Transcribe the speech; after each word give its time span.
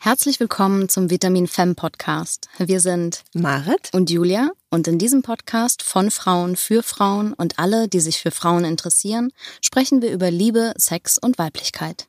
Herzlich 0.00 0.38
willkommen 0.38 0.88
zum 0.88 1.10
Vitamin 1.10 1.48
Femme 1.48 1.74
Podcast. 1.74 2.48
Wir 2.56 2.78
sind 2.78 3.24
Marit 3.34 3.90
und 3.92 4.10
Julia 4.10 4.52
und 4.70 4.86
in 4.86 4.96
diesem 4.96 5.22
Podcast 5.22 5.82
von 5.82 6.12
Frauen 6.12 6.54
für 6.54 6.84
Frauen 6.84 7.32
und 7.32 7.58
alle, 7.58 7.88
die 7.88 7.98
sich 7.98 8.20
für 8.20 8.30
Frauen 8.30 8.64
interessieren, 8.64 9.32
sprechen 9.60 10.00
wir 10.00 10.12
über 10.12 10.30
Liebe, 10.30 10.72
Sex 10.76 11.18
und 11.18 11.36
Weiblichkeit. 11.36 12.06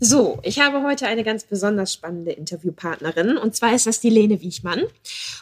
So, 0.00 0.40
ich 0.42 0.58
habe 0.58 0.82
heute 0.82 1.06
eine 1.06 1.22
ganz 1.22 1.44
besonders 1.44 1.92
spannende 1.92 2.32
Interviewpartnerin 2.32 3.36
und 3.38 3.54
zwar 3.54 3.72
ist 3.72 3.86
das 3.86 4.00
die 4.00 4.10
Lene 4.10 4.42
Wiechmann. 4.42 4.82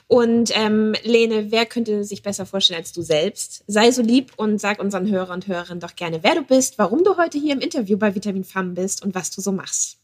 Und 0.07 0.51
ähm, 0.55 0.95
Lene, 1.05 1.51
wer 1.51 1.65
könnte 1.65 2.05
sich 2.05 2.23
besser 2.23 2.45
vorstellen 2.45 2.81
als 2.81 2.93
du 2.93 3.01
selbst? 3.01 3.65
Sei 3.67 3.91
so 3.93 4.03
lieb 4.03 4.33
und 4.37 4.61
sag 4.61 4.79
unseren 4.79 5.09
Hörer 5.09 5.33
und 5.33 5.47
Hörerinnen 5.47 5.81
doch 5.81 5.97
gerne, 5.97 6.23
wer 6.23 6.35
du 6.35 6.43
bist, 6.43 6.77
warum 6.77 7.03
du 7.03 7.17
heute 7.17 7.39
hier 7.39 7.55
im 7.55 7.61
Interview 7.61 7.97
bei 7.97 8.15
Vitamin 8.15 8.45
Femme 8.45 8.75
bist 8.75 9.03
und 9.03 9.15
was 9.15 9.31
du 9.31 9.41
so 9.41 9.51
machst. 9.51 9.97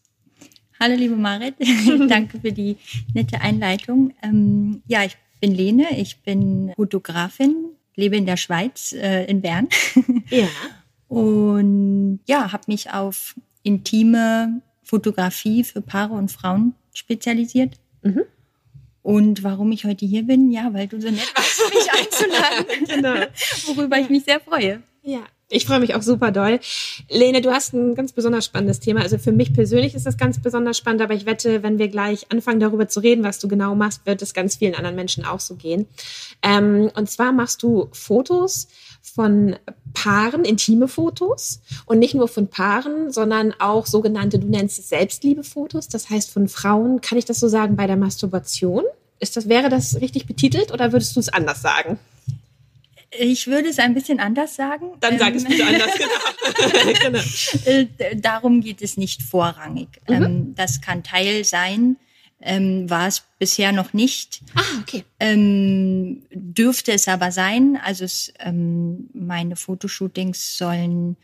Hallo 0.82 0.94
liebe 0.94 1.14
Marit, 1.16 1.56
danke 2.08 2.40
für 2.40 2.52
die 2.52 2.78
nette 3.12 3.42
Einleitung. 3.42 4.14
Ähm, 4.22 4.82
ja, 4.86 5.04
ich 5.04 5.18
bin 5.38 5.54
Lene, 5.54 5.98
ich 5.98 6.22
bin 6.22 6.72
Fotografin, 6.74 7.54
lebe 7.96 8.16
in 8.16 8.24
der 8.24 8.38
Schweiz, 8.38 8.92
äh, 8.92 9.26
in 9.26 9.42
Bern. 9.42 9.68
Ja. 10.30 10.46
Und 11.06 12.20
ja, 12.26 12.52
habe 12.52 12.62
mich 12.68 12.92
auf 12.92 13.34
intime 13.62 14.62
Fotografie 14.82 15.64
für 15.64 15.82
Paare 15.82 16.14
und 16.14 16.30
Frauen 16.30 16.74
spezialisiert. 16.94 17.74
Mhm. 18.02 18.22
Und 19.02 19.42
warum 19.42 19.72
ich 19.72 19.84
heute 19.84 20.06
hier 20.06 20.22
bin, 20.22 20.50
ja, 20.50 20.72
weil 20.72 20.86
du 20.86 20.98
so 20.98 21.10
nett 21.10 21.30
warst, 21.34 21.60
mich 21.74 21.90
einzuladen. 21.92 22.86
genau. 22.86 23.26
Worüber 23.66 23.98
ich 23.98 24.08
mich 24.08 24.24
sehr 24.24 24.40
freue. 24.40 24.82
Ja. 25.02 25.26
Ich 25.52 25.66
freue 25.66 25.80
mich 25.80 25.96
auch 25.96 26.02
super 26.02 26.30
doll. 26.30 26.60
Lene, 27.08 27.40
du 27.40 27.50
hast 27.50 27.74
ein 27.74 27.96
ganz 27.96 28.12
besonders 28.12 28.44
spannendes 28.44 28.78
Thema. 28.78 29.02
Also 29.02 29.18
für 29.18 29.32
mich 29.32 29.52
persönlich 29.52 29.96
ist 29.96 30.06
das 30.06 30.16
ganz 30.16 30.40
besonders 30.40 30.78
spannend, 30.78 31.02
aber 31.02 31.12
ich 31.12 31.26
wette, 31.26 31.64
wenn 31.64 31.78
wir 31.80 31.88
gleich 31.88 32.30
anfangen 32.30 32.60
darüber 32.60 32.86
zu 32.86 33.00
reden, 33.00 33.24
was 33.24 33.40
du 33.40 33.48
genau 33.48 33.74
machst, 33.74 34.06
wird 34.06 34.22
es 34.22 34.32
ganz 34.32 34.56
vielen 34.56 34.76
anderen 34.76 34.94
Menschen 34.94 35.24
auch 35.24 35.40
so 35.40 35.56
gehen. 35.56 35.88
Ähm, 36.42 36.88
und 36.94 37.10
zwar 37.10 37.32
machst 37.32 37.64
du 37.64 37.88
Fotos 37.90 38.68
von 39.02 39.56
Paaren, 39.92 40.44
intime 40.44 40.86
Fotos 40.86 41.60
und 41.84 41.98
nicht 41.98 42.14
nur 42.14 42.28
von 42.28 42.46
Paaren, 42.46 43.10
sondern 43.10 43.52
auch 43.58 43.86
sogenannte, 43.86 44.38
du 44.38 44.46
nennst 44.46 44.78
es 44.78 44.88
Selbstliebefotos, 44.88 45.88
das 45.88 46.10
heißt 46.10 46.30
von 46.30 46.46
Frauen, 46.46 47.00
kann 47.00 47.18
ich 47.18 47.24
das 47.24 47.40
so 47.40 47.48
sagen, 47.48 47.74
bei 47.74 47.88
der 47.88 47.96
Masturbation? 47.96 48.84
Ist 49.18 49.36
das, 49.36 49.48
wäre 49.48 49.68
das 49.68 50.00
richtig 50.00 50.26
betitelt 50.26 50.72
oder 50.72 50.92
würdest 50.92 51.16
du 51.16 51.20
es 51.20 51.28
anders 51.28 51.60
sagen? 51.60 51.98
Ich 53.18 53.46
würde 53.48 53.68
es 53.68 53.78
ein 53.78 53.94
bisschen 53.94 54.20
anders 54.20 54.54
sagen. 54.54 54.92
Dann 55.00 55.18
sag 55.18 55.34
es 55.34 55.44
Ähm, 55.44 55.50
bitte 55.50 55.66
anders, 55.66 55.90
genau. 57.64 58.20
darum 58.20 58.60
geht 58.60 58.82
es 58.82 58.96
nicht 58.96 59.22
vorrangig. 59.22 59.88
Mhm. 60.08 60.14
Ähm, 60.14 60.54
das 60.54 60.80
kann 60.80 61.02
Teil 61.02 61.44
sein, 61.44 61.96
ähm, 62.40 62.88
war 62.88 63.08
es 63.08 63.24
bisher 63.38 63.72
noch 63.72 63.92
nicht. 63.92 64.42
Ah, 64.54 64.62
okay. 64.80 65.04
Dürfte 66.32 66.92
es 66.92 67.08
aber 67.08 67.32
sein. 67.32 67.78
Also 67.84 68.04
es, 68.04 68.32
meine 68.52 69.56
Fotoshootings 69.56 70.56
sollen 70.56 71.16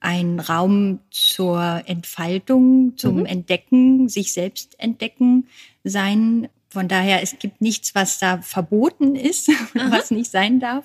ein 0.00 0.38
Raum 0.40 1.00
zur 1.10 1.82
Entfaltung, 1.86 2.94
zum 2.96 3.18
Mhm. 3.20 3.26
Entdecken, 3.26 4.08
sich 4.08 4.32
selbst 4.32 4.78
entdecken 4.78 5.48
sein. 5.84 6.48
Von 6.68 6.86
daher, 6.86 7.22
es 7.22 7.38
gibt 7.38 7.60
nichts, 7.60 7.94
was 7.94 8.18
da 8.18 8.38
verboten 8.42 9.16
ist 9.16 9.48
oder 9.74 9.90
was 9.90 10.10
nicht 10.10 10.30
sein 10.30 10.60
darf. 10.60 10.84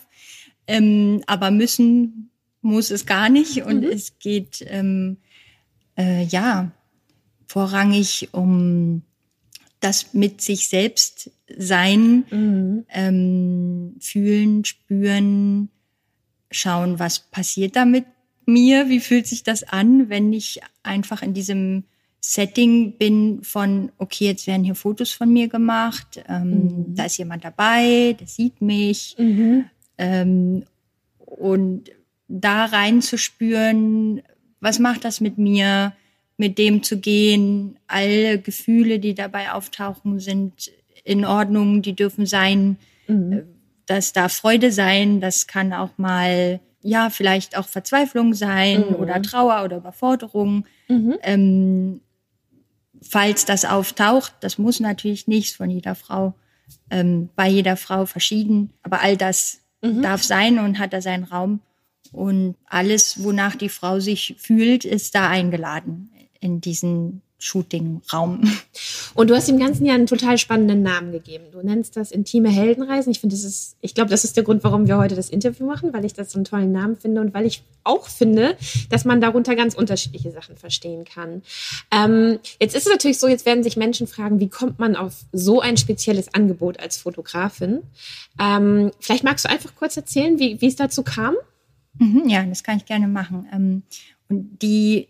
Ähm, 0.67 1.23
aber 1.27 1.51
müssen 1.51 2.29
muss 2.61 2.91
es 2.91 3.05
gar 3.05 3.29
nicht. 3.29 3.63
Und 3.63 3.81
Mhm. 3.81 3.89
es 3.91 4.17
geht 4.19 4.63
ähm, 4.67 5.17
äh, 5.97 6.23
ja 6.23 6.71
vorrangig 7.47 8.29
um 8.31 9.03
das 9.79 10.13
mit 10.13 10.39
sich 10.41 10.69
selbst 10.69 11.29
sein, 11.57 12.23
Mhm. 12.31 12.85
ähm, 12.89 13.95
fühlen, 13.99 14.63
spüren, 14.63 15.69
schauen, 16.51 16.99
was 16.99 17.19
passiert 17.19 17.75
da 17.75 17.83
mit 17.85 18.05
mir, 18.45 18.87
wie 18.89 18.99
fühlt 19.01 19.27
sich 19.27 19.43
das 19.43 19.63
an, 19.63 20.09
wenn 20.09 20.31
ich 20.31 20.61
einfach 20.83 21.21
in 21.21 21.33
diesem 21.33 21.83
Setting 22.21 22.97
bin 22.97 23.43
von, 23.43 23.91
okay, 23.97 24.25
jetzt 24.27 24.47
werden 24.47 24.63
hier 24.63 24.75
Fotos 24.75 25.11
von 25.11 25.31
mir 25.31 25.49
gemacht, 25.49 26.23
ähm, 26.29 26.63
Mhm. 26.65 26.95
da 26.95 27.05
ist 27.05 27.17
jemand 27.17 27.43
dabei, 27.43 28.15
der 28.17 28.27
sieht 28.27 28.61
mich 28.61 29.15
Mhm. 29.17 29.65
Ähm, 29.97 30.63
und 31.17 31.91
da 32.27 32.65
reinzuspüren, 32.65 34.21
was 34.59 34.79
macht 34.79 35.03
das 35.05 35.19
mit 35.21 35.37
mir, 35.37 35.93
mit 36.37 36.57
dem 36.57 36.83
zu 36.83 36.97
gehen, 36.99 37.77
alle 37.87 38.39
Gefühle, 38.39 38.99
die 38.99 39.13
dabei 39.13 39.51
auftauchen, 39.51 40.19
sind 40.19 40.71
in 41.03 41.25
Ordnung, 41.25 41.81
die 41.81 41.95
dürfen 41.95 42.25
sein, 42.25 42.77
Mhm. 43.07 43.43
das 43.85 44.13
darf 44.13 44.33
Freude 44.33 44.71
sein, 44.71 45.19
das 45.19 45.47
kann 45.47 45.73
auch 45.73 45.97
mal, 45.97 46.61
ja, 46.81 47.09
vielleicht 47.09 47.57
auch 47.57 47.67
Verzweiflung 47.67 48.33
sein 48.33 48.89
Mhm. 48.89 48.95
oder 48.95 49.21
Trauer 49.21 49.63
oder 49.65 49.77
Überforderung. 49.77 50.65
Mhm. 50.87 51.15
Ähm, 51.21 52.01
falls 53.01 53.45
das 53.45 53.65
auftaucht, 53.65 54.33
das 54.39 54.57
muss 54.57 54.79
natürlich 54.79 55.27
nicht 55.27 55.55
von 55.55 55.69
jeder 55.69 55.95
Frau, 55.95 56.33
ähm, 56.89 57.29
bei 57.35 57.49
jeder 57.49 57.75
Frau 57.75 58.05
verschieden, 58.05 58.71
aber 58.81 59.01
all 59.01 59.17
das 59.17 59.59
Mhm. 59.83 60.01
darf 60.01 60.23
sein 60.23 60.59
und 60.59 60.79
hat 60.79 60.93
da 60.93 61.01
seinen 61.01 61.25
Raum. 61.25 61.59
Und 62.11 62.55
alles, 62.65 63.23
wonach 63.23 63.55
die 63.55 63.69
Frau 63.69 63.99
sich 63.99 64.35
fühlt, 64.37 64.85
ist 64.85 65.15
da 65.15 65.29
eingeladen 65.29 66.09
in 66.39 66.61
diesen 66.61 67.21
Shooting-Raum. 67.43 68.49
Und 69.15 69.29
du 69.29 69.35
hast 69.35 69.49
dem 69.49 69.59
Ganzen 69.59 69.85
ja 69.85 69.93
einen 69.93 70.07
total 70.07 70.37
spannenden 70.37 70.81
Namen 70.81 71.11
gegeben. 71.11 71.43
Du 71.51 71.61
nennst 71.61 71.97
das 71.97 72.11
intime 72.11 72.49
Heldenreisen. 72.49 73.11
Ich 73.11 73.19
finde, 73.19 73.35
das 73.35 73.43
ist, 73.43 73.75
ich 73.81 73.93
glaube, 73.93 74.09
das 74.09 74.23
ist 74.23 74.37
der 74.37 74.45
Grund, 74.45 74.63
warum 74.63 74.87
wir 74.87 74.97
heute 74.97 75.15
das 75.15 75.29
Interview 75.29 75.65
machen, 75.65 75.91
weil 75.91 76.05
ich 76.05 76.13
das 76.13 76.31
so 76.31 76.37
einen 76.37 76.45
tollen 76.45 76.71
Namen 76.71 76.95
finde 76.95 77.19
und 77.19 77.33
weil 77.33 77.45
ich 77.45 77.63
auch 77.83 78.07
finde, 78.07 78.55
dass 78.89 79.03
man 79.03 79.19
darunter 79.19 79.55
ganz 79.55 79.75
unterschiedliche 79.75 80.31
Sachen 80.31 80.55
verstehen 80.55 81.03
kann. 81.03 81.41
Ähm, 81.91 82.39
jetzt 82.61 82.75
ist 82.75 82.87
es 82.87 82.91
natürlich 82.91 83.19
so, 83.19 83.27
jetzt 83.27 83.45
werden 83.45 83.63
sich 83.63 83.75
Menschen 83.75 84.07
fragen, 84.07 84.39
wie 84.39 84.49
kommt 84.49 84.79
man 84.79 84.95
auf 84.95 85.25
so 85.33 85.59
ein 85.59 85.75
spezielles 85.75 86.33
Angebot 86.33 86.79
als 86.79 86.95
Fotografin? 86.95 87.81
Ähm, 88.39 88.91
vielleicht 89.01 89.25
magst 89.25 89.43
du 89.43 89.49
einfach 89.49 89.75
kurz 89.75 89.97
erzählen, 89.97 90.39
wie, 90.39 90.61
wie 90.61 90.67
es 90.67 90.77
dazu 90.77 91.03
kam? 91.03 91.35
Mhm, 91.99 92.29
ja, 92.29 92.43
das 92.43 92.63
kann 92.63 92.77
ich 92.77 92.85
gerne 92.85 93.09
machen. 93.09 93.47
Ähm, 93.51 93.83
und 94.29 94.61
die 94.61 95.09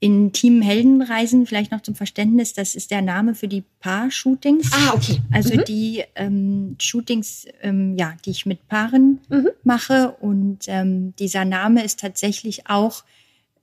intimen 0.00 0.62
Heldenreisen, 0.62 1.46
vielleicht 1.46 1.72
noch 1.72 1.80
zum 1.82 1.94
Verständnis, 1.94 2.52
das 2.52 2.74
ist 2.74 2.90
der 2.90 3.02
Name 3.02 3.34
für 3.34 3.48
die 3.48 3.64
Paar-Shootings. 3.80 4.70
Ah, 4.72 4.94
okay. 4.94 5.20
Also 5.32 5.54
Mhm. 5.54 5.64
die 5.66 6.04
ähm, 6.14 6.76
Shootings, 6.78 7.46
ähm, 7.62 7.96
ja, 7.98 8.14
die 8.24 8.30
ich 8.30 8.46
mit 8.46 8.68
Paaren 8.68 9.18
Mhm. 9.28 9.48
mache. 9.64 10.12
Und 10.20 10.60
ähm, 10.68 11.14
dieser 11.18 11.44
Name 11.44 11.84
ist 11.84 11.98
tatsächlich 12.00 12.68
auch 12.68 13.02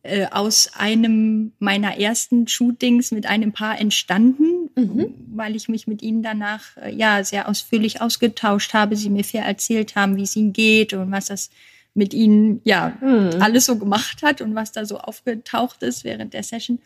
äh, 0.04 0.28
aus 0.30 0.70
einem 0.76 1.54
meiner 1.60 1.98
ersten 2.00 2.48
Shootings 2.48 3.12
mit 3.12 3.26
einem 3.26 3.54
Paar 3.54 3.80
entstanden, 3.80 4.70
Mhm. 4.76 5.14
weil 5.34 5.56
ich 5.56 5.70
mich 5.70 5.88
mit 5.88 6.02
ihnen 6.04 6.22
danach 6.22 6.76
äh, 6.78 6.94
ja 6.94 7.24
sehr 7.24 7.48
ausführlich 7.48 8.02
ausgetauscht 8.02 8.74
habe, 8.74 8.98
sie 8.98 9.10
mir 9.10 9.24
viel 9.24 9.40
erzählt 9.40 9.96
haben, 9.96 10.18
wie 10.18 10.24
es 10.24 10.36
ihnen 10.36 10.52
geht 10.54 10.94
und 10.94 11.12
was 11.12 11.28
das 11.28 11.50
mit 11.96 12.14
ihnen 12.14 12.62
ja 12.66 12.96
Mhm. 13.02 13.42
alles 13.42 13.66
so 13.66 13.78
gemacht 13.78 14.22
hat 14.22 14.42
und 14.42 14.54
was 14.54 14.72
da 14.72 14.86
so 14.86 15.00
aufgetaucht 15.00 15.82
ist 15.82 16.04
während 16.04 16.34
der 16.34 16.44
Session. 16.44 16.80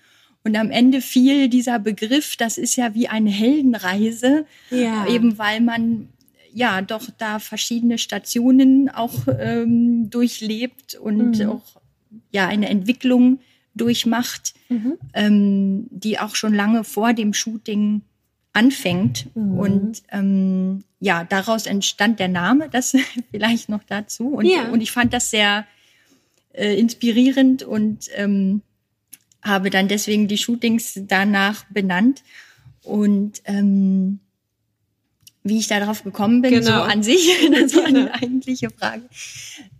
Und 0.44 0.56
am 0.56 0.72
Ende 0.72 1.02
fiel 1.02 1.50
dieser 1.50 1.80
Begriff, 1.80 2.38
das 2.38 2.58
ist 2.58 2.78
ja 2.78 2.94
wie 2.96 3.10
eine 3.10 3.30
Heldenreise, 3.30 4.46
Ja. 4.70 5.06
eben 5.08 5.38
weil 5.38 5.60
man 5.62 6.08
ja 6.54 6.82
doch 6.82 7.10
da 7.18 7.40
verschiedene 7.40 7.98
Stationen 7.98 8.90
auch 8.90 9.28
ähm, 9.40 10.10
durchlebt 10.10 10.96
und 10.96 11.40
Mhm. 11.40 11.50
auch 11.50 11.82
ja 12.32 12.48
eine 12.48 12.70
Entwicklung 12.70 13.40
durchmacht, 13.76 14.54
Mhm. 14.70 14.94
ähm, 15.14 15.88
die 15.92 16.20
auch 16.20 16.36
schon 16.36 16.54
lange 16.54 16.84
vor 16.84 17.14
dem 17.14 17.34
Shooting 17.34 18.02
anfängt. 18.54 19.28
Mhm. 19.36 19.60
Und 19.60 20.04
ähm, 20.12 20.84
ja, 21.00 21.24
daraus 21.24 21.66
entstand 21.66 22.20
der 22.20 22.28
Name, 22.28 22.70
das 22.70 22.96
vielleicht 23.32 23.70
noch 23.70 23.84
dazu. 23.84 24.28
Und, 24.28 24.46
Ja. 24.46 24.70
und 24.70 24.82
ich 24.82 24.92
fand 24.92 25.14
das 25.14 25.32
sehr 25.32 25.66
äh, 26.54 26.78
inspirierend 26.80 27.64
und 27.64 28.08
ähm, 28.16 28.62
habe 29.42 29.70
dann 29.70 29.88
deswegen 29.88 30.28
die 30.28 30.38
Shootings 30.38 31.00
danach 31.08 31.64
benannt. 31.70 32.24
Und 32.84 33.42
ähm, 33.46 34.20
wie 35.44 35.58
ich 35.60 35.68
darauf 35.68 36.04
gekommen 36.04 36.42
bin, 36.42 36.62
so 36.62 36.72
Genau. 36.72 36.84
an 36.84 37.02
sich, 37.02 37.30
das 37.54 37.76
war 37.76 37.86
eine 37.86 38.14
eigentliche 38.14 38.70
Frage. 38.70 39.04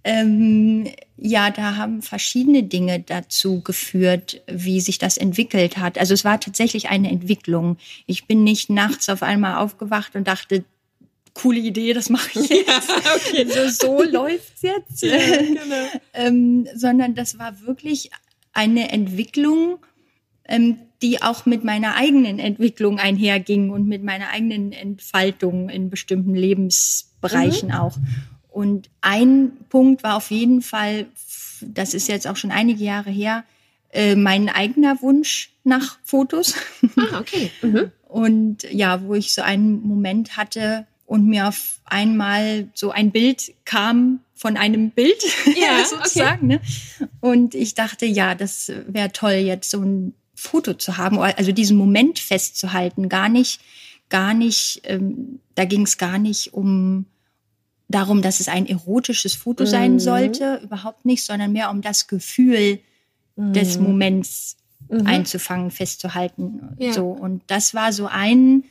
Ähm, 0.06 0.88
ja, 1.18 1.52
da 1.52 1.76
haben 1.76 2.02
verschiedene 2.02 2.64
Dinge 2.64 3.02
dazu 3.02 3.62
geführt, 3.62 4.42
wie 4.48 4.80
sich 4.80 4.98
das 5.00 5.18
entwickelt 5.18 5.78
hat. 5.78 5.98
Also 5.98 6.14
es 6.14 6.24
war 6.24 6.40
tatsächlich 6.40 6.88
eine 6.90 7.12
Entwicklung. 7.12 7.78
Ich 8.06 8.26
bin 8.26 8.44
nicht 8.46 8.70
nachts 8.70 9.10
auf 9.10 9.22
einmal 9.22 9.56
aufgewacht 9.58 10.16
und 10.16 10.28
dachte, 10.28 10.64
coole 11.42 11.60
Idee, 11.60 11.94
das 11.94 12.10
mache 12.10 12.40
ich 12.40 12.50
jetzt. 12.50 12.90
okay. 12.90 13.46
So, 13.48 13.70
so 13.70 14.04
läuft's 14.10 14.62
jetzt. 14.62 15.02
genau. 15.02 15.88
ähm, 16.14 16.68
sondern 16.76 17.16
das 17.16 17.40
war 17.40 17.62
wirklich 17.62 18.12
eine 18.54 18.92
Entwicklung 18.92 19.80
ähm, 20.50 20.78
die 21.02 21.22
auch 21.22 21.46
mit 21.46 21.64
meiner 21.64 21.96
eigenen 21.96 22.40
Entwicklung 22.40 23.00
einherging 23.00 23.70
und 23.70 23.88
mit 23.88 24.04
meiner 24.04 24.30
eigenen 24.30 24.74
Entfaltung 24.74 25.70
in 25.70 25.90
bestimmten 25.90 26.36
Lebensbereichen 26.36 27.70
mhm. 27.70 27.76
auch. 27.76 27.98
Und 28.50 28.90
ein 29.02 29.52
Punkt 29.70 30.04
war 30.04 30.18
auf 30.18 30.32
jeden 30.32 30.62
Fall, 30.62 31.06
das 31.62 31.94
ist 31.94 32.08
jetzt 32.08 32.28
auch 32.28 32.36
schon 32.36 32.52
einige 32.52 32.84
Jahre 32.84 33.12
her, 33.12 33.46
äh, 33.92 34.16
mein 34.16 34.50
eigener 34.50 35.02
Wunsch 35.02 35.52
nach 35.64 36.00
Fotos. 36.04 36.56
Ah, 36.98 37.20
okay. 37.20 37.52
Mhm. 37.62 37.92
Und 38.08 38.64
ja, 38.72 39.04
wo 39.04 39.14
ich 39.14 39.34
so 39.34 39.44
einen 39.44 39.82
Moment 39.82 40.36
hatte 40.36 40.88
und 41.10 41.26
mir 41.26 41.48
auf 41.48 41.82
einmal 41.86 42.70
so 42.76 42.92
ein 42.92 43.10
Bild 43.10 43.56
kam 43.66 44.20
von 44.36 44.58
einem 44.58 44.92
Bild, 44.92 45.22
ja, 45.60 45.84
sozusagen. 45.84 46.46
Ne? 46.46 46.62
Und 47.20 47.56
ich 47.56 47.74
dachte, 47.74 48.06
ja, 48.06 48.36
das 48.36 48.72
wäre 48.88 49.12
toll, 49.12 49.34
jetzt 49.34 49.72
so 49.72 49.82
ein 49.82 50.14
Foto 50.36 50.76
zu 50.76 50.98
haben, 50.98 51.18
also 51.18 51.52
diesen 51.52 51.78
Moment 51.78 52.20
festzuhalten, 52.20 53.10
gar 53.10 53.28
nicht, 53.28 53.60
gar 54.10 54.36
nicht, 54.36 54.82
ähm, 54.84 55.40
da 55.56 55.66
ging 55.66 55.82
es 55.82 55.98
gar 55.98 56.20
nicht 56.20 56.54
um 56.54 57.08
darum, 57.88 58.22
dass 58.22 58.40
es 58.40 58.48
ein 58.48 58.68
erotisches 58.68 59.34
Foto 59.34 59.64
mhm. 59.64 59.68
sein 59.68 60.00
sollte, 60.00 60.62
überhaupt 60.64 61.06
nicht, 61.06 61.26
sondern 61.26 61.52
mehr 61.52 61.72
um 61.72 61.82
das 61.82 62.06
Gefühl 62.06 62.80
mhm. 63.36 63.54
des 63.54 63.80
Moments 63.80 64.58
mhm. 64.90 65.08
einzufangen, 65.08 65.72
festzuhalten. 65.72 66.76
Ja. 66.78 66.94
So 66.94 67.08
und 67.08 67.42
das 67.48 67.74
war 67.74 67.94
so 67.94 68.06
ein 68.06 68.64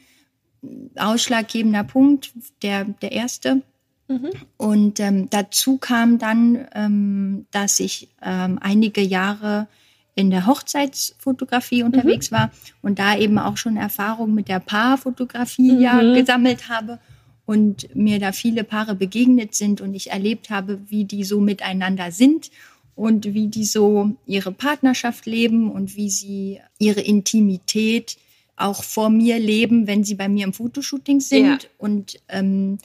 ausschlaggebender 0.96 1.84
Punkt, 1.84 2.32
der 2.62 2.84
der 2.84 3.12
erste. 3.12 3.62
Mhm. 4.08 4.30
Und 4.56 5.00
ähm, 5.00 5.28
dazu 5.30 5.76
kam 5.78 6.18
dann, 6.18 6.66
ähm, 6.74 7.46
dass 7.50 7.78
ich 7.78 8.08
ähm, 8.22 8.58
einige 8.60 9.02
Jahre 9.02 9.68
in 10.14 10.30
der 10.30 10.46
Hochzeitsfotografie 10.46 11.84
unterwegs 11.84 12.30
mhm. 12.30 12.36
war 12.36 12.50
und 12.82 12.98
da 12.98 13.16
eben 13.16 13.38
auch 13.38 13.56
schon 13.56 13.76
Erfahrung 13.76 14.34
mit 14.34 14.48
der 14.48 14.58
Paarfotografie 14.58 15.72
mhm. 15.72 15.80
ja 15.80 16.14
gesammelt 16.14 16.68
habe 16.68 16.98
und 17.46 17.94
mir 17.94 18.18
da 18.18 18.32
viele 18.32 18.64
Paare 18.64 18.94
begegnet 18.94 19.54
sind 19.54 19.80
und 19.80 19.94
ich 19.94 20.10
erlebt 20.10 20.50
habe, 20.50 20.80
wie 20.88 21.04
die 21.04 21.22
so 21.22 21.40
miteinander 21.40 22.10
sind 22.10 22.50
und 22.96 23.32
wie 23.32 23.46
die 23.46 23.64
so 23.64 24.16
ihre 24.26 24.50
Partnerschaft 24.50 25.24
leben 25.24 25.70
und 25.70 25.96
wie 25.96 26.10
sie 26.10 26.60
ihre 26.78 27.00
Intimität 27.00 28.16
auch 28.58 28.84
vor 28.84 29.10
mir 29.10 29.38
leben, 29.38 29.86
wenn 29.86 30.04
sie 30.04 30.14
bei 30.14 30.28
mir 30.28 30.44
im 30.44 30.52
Fotoshooting 30.52 31.20
sind. 31.20 31.62
Ja. 31.62 31.68
Und 31.78 32.20
ähm, 32.28 32.78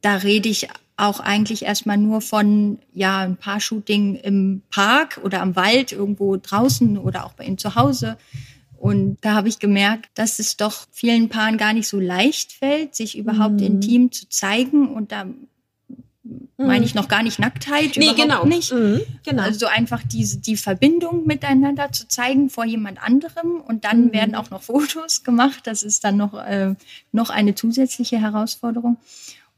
da 0.00 0.16
rede 0.16 0.48
ich 0.48 0.68
auch 0.96 1.20
eigentlich 1.20 1.64
erstmal 1.64 1.98
nur 1.98 2.20
von 2.20 2.78
ja 2.94 3.20
ein 3.20 3.36
paar 3.36 3.60
Shooting 3.60 4.14
im 4.16 4.62
Park 4.70 5.20
oder 5.22 5.42
am 5.42 5.56
Wald 5.56 5.92
irgendwo 5.92 6.36
draußen 6.36 6.96
oder 6.96 7.26
auch 7.26 7.34
bei 7.34 7.44
ihnen 7.44 7.58
zu 7.58 7.74
Hause. 7.74 8.16
Und 8.78 9.18
da 9.22 9.34
habe 9.34 9.48
ich 9.48 9.58
gemerkt, 9.58 10.10
dass 10.14 10.38
es 10.38 10.56
doch 10.56 10.86
vielen 10.92 11.28
Paaren 11.28 11.58
gar 11.58 11.72
nicht 11.72 11.88
so 11.88 11.98
leicht 11.98 12.52
fällt, 12.52 12.94
sich 12.94 13.16
überhaupt 13.16 13.60
mhm. 13.60 13.66
intim 13.66 14.12
zu 14.12 14.28
zeigen. 14.28 14.88
Und 14.88 15.12
da 15.12 15.26
meine 16.56 16.84
ich 16.84 16.94
mhm. 16.94 17.00
noch 17.00 17.08
gar 17.08 17.22
nicht 17.22 17.38
Nacktheit, 17.38 17.96
nee, 17.96 18.12
genau. 18.14 18.44
nicht. 18.44 18.72
Mhm, 18.72 19.00
genau. 19.24 19.42
Also 19.42 19.66
einfach 19.66 20.02
diese, 20.02 20.38
die 20.38 20.56
Verbindung 20.56 21.26
miteinander 21.26 21.92
zu 21.92 22.08
zeigen 22.08 22.50
vor 22.50 22.64
jemand 22.64 23.02
anderem 23.02 23.60
und 23.60 23.84
dann 23.84 24.06
mhm. 24.06 24.12
werden 24.12 24.34
auch 24.34 24.50
noch 24.50 24.62
Fotos 24.62 25.24
gemacht. 25.24 25.60
Das 25.64 25.82
ist 25.82 26.04
dann 26.04 26.16
noch, 26.16 26.34
äh, 26.34 26.74
noch 27.12 27.30
eine 27.30 27.54
zusätzliche 27.54 28.20
Herausforderung. 28.20 28.96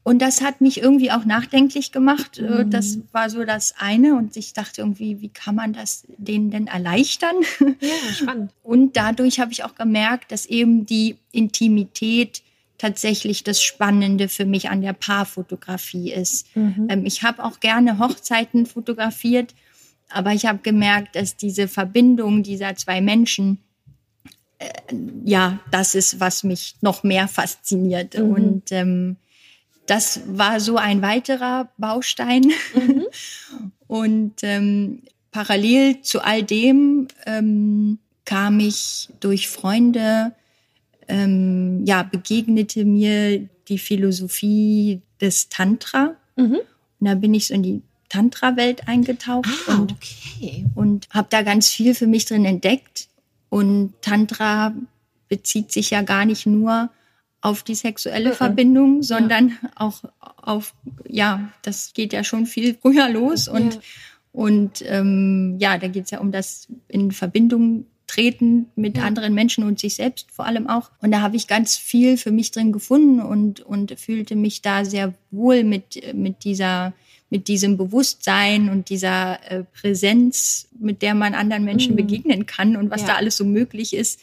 Und 0.03 0.21
das 0.21 0.41
hat 0.41 0.61
mich 0.61 0.81
irgendwie 0.81 1.11
auch 1.11 1.25
nachdenklich 1.25 1.91
gemacht. 1.91 2.39
Äh, 2.39 2.63
mhm. 2.63 2.71
Das 2.71 2.99
war 3.11 3.29
so 3.29 3.43
das 3.43 3.75
eine. 3.77 4.15
Und 4.15 4.37
ich 4.37 4.53
dachte 4.53 4.81
irgendwie, 4.81 5.21
wie 5.21 5.29
kann 5.29 5.55
man 5.55 5.73
das 5.73 6.05
denen 6.17 6.51
denn 6.51 6.67
erleichtern? 6.67 7.35
Ja, 7.59 8.13
spannend. 8.13 8.51
Und 8.63 8.97
dadurch 8.97 9.39
habe 9.39 9.51
ich 9.51 9.63
auch 9.63 9.75
gemerkt, 9.75 10.31
dass 10.31 10.45
eben 10.45 10.85
die 10.85 11.17
Intimität 11.31 12.41
tatsächlich 12.79 13.43
das 13.43 13.61
Spannende 13.61 14.27
für 14.27 14.45
mich 14.45 14.69
an 14.69 14.81
der 14.81 14.93
Paarfotografie 14.93 16.11
ist. 16.11 16.55
Mhm. 16.55 16.87
Ähm, 16.89 17.05
ich 17.05 17.21
habe 17.21 17.43
auch 17.43 17.59
gerne 17.59 17.99
Hochzeiten 17.99 18.65
fotografiert, 18.65 19.53
aber 20.09 20.33
ich 20.33 20.47
habe 20.47 20.59
gemerkt, 20.63 21.15
dass 21.15 21.37
diese 21.37 21.67
Verbindung 21.67 22.41
dieser 22.41 22.75
zwei 22.75 23.01
Menschen, 23.01 23.59
äh, 24.57 24.69
ja, 25.23 25.59
das 25.69 25.93
ist, 25.93 26.19
was 26.19 26.43
mich 26.43 26.77
noch 26.81 27.03
mehr 27.03 27.27
fasziniert. 27.27 28.17
Mhm. 28.17 28.31
Und 28.31 28.71
ähm, 28.71 29.17
das 29.85 30.21
war 30.25 30.59
so 30.59 30.77
ein 30.77 31.01
weiterer 31.01 31.69
Baustein. 31.77 32.51
Mhm. 32.73 33.05
Und 33.87 34.43
ähm, 34.43 35.01
parallel 35.31 36.01
zu 36.01 36.23
all 36.23 36.43
dem 36.43 37.07
ähm, 37.25 37.99
kam 38.23 38.59
ich 38.59 39.09
durch 39.19 39.47
Freunde, 39.47 40.33
ähm, 41.09 41.83
ja, 41.85 42.03
begegnete 42.03 42.85
mir 42.85 43.49
die 43.67 43.79
Philosophie 43.79 45.01
des 45.19 45.49
Tantra. 45.49 46.15
Mhm. 46.35 46.59
Und 46.99 47.07
da 47.07 47.15
bin 47.15 47.33
ich 47.33 47.47
so 47.47 47.53
in 47.53 47.63
die 47.63 47.81
Tantra-Welt 48.09 48.87
eingetaucht 48.87 49.49
ah, 49.67 49.75
und, 49.75 49.93
okay. 49.93 50.65
und 50.75 51.07
habe 51.11 51.27
da 51.29 51.41
ganz 51.43 51.69
viel 51.69 51.93
für 51.93 52.07
mich 52.07 52.25
drin 52.25 52.45
entdeckt. 52.45 53.07
Und 53.49 53.93
Tantra 54.01 54.73
bezieht 55.27 55.71
sich 55.71 55.91
ja 55.91 56.01
gar 56.01 56.25
nicht 56.25 56.45
nur 56.45 56.89
auf 57.41 57.63
die 57.63 57.75
sexuelle 57.75 58.31
mhm. 58.31 58.35
Verbindung, 58.35 59.03
sondern 59.03 59.49
ja. 59.49 59.69
auch 59.75 60.03
auf, 60.21 60.73
ja, 61.07 61.51
das 61.61 61.93
geht 61.93 62.13
ja 62.13 62.23
schon 62.23 62.45
viel 62.45 62.75
früher 62.79 63.09
los 63.09 63.47
und, 63.47 63.75
ja. 63.75 63.81
und 64.33 64.83
ähm, 64.85 65.57
ja, 65.59 65.77
da 65.77 65.87
geht 65.87 66.05
es 66.05 66.11
ja 66.11 66.19
um 66.19 66.31
das 66.31 66.67
in 66.87 67.11
Verbindung 67.11 67.85
treten 68.09 68.65
mit 68.75 68.97
ja. 68.97 69.03
anderen 69.03 69.33
Menschen 69.33 69.63
und 69.63 69.79
sich 69.79 69.95
selbst 69.95 70.31
vor 70.31 70.45
allem 70.45 70.67
auch. 70.67 70.89
Und 71.01 71.11
da 71.11 71.21
habe 71.21 71.35
ich 71.35 71.47
ganz 71.47 71.77
viel 71.77 72.17
für 72.17 72.31
mich 72.31 72.51
drin 72.51 72.71
gefunden 72.71 73.21
und, 73.21 73.61
und 73.61 73.97
fühlte 73.99 74.35
mich 74.35 74.61
da 74.61 74.83
sehr 74.83 75.13
wohl 75.31 75.63
mit, 75.63 76.01
mit 76.13 76.43
dieser 76.43 76.93
mit 77.31 77.47
diesem 77.47 77.77
Bewusstsein 77.77 78.69
und 78.69 78.89
dieser 78.89 79.39
äh, 79.51 79.63
Präsenz, 79.63 80.67
mit 80.79 81.03
der 81.03 81.13
man 81.13 81.35
anderen 81.35 81.63
Menschen 81.63 81.91
mhm. 81.91 81.97
begegnen 81.97 82.47
kann 82.47 82.75
und 82.75 82.89
was 82.89 83.01
ja. 83.01 83.09
da 83.09 83.15
alles 83.17 83.37
so 83.37 83.45
möglich 83.45 83.93
ist. 83.93 84.21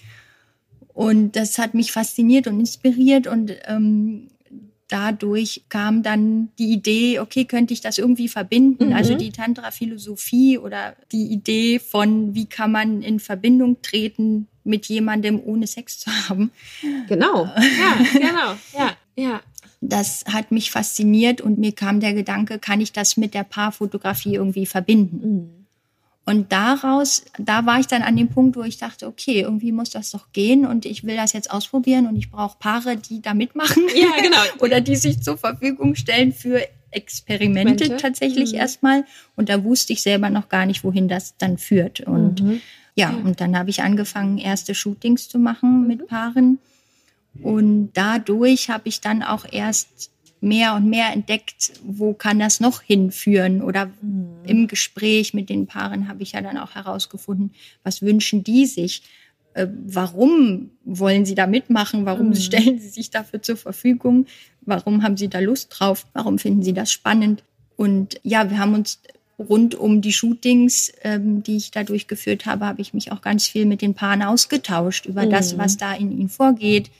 Und 0.92 1.36
das 1.36 1.58
hat 1.58 1.74
mich 1.74 1.92
fasziniert 1.92 2.48
und 2.48 2.58
inspiriert 2.58 3.28
und 3.28 3.52
ähm, 3.66 4.28
dadurch 4.88 5.64
kam 5.68 6.02
dann 6.02 6.50
die 6.58 6.72
Idee, 6.72 7.18
okay, 7.20 7.44
könnte 7.44 7.74
ich 7.74 7.80
das 7.80 7.98
irgendwie 7.98 8.28
verbinden? 8.28 8.92
Also 8.92 8.92
mhm. 8.92 8.96
Also 9.06 9.14
die 9.14 9.30
Tantra-Philosophie 9.30 10.58
oder 10.58 10.96
die 11.12 11.26
Idee 11.26 11.78
von, 11.78 12.34
wie 12.34 12.46
kann 12.46 12.72
man 12.72 13.02
in 13.02 13.20
Verbindung 13.20 13.80
treten 13.82 14.48
mit 14.64 14.86
jemandem, 14.86 15.40
ohne 15.44 15.68
Sex 15.68 16.00
zu 16.00 16.10
haben. 16.10 16.50
Genau, 17.08 17.44
ja, 17.44 17.98
genau, 18.12 18.56
ja, 18.76 18.96
ja. 19.14 19.40
Das 19.80 20.24
hat 20.26 20.50
mich 20.50 20.72
fasziniert 20.72 21.40
und 21.40 21.58
mir 21.58 21.72
kam 21.72 22.00
der 22.00 22.14
Gedanke, 22.14 22.58
kann 22.58 22.80
ich 22.80 22.92
das 22.92 23.16
mit 23.16 23.34
der 23.34 23.44
Paarfotografie 23.44 24.34
irgendwie 24.34 24.66
verbinden? 24.66 25.30
Mhm. 25.30 25.65
Und 26.28 26.50
daraus, 26.50 27.24
da 27.38 27.66
war 27.66 27.78
ich 27.78 27.86
dann 27.86 28.02
an 28.02 28.16
dem 28.16 28.28
Punkt, 28.28 28.56
wo 28.56 28.64
ich 28.64 28.78
dachte, 28.78 29.06
okay, 29.06 29.42
irgendwie 29.42 29.70
muss 29.70 29.90
das 29.90 30.10
doch 30.10 30.32
gehen 30.32 30.66
und 30.66 30.84
ich 30.84 31.04
will 31.04 31.14
das 31.14 31.32
jetzt 31.32 31.52
ausprobieren 31.52 32.08
und 32.08 32.16
ich 32.16 32.32
brauche 32.32 32.58
Paare, 32.58 32.96
die 32.96 33.22
da 33.22 33.32
mitmachen. 33.32 33.84
Ja, 33.94 34.10
genau. 34.20 34.42
Oder 34.58 34.80
die 34.80 34.96
sich 34.96 35.22
zur 35.22 35.38
Verfügung 35.38 35.94
stellen 35.94 36.32
für 36.32 36.66
Experimente 36.90 37.88
Mente. 37.88 37.96
tatsächlich 38.02 38.52
mhm. 38.52 38.58
erstmal. 38.58 39.04
Und 39.36 39.48
da 39.48 39.62
wusste 39.62 39.92
ich 39.92 40.02
selber 40.02 40.28
noch 40.28 40.48
gar 40.48 40.66
nicht, 40.66 40.82
wohin 40.82 41.06
das 41.06 41.36
dann 41.38 41.58
führt. 41.58 42.00
Und 42.00 42.42
mhm. 42.42 42.60
ja, 42.96 43.10
und 43.10 43.40
dann 43.40 43.56
habe 43.56 43.70
ich 43.70 43.82
angefangen, 43.82 44.38
erste 44.38 44.74
Shootings 44.74 45.28
zu 45.28 45.38
machen 45.38 45.82
mhm. 45.82 45.86
mit 45.86 46.08
Paaren. 46.08 46.58
Und 47.40 47.92
dadurch 47.94 48.68
habe 48.68 48.88
ich 48.88 49.00
dann 49.00 49.22
auch 49.22 49.44
erst 49.48 50.10
mehr 50.46 50.74
und 50.74 50.88
mehr 50.88 51.12
entdeckt, 51.12 51.72
wo 51.84 52.14
kann 52.14 52.38
das 52.38 52.60
noch 52.60 52.80
hinführen. 52.80 53.62
Oder 53.62 53.86
mhm. 54.00 54.44
im 54.46 54.66
Gespräch 54.68 55.34
mit 55.34 55.50
den 55.50 55.66
Paaren 55.66 56.08
habe 56.08 56.22
ich 56.22 56.32
ja 56.32 56.40
dann 56.40 56.56
auch 56.56 56.74
herausgefunden, 56.74 57.52
was 57.82 58.00
wünschen 58.00 58.44
die 58.44 58.64
sich. 58.66 59.02
Äh, 59.54 59.66
warum 59.86 60.70
wollen 60.84 61.26
sie 61.26 61.34
da 61.34 61.46
mitmachen? 61.46 62.06
Warum 62.06 62.28
mhm. 62.28 62.36
stellen 62.36 62.78
sie 62.78 62.88
sich 62.88 63.10
dafür 63.10 63.42
zur 63.42 63.56
Verfügung? 63.56 64.26
Warum 64.62 65.02
haben 65.02 65.16
sie 65.16 65.28
da 65.28 65.40
Lust 65.40 65.74
drauf? 65.76 66.06
Warum 66.12 66.38
finden 66.38 66.62
sie 66.62 66.74
das 66.74 66.92
spannend? 66.92 67.42
Und 67.76 68.20
ja, 68.22 68.48
wir 68.50 68.58
haben 68.58 68.74
uns 68.74 69.00
rund 69.38 69.74
um 69.74 70.00
die 70.00 70.12
Shootings, 70.12 70.92
ähm, 71.02 71.42
die 71.42 71.56
ich 71.56 71.70
da 71.70 71.84
durchgeführt 71.84 72.46
habe, 72.46 72.66
habe 72.66 72.80
ich 72.80 72.94
mich 72.94 73.12
auch 73.12 73.20
ganz 73.20 73.46
viel 73.46 73.66
mit 73.66 73.82
den 73.82 73.94
Paaren 73.94 74.22
ausgetauscht 74.22 75.06
über 75.06 75.26
mhm. 75.26 75.30
das, 75.30 75.58
was 75.58 75.76
da 75.76 75.92
in 75.92 76.10
ihnen 76.10 76.28
vorgeht, 76.28 76.90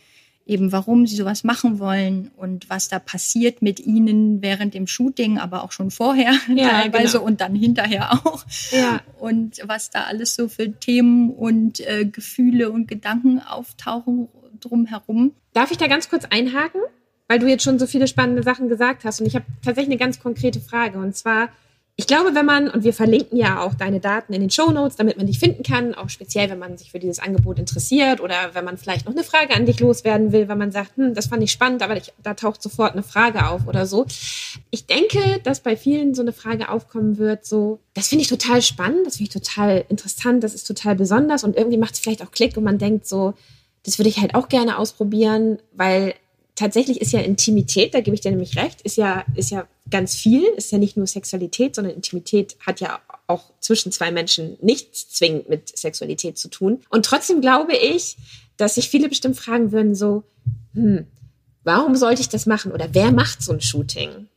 eben 0.47 0.71
warum 0.71 1.07
sie 1.07 1.17
sowas 1.17 1.43
machen 1.43 1.81
wollen 1.81 2.31
und 2.37 2.71
was 2.71 2.89
da 2.89 3.01
passiert 3.01 3.63
mit 3.63 3.81
ihnen 3.81 4.43
während 4.43 4.75
dem 4.75 4.87
Shooting, 4.87 5.39
aber 5.39 5.65
auch 5.65 5.73
schon 5.73 5.91
vorher 5.91 6.33
ja, 6.55 6.69
teilweise 6.69 7.19
genau. 7.19 7.27
und 7.27 7.41
dann 7.41 7.55
hinterher 7.55 8.13
auch. 8.13 8.45
Ja. 8.71 9.01
Und 9.19 9.61
was 9.65 9.91
da 9.91 10.05
alles 10.05 10.37
so 10.37 10.49
für 10.49 10.71
Themen 10.71 11.31
und 11.31 11.81
äh, 11.81 12.05
Gefühle 12.07 12.71
und 12.71 12.87
Gedanken 12.87 13.41
auftauchen 13.41 14.29
drumherum. 14.61 15.33
Darf 15.53 15.71
ich 15.71 15.79
da 15.79 15.89
ganz 15.89 16.09
kurz 16.09 16.25
einhaken? 16.25 16.81
Weil 17.29 17.41
du 17.41 17.49
jetzt 17.49 17.65
schon 17.65 17.81
so 17.81 17.87
viele 17.87 18.07
spannende 18.07 18.45
Sachen 18.45 18.69
gesagt 18.69 19.05
hast 19.05 19.21
und 19.21 19.27
ich 19.27 19.35
habe 19.35 19.47
tatsächlich 19.65 19.91
eine 19.91 19.99
ganz 19.99 20.21
konkrete 20.21 20.61
Frage 20.61 20.99
und 20.99 21.17
zwar 21.17 21.49
ich 21.99 22.07
glaube, 22.07 22.35
wenn 22.35 22.45
man, 22.45 22.69
und 22.69 22.85
wir 22.85 22.93
verlinken 22.93 23.39
ja 23.39 23.63
auch 23.63 23.73
deine 23.73 24.01
Daten 24.01 24.35
in 24.35 24.43
den 24.43 24.51
Show 24.51 24.71
Notes, 24.71 24.97
damit 24.97 25.17
man 25.17 25.27
dich 25.27 25.39
finden 25.39 25.63
kann, 25.63 25.95
auch 25.95 26.11
speziell, 26.11 26.51
wenn 26.51 26.59
man 26.59 26.77
sich 26.77 26.91
für 26.91 26.99
dieses 26.99 27.21
Angebot 27.21 27.59
interessiert 27.59 28.21
oder 28.21 28.51
wenn 28.53 28.67
man 28.67 28.77
vielleicht 28.77 29.07
noch 29.07 29.15
eine 29.15 29.25
Frage 29.25 29.55
an 29.55 29.65
dich 29.65 29.81
loswerden 29.81 30.31
will, 30.31 30.47
wenn 30.49 30.59
man 30.59 30.73
sagt, 30.73 30.99
hm, 30.99 31.15
das 31.15 31.29
fand 31.29 31.43
ich 31.43 31.53
spannend, 31.53 31.83
aber 31.83 31.97
ich, 31.97 32.13
da 32.23 32.35
taucht 32.35 32.63
sofort 32.63 32.93
eine 32.93 33.03
Frage 33.03 33.49
auf 33.49 33.67
oder 33.67 33.87
so. 33.87 34.05
Ich 34.71 34.85
denke, 34.85 35.41
dass 35.43 35.61
bei 35.61 35.75
vielen 35.75 36.15
so 36.15 36.21
eine 36.21 36.35
Frage 36.35 36.69
aufkommen 36.69 37.17
wird, 37.17 37.47
so, 37.47 37.81
das 37.95 38.09
finde 38.09 38.23
ich 38.23 38.29
total 38.29 38.61
spannend, 38.61 39.07
das 39.07 39.17
finde 39.17 39.31
ich 39.35 39.43
total 39.43 39.87
interessant, 39.89 40.45
das 40.45 40.55
ist 40.55 40.65
total 40.65 40.97
besonders 40.97 41.45
und 41.45 41.57
irgendwie 41.57 41.79
macht 41.79 41.95
es 41.95 42.01
vielleicht 42.01 42.23
auch 42.23 42.31
Klick 42.31 42.59
und 42.59 42.65
man 42.65 42.77
denkt 42.77 43.07
so, 43.07 43.33
das 43.85 43.99
würde 43.99 44.11
ich 44.11 44.19
halt 44.19 44.35
auch 44.35 44.51
gerne 44.51 44.77
ausprobieren, 44.77 45.61
weil 45.73 46.13
tatsächlich 46.57 47.01
ist 47.01 47.13
ja 47.13 47.21
Intimität, 47.21 47.95
da 47.95 48.01
gebe 48.01 48.15
ich 48.15 48.23
dir 48.23 48.31
nämlich 48.31 48.57
recht, 48.57 48.83
ist 48.83 48.97
ja, 48.97 49.25
ist 49.35 49.51
ja 49.51 49.69
ganz 49.89 50.17
viel, 50.17 50.43
ist 50.57 50.73
ja 50.73 50.79
nicht 50.79 50.97
nur 50.97 51.07
Sexualität, 51.07 51.77
sondern 51.77 51.95
Intimität 51.95 52.57
hat 52.67 52.81
ja 52.81 53.01
auch 53.29 53.53
zwischen 53.61 53.93
zwei 53.93 54.11
Menschen 54.11 54.57
nichts 54.61 55.09
zwingend 55.11 55.49
mit 55.49 55.77
Sexualität 55.77 56.39
zu 56.39 56.49
tun. 56.49 56.83
Und 56.89 57.05
trotzdem 57.05 57.41
glaube 57.41 57.77
ich, 57.77 58.17
dass 58.57 58.77
sich 58.77 58.89
viele 58.89 59.09
bestimmt 59.09 59.37
fragen 59.37 59.71
würden, 59.71 59.95
so, 59.95 60.25
hm, 60.75 61.07
warum 61.63 61.95
sollte 61.95 62.23
ich 62.23 62.29
das 62.29 62.47
machen? 62.47 62.73
Oder 62.73 62.89
wer 62.93 63.13
macht 63.13 63.43
so 63.43 63.53
ein 63.53 63.61
Shooting? 63.61 64.29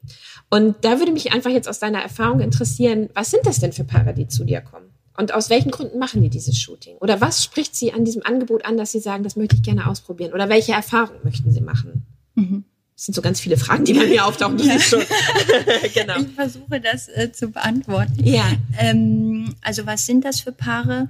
Und 0.50 0.76
da 0.82 1.00
würde 1.00 1.12
mich 1.12 1.32
einfach 1.32 1.52
jetzt 1.52 1.70
aus 1.70 1.80
deiner 1.80 2.02
Erfahrung 2.02 2.42
interessieren, 2.42 3.10
was 3.14 3.32
sind 3.32 3.46
das 3.46 3.60
denn 3.60 3.72
für 3.72 3.84
Paare, 3.84 4.14
die 4.14 4.28
zu 4.28 4.44
dir 4.44 4.62
kommen? 4.62 4.89
Und 5.20 5.34
aus 5.34 5.50
welchen 5.50 5.70
Gründen 5.70 6.00
machen 6.00 6.22
die 6.22 6.30
dieses 6.30 6.58
Shooting? 6.58 6.96
Oder 7.02 7.20
was 7.20 7.44
spricht 7.44 7.76
sie 7.76 7.92
an 7.92 8.06
diesem 8.06 8.24
Angebot 8.24 8.64
an, 8.64 8.78
dass 8.78 8.94
sie 8.94 9.02
sagen, 9.02 9.26
das 9.26 9.36
möchte 9.36 9.58
ich 9.58 9.62
gerne 9.62 9.86
ausprobieren? 9.86 10.32
Oder 10.32 10.48
welche 10.48 10.72
Erfahrungen 10.72 11.20
möchten 11.26 11.52
sie 11.52 11.60
machen? 11.60 12.06
Mhm. 12.36 12.64
Das 12.96 13.08
sind 13.08 13.16
so 13.16 13.22
ganz 13.22 13.42
viele 13.42 13.58
Fragen, 13.58 13.84
die 13.84 13.92
bei 13.92 14.06
mir 14.06 14.26
auftauchen. 14.26 14.58
Du 14.58 14.64
ja. 14.64 14.80
schon. 14.80 15.02
genau. 15.94 16.22
Ich 16.22 16.30
versuche 16.30 16.80
das 16.80 17.10
äh, 17.10 17.34
zu 17.34 17.50
beantworten. 17.50 18.24
Ja. 18.24 18.50
Ähm, 18.78 19.56
also 19.60 19.86
was 19.86 20.06
sind 20.06 20.24
das 20.24 20.40
für 20.40 20.54
Paare? 20.54 21.10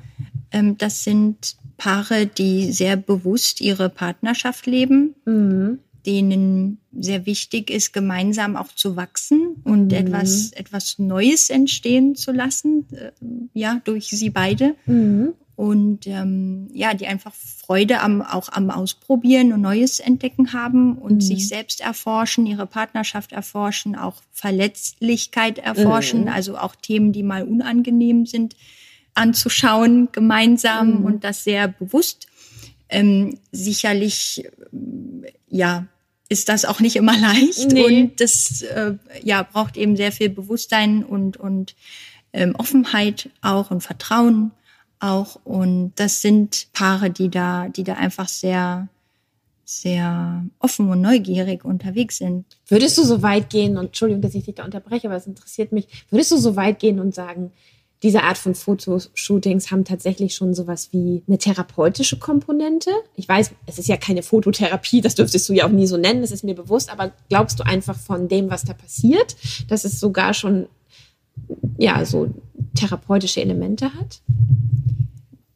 Ähm, 0.52 0.76
das 0.80 1.04
sind 1.04 1.58
Paare, 1.78 2.26
die 2.26 2.72
sehr 2.72 2.96
bewusst 2.96 3.62
ihre 3.62 3.90
Partnerschaft 3.90 4.66
leben. 4.66 5.14
Mhm 5.26 5.82
denen 6.06 6.80
sehr 6.92 7.26
wichtig 7.26 7.70
ist, 7.70 7.94
gemeinsam 7.94 8.56
auch 8.56 8.74
zu 8.74 8.96
wachsen 8.96 9.58
und 9.64 9.88
mhm. 9.88 9.98
etwas, 9.98 10.52
etwas 10.54 11.00
Neues 11.00 11.50
entstehen 11.50 12.16
zu 12.16 12.32
lassen, 12.32 12.88
äh, 12.92 13.12
ja, 13.54 13.82
durch 13.84 14.08
sie 14.08 14.30
beide. 14.30 14.76
Mhm. 14.86 15.34
Und 15.56 16.08
ähm, 16.08 16.70
ja, 16.74 16.94
die 16.94 17.06
einfach 17.06 17.34
Freude 17.34 18.00
am, 18.00 18.22
auch 18.22 18.48
am 18.48 18.70
Ausprobieren 18.70 19.52
und 19.52 19.60
Neues 19.60 20.00
entdecken 20.00 20.54
haben 20.54 20.98
und 20.98 21.16
mhm. 21.16 21.22
sich 21.22 21.50
selbst 21.50 21.82
erforschen, 21.82 22.46
ihre 22.46 22.66
Partnerschaft 22.66 23.34
erforschen, 23.34 23.98
auch 23.98 24.22
Verletzlichkeit 24.32 25.58
erforschen, 25.58 26.22
mhm. 26.22 26.28
also 26.30 26.58
auch 26.58 26.76
Themen, 26.76 27.12
die 27.12 27.24
mal 27.24 27.44
unangenehm 27.44 28.26
sind, 28.26 28.56
anzuschauen 29.16 30.08
gemeinsam 30.14 31.00
mhm. 31.00 31.06
und 31.06 31.24
das 31.26 31.44
sehr 31.44 31.68
bewusst. 31.68 32.29
Ähm, 32.90 33.38
sicherlich 33.52 34.50
ja, 35.48 35.88
ist 36.30 36.50
das 36.50 36.66
auch 36.66 36.80
nicht 36.80 36.96
immer 36.96 37.18
leicht 37.20 37.72
nee. 37.72 37.84
und 37.84 38.22
das 38.22 38.62
äh, 38.62 38.94
ja 39.24 39.44
braucht 39.44 39.78
eben 39.78 39.96
sehr 39.96 40.12
viel 40.12 40.30
Bewusstsein 40.30 41.04
und 41.04 41.38
und 41.38 41.76
ähm, 42.34 42.56
Offenheit 42.56 43.30
auch 43.42 43.72
und 43.72 43.82
Vertrauen 43.82 44.52
auch 45.00 45.40
und 45.44 45.94
das 45.96 46.22
sind 46.22 46.68
Paare, 46.74 47.10
die 47.10 47.30
da 47.30 47.68
die 47.70 47.84
da 47.84 47.94
einfach 47.94 48.28
sehr 48.28 48.88
sehr 49.66 50.44
offen 50.58 50.90
und 50.90 51.02
neugierig 51.02 51.64
unterwegs 51.64 52.18
sind. 52.18 52.46
Würdest 52.68 52.98
du 52.98 53.04
so 53.04 53.22
weit 53.22 53.52
gehen 53.52 53.78
und 53.78 53.88
Entschuldigung, 53.88 54.24
dass 54.24 54.34
ich 54.34 54.46
dich 54.46 54.56
da 54.56 54.66
unterbreche, 54.66 55.08
aber 55.08 55.18
es 55.18 55.28
interessiert 55.28 55.72
mich. 55.72 55.88
Würdest 56.10 56.32
du 56.32 56.38
so 56.38 56.56
weit 56.56 56.80
gehen 56.80 57.00
und 57.00 57.14
sagen, 57.14 57.52
diese 58.02 58.24
Art 58.24 58.38
von 58.38 58.56
Fotoshootings 58.56 59.72
haben 59.72 59.84
tatsächlich 59.84 60.34
schon 60.34 60.54
sowas 60.54 60.90
wie 60.92 61.22
eine 61.28 61.38
therapeutische 61.38 62.18
Komponente. 62.18 62.92
Ich 63.16 63.28
weiß, 63.28 63.52
es 63.66 63.78
ist 63.78 63.90
ja 63.90 63.98
keine 63.98 64.24
Fototherapie, 64.24 65.02
das 65.02 65.16
dürftest 65.16 65.50
du 65.50 65.54
ja 65.54 65.66
auch 65.66 65.72
nie 65.72 65.88
so 65.88 65.98
nennen, 65.98 66.22
das 66.22 66.32
ist 66.32 66.44
mir 66.44 66.56
bewusst, 66.56 66.92
aber 66.92 67.12
glaubst 67.28 67.60
du 67.60 67.66
einfach 67.66 68.00
von 68.00 68.30
dem, 68.30 68.50
was 68.50 68.64
da 68.64 68.74
passiert, 68.74 69.36
dass 69.68 69.84
es 69.84 70.00
sogar 70.00 70.34
schon, 70.34 70.68
ja, 71.78 72.06
so 72.06 72.34
therapeutische 72.76 73.42
Elemente 73.42 73.94
hat? 73.94 74.22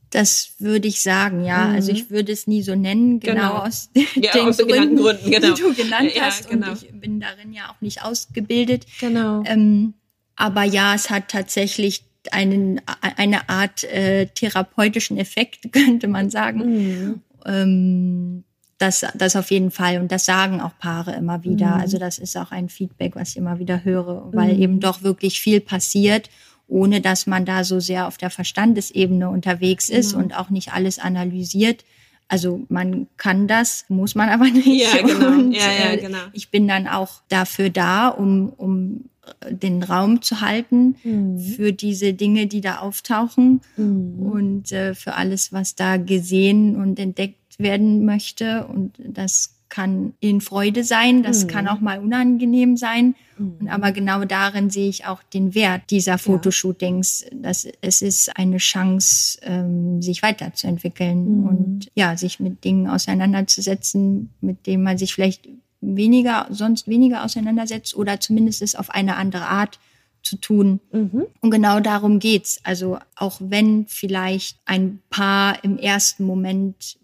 Das 0.10 0.52
würde 0.60 0.88
ich 0.88 1.02
sagen, 1.02 1.44
ja. 1.44 1.68
Mhm. 1.68 1.76
Also 1.76 1.92
ich 1.92 2.12
würde 2.12 2.34
es 2.34 2.46
nie 2.46 2.62
so 2.62 2.76
nennen, 2.76 3.20
genau, 3.20 3.34
genau. 3.34 3.64
aus 3.64 3.90
ja, 4.16 4.32
den 4.34 4.42
aus 4.48 4.58
Gründen, 4.58 4.98
Gründen 4.98 5.32
genau. 5.32 5.56
die 5.56 5.62
du 5.62 5.74
genannt 5.74 6.12
ja, 6.14 6.24
hast. 6.24 6.50
Genau. 6.50 6.72
Und 6.72 6.84
ich 6.84 6.92
bin 6.92 7.20
darin 7.20 7.52
ja 7.52 7.72
auch 7.72 7.82
nicht 7.82 8.04
ausgebildet. 8.04 8.86
Genau. 9.00 9.42
Ähm, 9.46 9.96
aber 10.36 10.64
ja, 10.64 10.94
es 10.94 11.10
hat 11.10 11.30
tatsächlich 11.30 12.04
einen, 12.32 12.82
eine 13.02 13.50
Art 13.50 13.84
äh, 13.84 14.28
therapeutischen 14.28 15.18
Effekt, 15.18 15.72
könnte 15.72 16.08
man 16.08 16.30
sagen. 16.30 16.60
Mhm. 16.60 17.22
Ähm, 17.46 18.44
das, 18.78 19.06
das 19.16 19.36
auf 19.36 19.52
jeden 19.52 19.72
Fall. 19.72 20.00
Und 20.00 20.12
das 20.12 20.26
sagen 20.26 20.60
auch 20.62 20.78
Paare 20.78 21.14
immer 21.16 21.44
wieder. 21.44 21.76
Mhm. 21.76 21.82
Also 21.82 21.98
das 21.98 22.20
ist 22.20 22.38
auch 22.38 22.52
ein 22.52 22.70
Feedback, 22.70 23.16
was 23.16 23.30
ich 23.30 23.38
immer 23.38 23.60
wieder 23.60 23.84
höre, 23.84 24.30
weil 24.34 24.54
mhm. 24.54 24.62
eben 24.62 24.80
doch 24.80 25.04
wirklich 25.04 25.40
viel 25.40 25.62
passiert, 25.62 26.30
ohne 26.68 27.02
dass 27.02 27.28
man 27.28 27.46
da 27.46 27.64
so 27.64 27.80
sehr 27.80 28.08
auf 28.08 28.18
der 28.18 28.30
Verstandesebene 28.30 29.30
unterwegs 29.30 29.90
ist 29.90 30.12
genau. 30.12 30.24
und 30.24 30.38
auch 30.38 30.50
nicht 30.50 30.74
alles 30.74 31.00
analysiert. 31.00 31.86
Also 32.28 32.62
man 32.70 33.08
kann 33.18 33.48
das, 33.48 33.86
muss 33.90 34.16
man 34.16 34.30
aber 34.30 34.46
nicht. 34.50 34.68
Ja, 34.68 35.02
genau. 35.02 35.28
Und, 35.28 35.54
ja, 35.54 35.72
ja, 35.72 35.92
äh, 35.92 35.98
genau. 35.98 36.20
ich 36.34 36.50
bin 36.50 36.68
dann 36.68 36.88
auch 36.88 37.22
dafür 37.30 37.70
da, 37.70 38.08
um, 38.10 38.50
um 38.50 39.06
den 39.50 39.84
Raum 39.84 40.22
zu 40.22 40.42
halten 40.42 40.96
mhm. 41.04 41.40
für 41.40 41.74
diese 41.74 42.14
Dinge, 42.14 42.48
die 42.48 42.62
da 42.62 42.80
auftauchen 42.80 43.62
mhm. 43.78 44.20
und 44.20 44.72
äh, 44.72 44.96
für 44.96 45.16
alles, 45.16 45.54
was 45.54 45.76
da 45.76 45.98
gesehen 45.98 46.76
und 46.76 47.00
entdeckt 47.00 47.60
werden 47.60 48.06
möchte. 48.06 48.68
Und 48.68 48.94
das 49.00 49.56
kann 49.70 50.14
in 50.20 50.40
Freude 50.40 50.84
sein, 50.84 51.24
das 51.24 51.46
mhm. 51.46 51.48
kann 51.48 51.68
auch 51.68 51.80
mal 51.80 52.00
unangenehm 52.00 52.78
sein. 52.78 53.16
Und 53.40 53.64
mhm. 53.64 53.68
aber 53.70 53.92
genau 53.92 54.24
darin 54.26 54.70
sehe 54.70 54.88
ich 54.90 55.06
auch 55.08 55.24
den 55.24 55.56
Wert 55.56 55.84
dieser 55.90 56.18
Fotoshootings. 56.20 57.26
Dass 57.34 57.68
es 57.82 58.02
ist 58.04 58.38
eine 58.38 58.58
Chance, 58.58 59.40
ähm, 59.42 60.02
sich 60.02 60.22
weiterzuentwickeln 60.22 61.40
mhm. 61.40 61.48
und 61.48 61.92
ja, 61.96 62.16
sich 62.18 62.40
mit 62.40 62.64
Dingen 62.64 62.88
auseinanderzusetzen, 62.88 64.30
mit 64.42 64.68
denen 64.68 64.84
man 64.84 64.98
sich 64.98 65.14
vielleicht 65.14 65.48
weniger, 65.84 66.48
sonst 66.50 66.88
weniger 66.88 67.24
auseinandersetzt 67.24 67.96
oder 67.96 68.20
zumindest 68.20 68.62
es 68.62 68.76
auf 68.76 68.90
eine 68.90 69.16
andere 69.16 69.46
Art 69.46 69.80
zu 70.24 70.38
tun. 70.38 70.80
Mhm. 70.92 71.26
Und 71.42 71.52
genau 71.52 71.80
darum 71.80 72.20
geht's. 72.20 72.60
Also 72.64 72.98
auch 73.16 73.38
wenn 73.40 73.86
vielleicht 73.88 74.58
ein 74.66 75.02
Paar 75.10 75.64
im 75.64 75.78
ersten 75.78 76.26
Moment 76.26 76.98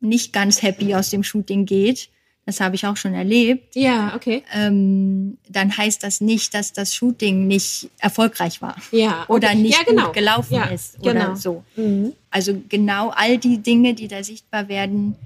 nicht 0.00 0.32
ganz 0.32 0.62
happy 0.62 0.94
aus 0.94 1.10
dem 1.10 1.22
Shooting 1.22 1.66
geht, 1.66 2.08
das 2.46 2.60
habe 2.60 2.74
ich 2.74 2.86
auch 2.86 2.96
schon 2.96 3.14
erlebt. 3.14 3.76
Ja, 3.76 4.14
okay. 4.16 4.42
Ähm, 4.52 5.38
dann 5.48 5.76
heißt 5.76 6.02
das 6.02 6.20
nicht, 6.20 6.54
dass 6.54 6.72
das 6.72 6.94
Shooting 6.94 7.46
nicht 7.46 7.90
erfolgreich 7.98 8.62
war. 8.62 8.76
Ja. 8.90 9.22
Okay. 9.22 9.24
Oder 9.32 9.54
nicht 9.54 9.78
ja, 9.78 9.84
genau. 9.84 10.06
gut 10.06 10.14
gelaufen 10.14 10.54
ja, 10.54 10.64
ist 10.64 10.98
oder 11.00 11.12
genau. 11.12 11.34
so. 11.34 11.64
Mhm. 11.76 12.12
Also 12.30 12.60
genau 12.68 13.10
all 13.10 13.38
die 13.38 13.58
Dinge, 13.58 13.94
die 13.94 14.08
da 14.08 14.24
sichtbar 14.24 14.68
werden, 14.68 15.16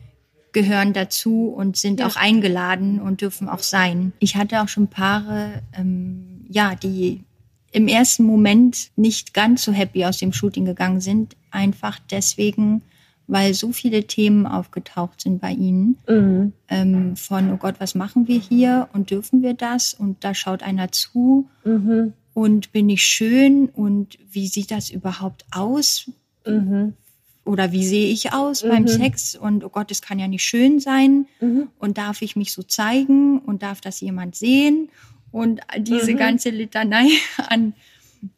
gehören 0.55 0.95
dazu 0.95 1.49
und 1.49 1.77
sind 1.77 2.01
ja. 2.01 2.07
auch 2.07 2.17
eingeladen 2.17 3.01
und 3.01 3.21
dürfen 3.21 3.51
auch 3.51 3.59
sein. 3.59 4.15
Ich 4.21 4.37
hatte 4.37 4.63
auch 4.63 4.69
schon 4.69 4.89
Paare, 4.89 5.63
ähm, 5.77 6.47
ja, 6.49 6.75
die 6.75 7.25
im 7.73 7.89
ersten 7.89 8.25
Moment 8.25 8.91
nicht 8.97 9.35
ganz 9.35 9.65
so 9.65 9.73
happy 9.73 10.07
aus 10.07 10.17
dem 10.19 10.33
Shooting 10.33 10.65
gegangen 10.65 11.01
sind, 11.01 11.37
einfach 11.51 11.99
deswegen, 12.11 12.83
weil 13.27 13.53
so 13.53 13.73
viele 13.73 14.07
Themen 14.07 14.47
aufgetaucht 14.47 15.21
sind 15.21 15.41
bei 15.41 15.51
ihnen. 15.51 15.99
Mhm. 16.09 16.53
Ähm, 16.69 17.17
von, 17.17 17.53
oh 17.53 17.57
Gott, 17.57 17.75
was 17.81 17.95
machen 17.95 18.29
wir 18.29 18.39
hier 18.39 18.89
und 18.93 19.11
dürfen 19.11 19.43
wir 19.43 19.55
das? 19.55 19.93
Und 19.93 20.23
da 20.23 20.35
schaut 20.35 20.63
einer 20.63 20.93
zu. 20.93 21.49
Mhm. 21.65 22.13
Und 22.33 22.73
bin 22.73 22.89
ich 22.89 23.03
schön? 23.03 23.69
Und 23.69 24.19
wie 24.31 24.47
sieht 24.47 24.71
das 24.71 24.91
überhaupt 24.91 25.45
aus? 25.51 26.11
Mhm 26.47 26.95
oder 27.45 27.73
wie 27.73 27.87
sehe 27.87 28.11
ich 28.11 28.33
aus 28.33 28.65
mhm. 28.65 28.69
beim 28.69 28.89
Sex 28.89 29.35
und 29.35 29.65
oh 29.65 29.69
Gott, 29.69 29.91
es 29.91 30.03
kann 30.03 30.19
ja 30.19 30.29
nicht 30.29 30.45
schön 30.45 30.81
sein 30.81 31.27
mhm. 31.41 31.69
und 31.79 31.99
darf 31.99 32.23
ich 32.23 32.37
mich 32.37 32.53
so 32.53 32.63
zeigen 32.63 33.39
und 33.41 33.63
darf 33.63 33.81
das 33.81 34.01
jemand 34.01 34.35
sehen 34.35 34.89
und 35.31 35.61
diese 35.79 36.13
mhm. 36.13 36.17
ganze 36.17 36.51
Litanei 36.51 37.09
an, 37.49 37.75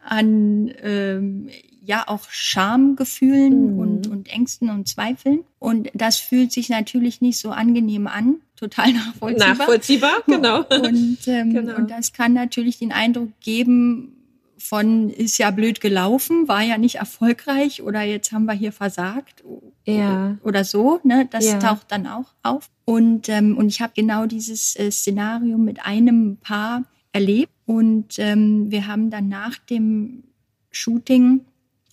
an 0.00 0.72
ähm, 0.82 1.48
ja 1.86 2.04
auch 2.06 2.28
Schamgefühlen 2.28 3.74
mhm. 3.74 3.78
und, 3.78 4.06
und 4.08 4.28
Ängsten 4.28 4.70
und 4.70 4.88
Zweifeln. 4.88 5.44
Und 5.58 5.88
das 5.94 6.16
fühlt 6.18 6.52
sich 6.52 6.68
natürlich 6.68 7.20
nicht 7.20 7.38
so 7.38 7.50
angenehm 7.50 8.06
an, 8.06 8.36
total 8.56 8.92
nachvollziehbar. 8.92 9.54
Nachvollziehbar, 9.54 10.22
genau. 10.26 10.64
Und, 10.70 11.18
ähm, 11.26 11.52
genau. 11.52 11.76
und 11.76 11.90
das 11.90 12.12
kann 12.12 12.32
natürlich 12.32 12.78
den 12.78 12.92
Eindruck 12.92 13.28
geben, 13.40 14.15
von 14.58 15.10
ist 15.10 15.38
ja 15.38 15.50
blöd 15.50 15.80
gelaufen, 15.80 16.48
war 16.48 16.62
ja 16.62 16.78
nicht 16.78 16.96
erfolgreich 16.96 17.82
oder 17.82 18.02
jetzt 18.02 18.32
haben 18.32 18.46
wir 18.46 18.54
hier 18.54 18.72
versagt 18.72 19.44
ja. 19.86 20.38
oder 20.42 20.64
so. 20.64 21.00
Ne? 21.04 21.28
Das 21.30 21.44
ja. 21.44 21.58
taucht 21.58 21.90
dann 21.92 22.06
auch 22.06 22.34
auf. 22.42 22.70
Und, 22.84 23.28
ähm, 23.28 23.56
und 23.56 23.68
ich 23.68 23.80
habe 23.80 23.92
genau 23.94 24.26
dieses 24.26 24.76
äh, 24.76 24.90
Szenario 24.90 25.58
mit 25.58 25.84
einem 25.84 26.38
Paar 26.38 26.84
erlebt. 27.12 27.52
Und 27.66 28.18
ähm, 28.18 28.70
wir 28.70 28.86
haben 28.86 29.10
dann 29.10 29.28
nach 29.28 29.58
dem 29.58 30.24
Shooting 30.70 31.40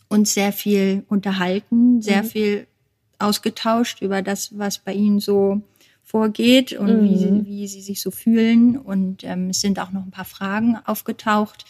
uns 0.07 0.33
sehr 0.33 0.53
viel 0.53 1.03
unterhalten, 1.07 2.01
sehr 2.01 2.23
mhm. 2.23 2.27
viel 2.27 2.67
ausgetauscht 3.17 4.01
über 4.01 4.21
das, 4.21 4.57
was 4.57 4.77
bei 4.77 4.93
ihnen 4.93 5.19
so 5.19 5.61
vorgeht 6.03 6.73
und 6.73 7.01
mhm. 7.01 7.03
wie, 7.03 7.17
sie, 7.17 7.45
wie 7.45 7.67
sie 7.67 7.81
sich 7.81 8.01
so 8.01 8.11
fühlen. 8.11 8.77
Und 8.77 9.23
ähm, 9.23 9.49
es 9.49 9.61
sind 9.61 9.79
auch 9.79 9.91
noch 9.91 10.03
ein 10.03 10.11
paar 10.11 10.25
Fragen 10.25 10.77
aufgetaucht. 10.85 11.65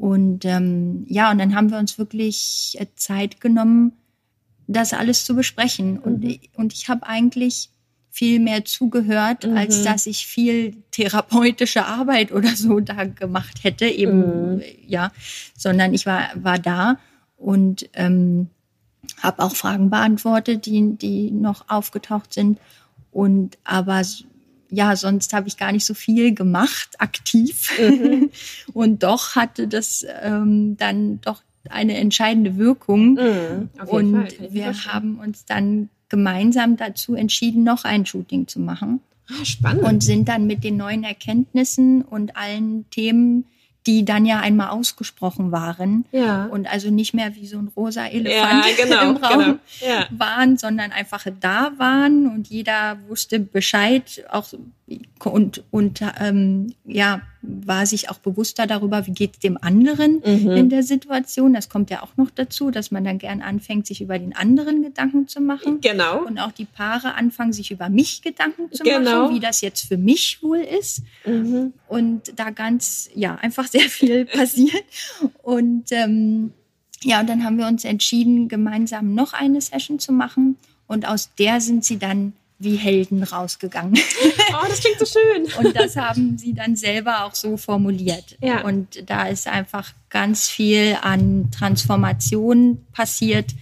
Und 0.00 0.46
ähm, 0.46 1.04
ja, 1.08 1.30
und 1.30 1.36
dann 1.36 1.54
haben 1.54 1.70
wir 1.70 1.76
uns 1.76 1.98
wirklich 1.98 2.74
äh, 2.78 2.86
Zeit 2.96 3.38
genommen, 3.38 3.92
das 4.66 4.94
alles 4.94 5.26
zu 5.26 5.36
besprechen. 5.36 5.92
Mhm. 5.92 5.98
Und, 5.98 6.40
und 6.54 6.72
ich 6.72 6.88
habe 6.88 7.06
eigentlich 7.06 7.68
viel 8.10 8.40
mehr 8.40 8.64
zugehört, 8.64 9.46
mhm. 9.46 9.58
als 9.58 9.82
dass 9.82 10.06
ich 10.06 10.26
viel 10.26 10.74
therapeutische 10.90 11.84
Arbeit 11.84 12.32
oder 12.32 12.56
so 12.56 12.80
da 12.80 13.04
gemacht 13.04 13.62
hätte, 13.62 13.84
eben, 13.84 14.54
mhm. 14.54 14.62
ja, 14.86 15.12
sondern 15.54 15.92
ich 15.92 16.06
war, 16.06 16.30
war 16.34 16.58
da 16.58 16.96
und 17.36 17.86
ähm, 17.92 18.48
habe 19.22 19.42
auch 19.42 19.54
Fragen 19.54 19.90
beantwortet, 19.90 20.64
die, 20.64 20.96
die 20.96 21.30
noch 21.30 21.68
aufgetaucht 21.68 22.32
sind. 22.32 22.58
Und 23.12 23.58
aber 23.64 24.00
ja, 24.70 24.96
sonst 24.96 25.32
habe 25.32 25.48
ich 25.48 25.56
gar 25.56 25.72
nicht 25.72 25.84
so 25.84 25.94
viel 25.94 26.34
gemacht, 26.34 26.88
aktiv. 26.98 27.70
Mhm. 27.78 28.30
und 28.72 29.02
doch 29.02 29.36
hatte 29.36 29.68
das 29.68 30.06
ähm, 30.22 30.76
dann 30.76 31.20
doch 31.20 31.42
eine 31.68 31.96
entscheidende 31.96 32.56
Wirkung. 32.56 33.14
Mhm, 33.14 33.68
und 33.86 34.52
wir 34.52 34.72
haben 34.86 35.18
uns 35.18 35.44
dann 35.44 35.90
gemeinsam 36.08 36.76
dazu 36.76 37.14
entschieden, 37.14 37.64
noch 37.64 37.84
ein 37.84 38.06
Shooting 38.06 38.48
zu 38.48 38.60
machen. 38.60 39.00
Ah, 39.28 39.44
spannend. 39.44 39.84
Und 39.84 40.02
sind 40.02 40.28
dann 40.28 40.46
mit 40.46 40.64
den 40.64 40.76
neuen 40.76 41.04
Erkenntnissen 41.04 42.02
und 42.02 42.36
allen 42.36 42.88
Themen, 42.90 43.44
die 43.86 44.04
dann 44.04 44.26
ja 44.26 44.40
einmal 44.40 44.68
ausgesprochen 44.68 45.52
waren 45.52 46.04
ja. 46.12 46.44
und 46.46 46.70
also 46.70 46.90
nicht 46.90 47.14
mehr 47.14 47.34
wie 47.34 47.46
so 47.46 47.58
ein 47.58 47.68
rosa 47.74 48.06
Elefant 48.06 48.64
ja, 48.78 48.84
genau, 48.84 49.10
im 49.10 49.16
Raum 49.16 49.38
genau. 49.38 49.58
Ja. 49.80 50.06
waren, 50.10 50.58
sondern 50.58 50.92
einfach 50.92 51.26
da 51.40 51.72
waren 51.78 52.26
und 52.26 52.48
jeder 52.48 52.98
wusste 53.08 53.40
Bescheid 53.40 54.24
auch 54.28 54.52
und 55.24 55.64
und 55.70 56.02
ähm, 56.20 56.74
ja 56.84 57.22
war 57.42 57.86
sich 57.86 58.10
auch 58.10 58.18
bewusster 58.18 58.66
darüber, 58.66 59.06
wie 59.06 59.12
geht 59.12 59.34
es 59.34 59.38
dem 59.38 59.56
anderen 59.60 60.22
mhm. 60.24 60.50
in 60.50 60.68
der 60.68 60.82
Situation. 60.82 61.54
Das 61.54 61.68
kommt 61.68 61.88
ja 61.90 62.02
auch 62.02 62.16
noch 62.16 62.30
dazu, 62.30 62.70
dass 62.70 62.90
man 62.90 63.04
dann 63.04 63.18
gern 63.18 63.40
anfängt, 63.40 63.86
sich 63.86 64.02
über 64.02 64.18
den 64.18 64.36
anderen 64.36 64.82
Gedanken 64.82 65.26
zu 65.26 65.40
machen. 65.40 65.80
Genau. 65.80 66.24
Und 66.24 66.38
auch 66.38 66.52
die 66.52 66.66
Paare 66.66 67.14
anfangen, 67.14 67.52
sich 67.52 67.70
über 67.70 67.88
mich 67.88 68.20
Gedanken 68.20 68.70
zu 68.70 68.82
genau. 68.82 69.22
machen, 69.22 69.34
wie 69.34 69.40
das 69.40 69.62
jetzt 69.62 69.88
für 69.88 69.96
mich 69.96 70.42
wohl 70.42 70.58
ist. 70.58 71.02
Mhm. 71.24 71.72
Und 71.88 72.38
da 72.38 72.50
ganz, 72.50 73.08
ja, 73.14 73.36
einfach 73.36 73.66
sehr 73.66 73.88
viel 73.88 74.24
passiert. 74.26 74.84
Und 75.42 75.84
ähm, 75.92 76.52
ja, 77.02 77.20
und 77.20 77.28
dann 77.30 77.44
haben 77.44 77.56
wir 77.56 77.66
uns 77.66 77.84
entschieden, 77.84 78.48
gemeinsam 78.48 79.14
noch 79.14 79.32
eine 79.32 79.62
Session 79.62 79.98
zu 79.98 80.12
machen. 80.12 80.56
Und 80.86 81.08
aus 81.08 81.30
der 81.38 81.62
sind 81.62 81.84
sie 81.84 81.98
dann 81.98 82.34
wie 82.60 82.76
Helden 82.76 83.22
rausgegangen. 83.22 83.98
Oh, 84.52 84.66
das 84.68 84.80
klingt 84.80 84.98
so 84.98 85.06
schön. 85.06 85.46
und 85.64 85.76
das 85.76 85.96
haben 85.96 86.36
sie 86.36 86.52
dann 86.52 86.74
selber 86.74 87.24
auch 87.24 87.36
so 87.36 87.56
formuliert. 87.56 88.36
Ja. 88.42 88.62
Und 88.62 89.08
da 89.08 89.28
ist 89.28 89.46
einfach 89.46 89.92
ganz 90.08 90.48
viel 90.48 90.98
an 91.00 91.50
Transformation 91.56 92.84
passiert. 92.92 93.54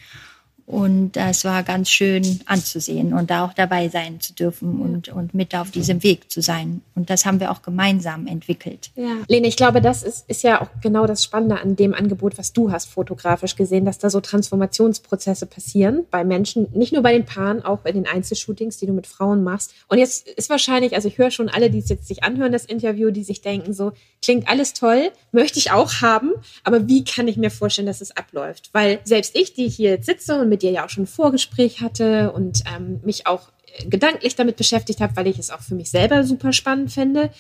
Und 0.69 1.17
es 1.17 1.47
war 1.47 1.63
ganz 1.63 1.89
schön 1.89 2.41
anzusehen 2.45 3.15
und 3.15 3.31
da 3.31 3.47
auch 3.47 3.55
dabei 3.55 3.89
sein 3.89 4.21
zu 4.21 4.35
dürfen 4.35 4.83
und, 4.83 5.09
und 5.09 5.33
mit 5.33 5.55
auf 5.55 5.71
diesem 5.71 6.03
Weg 6.03 6.31
zu 6.31 6.43
sein. 6.43 6.83
Und 6.95 7.09
das 7.09 7.25
haben 7.25 7.41
wir 7.41 7.51
auch 7.51 7.63
gemeinsam 7.63 8.27
entwickelt. 8.27 8.91
Ja. 8.95 9.17
Lene, 9.29 9.47
ich 9.47 9.57
glaube, 9.57 9.81
das 9.81 10.03
ist, 10.03 10.29
ist 10.29 10.43
ja 10.43 10.61
auch 10.61 10.69
genau 10.83 11.07
das 11.07 11.25
Spannende 11.25 11.59
an 11.59 11.75
dem 11.75 11.95
Angebot, 11.95 12.37
was 12.37 12.53
du 12.53 12.71
hast 12.71 12.91
fotografisch 12.91 13.57
gesehen, 13.57 13.87
dass 13.87 13.97
da 13.97 14.11
so 14.11 14.21
Transformationsprozesse 14.21 15.47
passieren 15.47 16.05
bei 16.11 16.23
Menschen, 16.23 16.67
nicht 16.75 16.93
nur 16.93 17.03
bei 17.03 17.15
den 17.15 17.25
Paaren, 17.25 17.65
auch 17.65 17.79
bei 17.79 17.93
den 17.93 18.07
Einzelshootings, 18.07 18.77
die 18.77 18.85
du 18.85 18.93
mit 18.93 19.07
Frauen 19.07 19.43
machst. 19.43 19.73
Und 19.89 19.97
jetzt 19.97 20.29
ist 20.29 20.51
wahrscheinlich, 20.51 20.95
also 20.95 21.09
ich 21.09 21.17
höre 21.17 21.31
schon 21.31 21.49
alle, 21.49 21.71
die 21.71 21.79
es 21.79 21.89
jetzt 21.89 22.07
sich 22.07 22.25
anhören, 22.25 22.53
das 22.53 22.67
Interview, 22.67 23.11
die 23.11 23.25
sich 23.25 23.41
denken, 23.41 23.73
so 23.73 23.93
klingt 24.21 24.47
alles 24.49 24.75
toll, 24.75 25.13
möchte 25.33 25.59
ich 25.59 25.71
auch 25.71 26.03
haben, 26.03 26.33
aber 26.63 26.89
wie 26.89 27.05
kann 27.05 27.27
ich 27.27 27.39
mir 27.39 27.51
vorstellen, 27.51 27.87
dass 27.87 28.03
es 28.03 28.15
abläuft? 28.15 28.69
Weil 28.75 28.99
selbst 29.05 29.35
ich, 29.35 29.55
die 29.55 29.69
hier 29.71 29.91
jetzt 29.91 30.05
sitze 30.05 30.39
und 30.39 30.51
mit 30.51 30.58
dir 30.59 30.71
ja 30.71 30.85
auch 30.85 30.91
schon 30.91 31.05
ein 31.05 31.09
Vorgespräch 31.09 31.81
hatte 31.81 32.33
und 32.33 32.63
ähm, 32.75 33.01
mich 33.05 33.27
auch 33.27 33.49
äh, 33.79 33.87
gedanklich 33.87 34.37
damit 34.37 34.57
beschäftigt 34.57 35.01
habe, 35.01 35.17
weil 35.17 35.27
ich 35.27 35.39
es 35.39 35.51
auch 35.51 35.61
für 35.61 35.75
mich 35.75 35.91
selber 35.91 36.25
super 36.25 36.53
spannend 36.53 36.93
finde, 36.93 37.31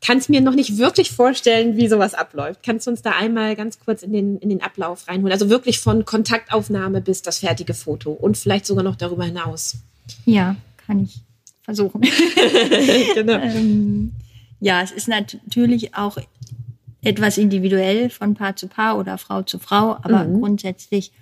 kann 0.00 0.18
es 0.18 0.28
mir 0.28 0.40
noch 0.40 0.54
nicht 0.54 0.78
wirklich 0.78 1.10
vorstellen, 1.10 1.76
wie 1.76 1.88
sowas 1.88 2.14
abläuft. 2.14 2.62
Kannst 2.62 2.86
du 2.86 2.90
uns 2.90 3.02
da 3.02 3.12
einmal 3.12 3.54
ganz 3.54 3.78
kurz 3.78 4.02
in 4.02 4.12
den, 4.12 4.38
in 4.38 4.48
den 4.48 4.62
Ablauf 4.62 5.06
reinholen? 5.08 5.32
Also 5.32 5.50
wirklich 5.50 5.78
von 5.78 6.04
Kontaktaufnahme 6.04 7.00
bis 7.02 7.22
das 7.22 7.40
fertige 7.40 7.74
Foto 7.74 8.12
und 8.12 8.38
vielleicht 8.38 8.66
sogar 8.66 8.82
noch 8.82 8.96
darüber 8.96 9.24
hinaus. 9.24 9.76
Ja, 10.24 10.56
kann 10.86 11.04
ich 11.04 11.20
versuchen. 11.62 12.00
genau. 13.14 13.32
ähm, 13.42 14.12
ja, 14.60 14.82
es 14.82 14.90
ist 14.90 15.08
natürlich 15.08 15.94
auch 15.94 16.16
etwas 17.02 17.38
individuell 17.38 18.10
von 18.10 18.34
Paar 18.34 18.56
zu 18.56 18.68
Paar 18.68 18.98
oder 18.98 19.18
Frau 19.18 19.42
zu 19.42 19.58
Frau, 19.58 19.96
aber 20.02 20.24
mhm. 20.24 20.40
grundsätzlich 20.40 21.12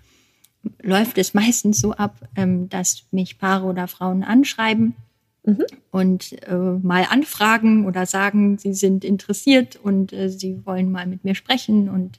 läuft 0.82 1.18
es 1.18 1.34
meistens 1.34 1.80
so 1.80 1.92
ab, 1.92 2.16
ähm, 2.36 2.68
dass 2.68 3.04
mich 3.10 3.38
Paare 3.38 3.66
oder 3.66 3.88
Frauen 3.88 4.22
anschreiben 4.22 4.94
mhm. 5.44 5.64
und 5.90 6.42
äh, 6.46 6.54
mal 6.54 7.06
anfragen 7.08 7.86
oder 7.86 8.06
sagen, 8.06 8.58
sie 8.58 8.74
sind 8.74 9.04
interessiert 9.04 9.78
und 9.82 10.12
äh, 10.12 10.28
sie 10.28 10.64
wollen 10.64 10.90
mal 10.90 11.06
mit 11.06 11.24
mir 11.24 11.34
sprechen 11.34 11.88
und 11.88 12.18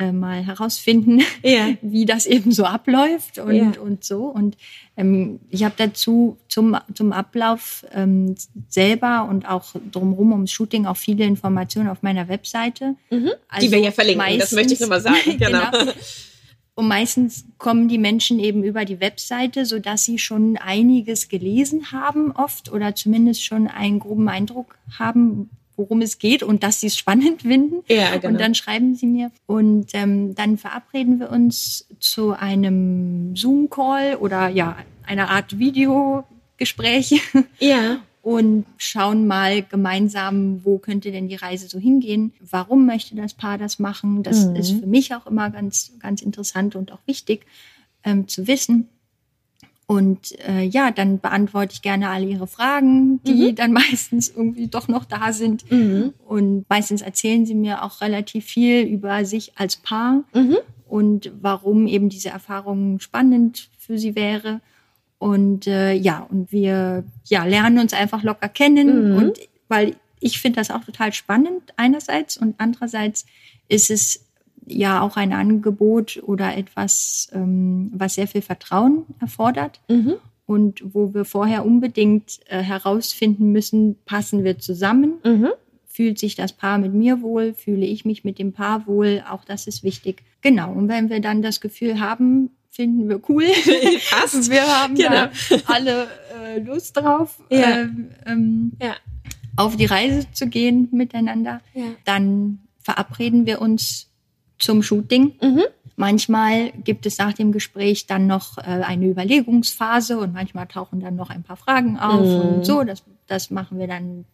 äh, 0.00 0.12
mal 0.12 0.44
herausfinden, 0.44 1.20
ja. 1.42 1.74
wie 1.82 2.06
das 2.06 2.26
eben 2.26 2.52
so 2.52 2.64
abläuft 2.64 3.38
und, 3.38 3.54
ja. 3.54 3.72
und 3.80 4.02
so. 4.02 4.24
Und 4.24 4.56
ähm, 4.96 5.40
ich 5.50 5.62
habe 5.62 5.74
dazu 5.76 6.38
zum, 6.48 6.76
zum 6.94 7.12
Ablauf 7.12 7.84
ähm, 7.92 8.34
selber 8.68 9.28
und 9.28 9.48
auch 9.48 9.74
drumherum 9.92 10.32
ums 10.32 10.52
Shooting 10.52 10.86
auch 10.86 10.96
viele 10.96 11.24
Informationen 11.24 11.88
auf 11.88 12.02
meiner 12.02 12.28
Webseite. 12.28 12.94
Mhm. 13.10 13.30
Also 13.48 13.66
Die 13.66 13.72
wir 13.72 13.80
ja 13.80 13.90
verlinken, 13.90 14.24
meistens, 14.24 14.50
das 14.50 14.52
möchte 14.52 14.74
ich 14.74 14.80
nochmal 14.80 15.02
sagen. 15.02 15.18
genau. 15.38 15.70
genau. 15.70 15.92
Und 16.80 16.88
meistens 16.88 17.44
kommen 17.58 17.88
die 17.88 17.98
Menschen 17.98 18.38
eben 18.38 18.64
über 18.64 18.86
die 18.86 19.00
Webseite, 19.00 19.66
so 19.66 19.78
dass 19.78 20.06
sie 20.06 20.18
schon 20.18 20.56
einiges 20.56 21.28
gelesen 21.28 21.92
haben 21.92 22.32
oft 22.32 22.72
oder 22.72 22.94
zumindest 22.94 23.44
schon 23.44 23.68
einen 23.68 23.98
groben 23.98 24.30
Eindruck 24.30 24.78
haben, 24.98 25.50
worum 25.76 26.00
es 26.00 26.18
geht 26.18 26.42
und 26.42 26.62
dass 26.62 26.80
sie 26.80 26.86
es 26.86 26.96
spannend 26.96 27.42
finden. 27.42 27.84
Ja, 27.86 28.16
genau. 28.16 28.32
Und 28.32 28.40
dann 28.40 28.54
schreiben 28.54 28.94
sie 28.94 29.04
mir. 29.04 29.30
Und 29.44 29.90
ähm, 29.92 30.34
dann 30.34 30.56
verabreden 30.56 31.20
wir 31.20 31.28
uns 31.28 31.86
zu 31.98 32.32
einem 32.32 33.36
Zoom-Call 33.36 34.16
oder 34.16 34.48
ja, 34.48 34.78
einer 35.06 35.28
Art 35.28 35.58
Videogespräch. 35.58 37.20
Ja 37.58 38.00
und 38.22 38.66
schauen 38.76 39.26
mal 39.26 39.62
gemeinsam, 39.62 40.64
wo 40.64 40.78
könnte 40.78 41.10
denn 41.10 41.28
die 41.28 41.36
Reise 41.36 41.68
so 41.68 41.78
hingehen? 41.78 42.32
Warum 42.40 42.86
möchte 42.86 43.14
das 43.14 43.34
Paar 43.34 43.56
das 43.56 43.78
machen? 43.78 44.22
Das 44.22 44.46
mhm. 44.46 44.56
ist 44.56 44.72
für 44.72 44.86
mich 44.86 45.14
auch 45.14 45.26
immer 45.26 45.50
ganz, 45.50 45.92
ganz 46.00 46.20
interessant 46.20 46.76
und 46.76 46.92
auch 46.92 47.00
wichtig 47.06 47.46
ähm, 48.04 48.28
zu 48.28 48.46
wissen. 48.46 48.88
Und 49.86 50.38
äh, 50.46 50.62
ja, 50.62 50.92
dann 50.92 51.18
beantworte 51.18 51.72
ich 51.72 51.82
gerne 51.82 52.10
alle 52.10 52.26
ihre 52.26 52.46
Fragen, 52.46 53.20
die 53.24 53.50
mhm. 53.50 53.54
dann 53.56 53.72
meistens 53.90 54.28
irgendwie 54.28 54.68
doch 54.68 54.86
noch 54.86 55.04
da 55.04 55.32
sind. 55.32 55.68
Mhm. 55.70 56.12
Und 56.24 56.64
meistens 56.68 57.02
erzählen 57.02 57.44
sie 57.44 57.56
mir 57.56 57.82
auch 57.82 58.00
relativ 58.00 58.44
viel 58.44 58.82
über 58.82 59.24
sich 59.24 59.58
als 59.58 59.76
Paar 59.76 60.22
mhm. 60.32 60.58
und 60.86 61.32
warum 61.40 61.88
eben 61.88 62.08
diese 62.08 62.28
Erfahrung 62.28 63.00
spannend 63.00 63.68
für 63.78 63.98
sie 63.98 64.14
wäre. 64.14 64.60
Und 65.20 65.66
äh, 65.66 65.92
ja, 65.92 66.26
und 66.30 66.50
wir 66.50 67.04
ja, 67.26 67.44
lernen 67.44 67.78
uns 67.78 67.92
einfach 67.92 68.22
locker 68.22 68.48
kennen. 68.48 69.10
Mhm. 69.10 69.16
Und 69.16 69.38
weil 69.68 69.94
ich 70.18 70.40
finde 70.40 70.60
das 70.60 70.70
auch 70.70 70.82
total 70.82 71.12
spannend 71.12 71.74
einerseits 71.76 72.38
und 72.38 72.54
andererseits 72.56 73.26
ist 73.68 73.90
es 73.90 74.24
ja 74.66 75.02
auch 75.02 75.18
ein 75.18 75.34
Angebot 75.34 76.22
oder 76.24 76.56
etwas, 76.56 77.28
ähm, 77.34 77.90
was 77.94 78.14
sehr 78.14 78.28
viel 78.28 78.40
Vertrauen 78.40 79.04
erfordert. 79.20 79.80
Mhm. 79.88 80.14
Und 80.46 80.82
wo 80.94 81.12
wir 81.12 81.26
vorher 81.26 81.66
unbedingt 81.66 82.40
äh, 82.46 82.62
herausfinden 82.62 83.52
müssen, 83.52 83.96
passen 84.06 84.42
wir 84.42 84.58
zusammen? 84.58 85.18
Mhm. 85.22 85.48
Fühlt 85.84 86.18
sich 86.18 86.34
das 86.34 86.54
Paar 86.54 86.78
mit 86.78 86.94
mir 86.94 87.20
wohl? 87.20 87.52
Fühle 87.52 87.84
ich 87.84 88.06
mich 88.06 88.24
mit 88.24 88.38
dem 88.38 88.54
Paar 88.54 88.86
wohl? 88.86 89.22
Auch 89.28 89.44
das 89.44 89.66
ist 89.66 89.84
wichtig. 89.84 90.22
Genau. 90.40 90.72
Und 90.72 90.88
wenn 90.88 91.10
wir 91.10 91.20
dann 91.20 91.42
das 91.42 91.60
Gefühl 91.60 92.00
haben, 92.00 92.50
finden 92.70 93.08
wir 93.08 93.20
cool. 93.28 93.44
Passt. 94.10 94.50
Wir 94.50 94.66
haben 94.66 94.94
genau. 94.94 95.10
da 95.10 95.30
alle 95.66 96.08
äh, 96.42 96.58
Lust 96.60 96.96
drauf, 96.96 97.40
ja. 97.50 97.80
Ähm, 97.80 98.10
ähm, 98.26 98.72
ja. 98.80 98.94
auf 99.56 99.76
die 99.76 99.86
Reise 99.86 100.26
zu 100.32 100.48
gehen 100.48 100.88
miteinander. 100.92 101.60
Ja. 101.74 101.84
Dann 102.04 102.60
verabreden 102.78 103.46
wir 103.46 103.60
uns 103.60 104.08
zum 104.58 104.82
Shooting. 104.82 105.34
Mhm. 105.42 105.62
Manchmal 105.96 106.70
gibt 106.84 107.04
es 107.04 107.18
nach 107.18 107.34
dem 107.34 107.52
Gespräch 107.52 108.06
dann 108.06 108.26
noch 108.26 108.56
äh, 108.56 108.62
eine 108.62 109.06
Überlegungsphase 109.06 110.18
und 110.18 110.32
manchmal 110.32 110.66
tauchen 110.66 111.00
dann 111.00 111.16
noch 111.16 111.28
ein 111.28 111.42
paar 111.42 111.56
Fragen 111.56 111.98
auf 111.98 112.26
mhm. 112.26 112.54
und 112.54 112.66
so. 112.66 112.84
Das, 112.84 113.02
das 113.26 113.50
machen 113.50 113.78
wir 113.78 113.86
dann 113.86 114.24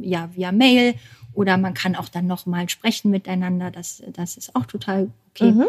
ja 0.00 0.30
via 0.34 0.50
Mail 0.50 0.94
Oder 1.32 1.56
man 1.56 1.74
kann 1.74 1.94
auch 1.94 2.08
dann 2.08 2.26
nochmal 2.26 2.68
sprechen 2.68 3.10
miteinander. 3.10 3.70
Das, 3.70 4.02
das 4.12 4.36
ist 4.36 4.56
auch 4.56 4.66
total 4.66 5.10
okay. 5.30 5.52
Mhm. 5.52 5.68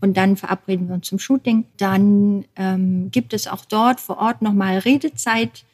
Und 0.00 0.16
dann 0.16 0.36
verabreden 0.36 0.88
wir 0.88 0.94
uns 0.94 1.08
zum 1.08 1.18
Shooting. 1.18 1.64
Dann 1.76 2.44
ähm, 2.56 3.10
gibt 3.10 3.32
es 3.34 3.46
auch 3.46 3.64
dort 3.64 4.00
vor 4.00 4.18
Ort 4.18 4.42
nochmal 4.42 4.78
Redezeit 4.78 5.64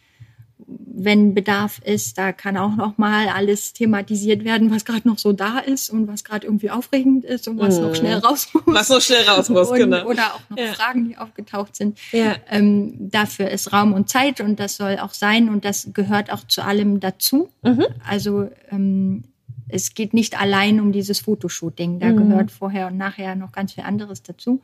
wenn 0.68 1.34
Bedarf 1.34 1.80
ist, 1.84 2.18
da 2.18 2.32
kann 2.32 2.56
auch 2.56 2.74
noch 2.74 2.98
mal 2.98 3.28
alles 3.28 3.72
thematisiert 3.72 4.44
werden, 4.44 4.70
was 4.70 4.84
gerade 4.84 5.06
noch 5.06 5.18
so 5.18 5.32
da 5.32 5.58
ist 5.58 5.90
und 5.90 6.08
was 6.08 6.24
gerade 6.24 6.46
irgendwie 6.46 6.70
aufregend 6.70 7.24
ist 7.24 7.46
und 7.46 7.58
was 7.58 7.78
mhm. 7.78 7.86
noch 7.86 7.94
schnell 7.94 8.18
raus 8.18 8.48
muss. 8.52 8.62
Was 8.66 8.88
noch 8.88 9.00
schnell 9.00 9.22
raus 9.24 9.48
muss, 9.48 9.68
und, 9.68 9.76
genau. 9.76 10.06
Oder 10.06 10.34
auch 10.34 10.40
noch 10.50 10.58
ja. 10.58 10.72
Fragen, 10.72 11.08
die 11.08 11.18
aufgetaucht 11.18 11.76
sind. 11.76 11.98
Ja. 12.12 12.36
Ähm, 12.50 12.94
dafür 12.98 13.50
ist 13.50 13.72
Raum 13.72 13.92
und 13.92 14.08
Zeit 14.08 14.40
und 14.40 14.58
das 14.58 14.76
soll 14.76 14.98
auch 14.98 15.12
sein 15.12 15.48
und 15.48 15.64
das 15.64 15.90
gehört 15.92 16.32
auch 16.32 16.44
zu 16.48 16.62
allem 16.64 17.00
dazu. 17.00 17.48
Mhm. 17.62 17.84
Also 18.08 18.48
ähm, 18.70 19.24
es 19.68 19.94
geht 19.94 20.14
nicht 20.14 20.40
allein 20.40 20.80
um 20.80 20.92
dieses 20.92 21.20
Fotoshooting, 21.20 21.98
da 21.98 22.08
mhm. 22.08 22.16
gehört 22.16 22.50
vorher 22.50 22.86
und 22.86 22.96
nachher 22.96 23.34
noch 23.34 23.52
ganz 23.52 23.72
viel 23.72 23.84
anderes 23.84 24.22
dazu. 24.22 24.60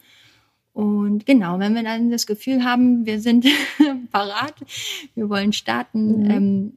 Und 0.73 1.27
genau, 1.27 1.59
wenn 1.59 1.75
wir 1.75 1.83
dann 1.83 2.11
das 2.11 2.27
Gefühl 2.27 2.65
haben, 2.65 3.05
wir 3.05 3.21
sind 3.21 3.47
parat, 4.11 4.55
wir 5.15 5.29
wollen 5.29 5.53
starten, 5.53 6.23
mhm. 6.23 6.31
ähm, 6.31 6.73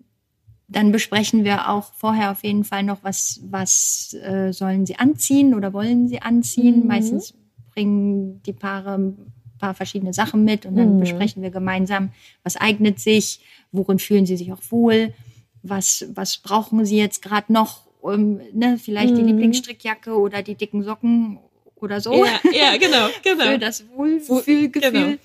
dann 0.67 0.91
besprechen 0.91 1.43
wir 1.43 1.69
auch 1.69 1.93
vorher 1.93 2.31
auf 2.31 2.43
jeden 2.43 2.63
Fall 2.63 2.83
noch, 2.83 3.03
was, 3.03 3.39
was 3.49 4.15
äh, 4.23 4.51
sollen 4.51 4.85
sie 4.85 4.97
anziehen 4.97 5.53
oder 5.53 5.73
wollen 5.73 6.07
sie 6.07 6.21
anziehen. 6.21 6.81
Mhm. 6.81 6.87
Meistens 6.87 7.33
bringen 7.73 8.41
die 8.43 8.53
Paare 8.53 8.95
ein 8.95 9.33
paar 9.59 9.73
verschiedene 9.73 10.13
Sachen 10.13 10.43
mit 10.43 10.65
und 10.65 10.75
dann 10.75 10.95
mhm. 10.95 10.99
besprechen 10.99 11.43
wir 11.43 11.51
gemeinsam, 11.51 12.09
was 12.43 12.57
eignet 12.57 12.99
sich, 12.99 13.41
worin 13.71 13.99
fühlen 13.99 14.25
sie 14.25 14.37
sich 14.37 14.51
auch 14.51 14.61
wohl, 14.69 15.13
was, 15.61 16.05
was 16.13 16.37
brauchen 16.37 16.83
sie 16.85 16.97
jetzt 16.97 17.21
gerade 17.21 17.53
noch, 17.53 17.84
um, 18.05 18.39
ne, 18.53 18.77
vielleicht 18.77 19.17
die 19.17 19.21
mhm. 19.21 19.29
Lieblingsstrickjacke 19.29 20.15
oder 20.15 20.43
die 20.43 20.55
dicken 20.55 20.83
Socken 20.83 21.39
oder 21.75 21.99
so. 21.99 22.13
Ja, 22.23 22.39
ja 22.51 22.77
genau, 22.77 23.07
genau. 23.23 23.45
Für 23.45 23.59
das 23.59 23.83
Wohlfühlgefühl. 23.95 24.91
Genau. 24.91 25.17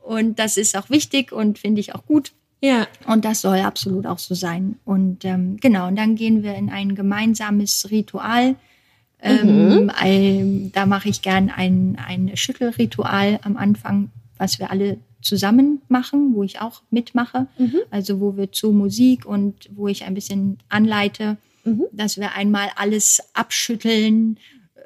Und 0.00 0.38
das 0.38 0.56
ist 0.56 0.76
auch 0.76 0.90
wichtig 0.90 1.32
und 1.32 1.58
finde 1.58 1.80
ich 1.80 1.94
auch 1.94 2.04
gut. 2.04 2.32
Ja. 2.60 2.86
Und 3.06 3.24
das 3.24 3.42
soll 3.42 3.58
absolut 3.58 4.06
auch 4.06 4.18
so 4.18 4.34
sein. 4.34 4.78
Und 4.84 5.24
ähm, 5.24 5.56
genau, 5.60 5.88
und 5.88 5.96
dann 5.96 6.16
gehen 6.16 6.42
wir 6.42 6.54
in 6.54 6.70
ein 6.70 6.94
gemeinsames 6.94 7.90
Ritual. 7.90 8.56
Ähm, 9.20 9.82
mhm. 9.84 9.92
ein, 9.94 10.72
da 10.72 10.84
mache 10.86 11.08
ich 11.08 11.22
gern 11.22 11.50
ein, 11.50 11.96
ein 12.04 12.36
Schüttelritual 12.36 13.38
am 13.42 13.56
Anfang, 13.56 14.10
was 14.36 14.58
wir 14.58 14.70
alle 14.70 14.98
zusammen 15.22 15.80
machen, 15.88 16.34
wo 16.34 16.42
ich 16.42 16.60
auch 16.60 16.82
mitmache. 16.90 17.46
Mhm. 17.58 17.78
Also 17.90 18.20
wo 18.20 18.36
wir 18.36 18.52
zu 18.52 18.72
Musik 18.72 19.26
und 19.26 19.68
wo 19.74 19.88
ich 19.88 20.04
ein 20.04 20.14
bisschen 20.14 20.58
anleite, 20.68 21.36
mhm. 21.66 21.84
dass 21.92 22.16
wir 22.16 22.32
einmal 22.32 22.70
alles 22.76 23.22
abschütteln 23.34 24.38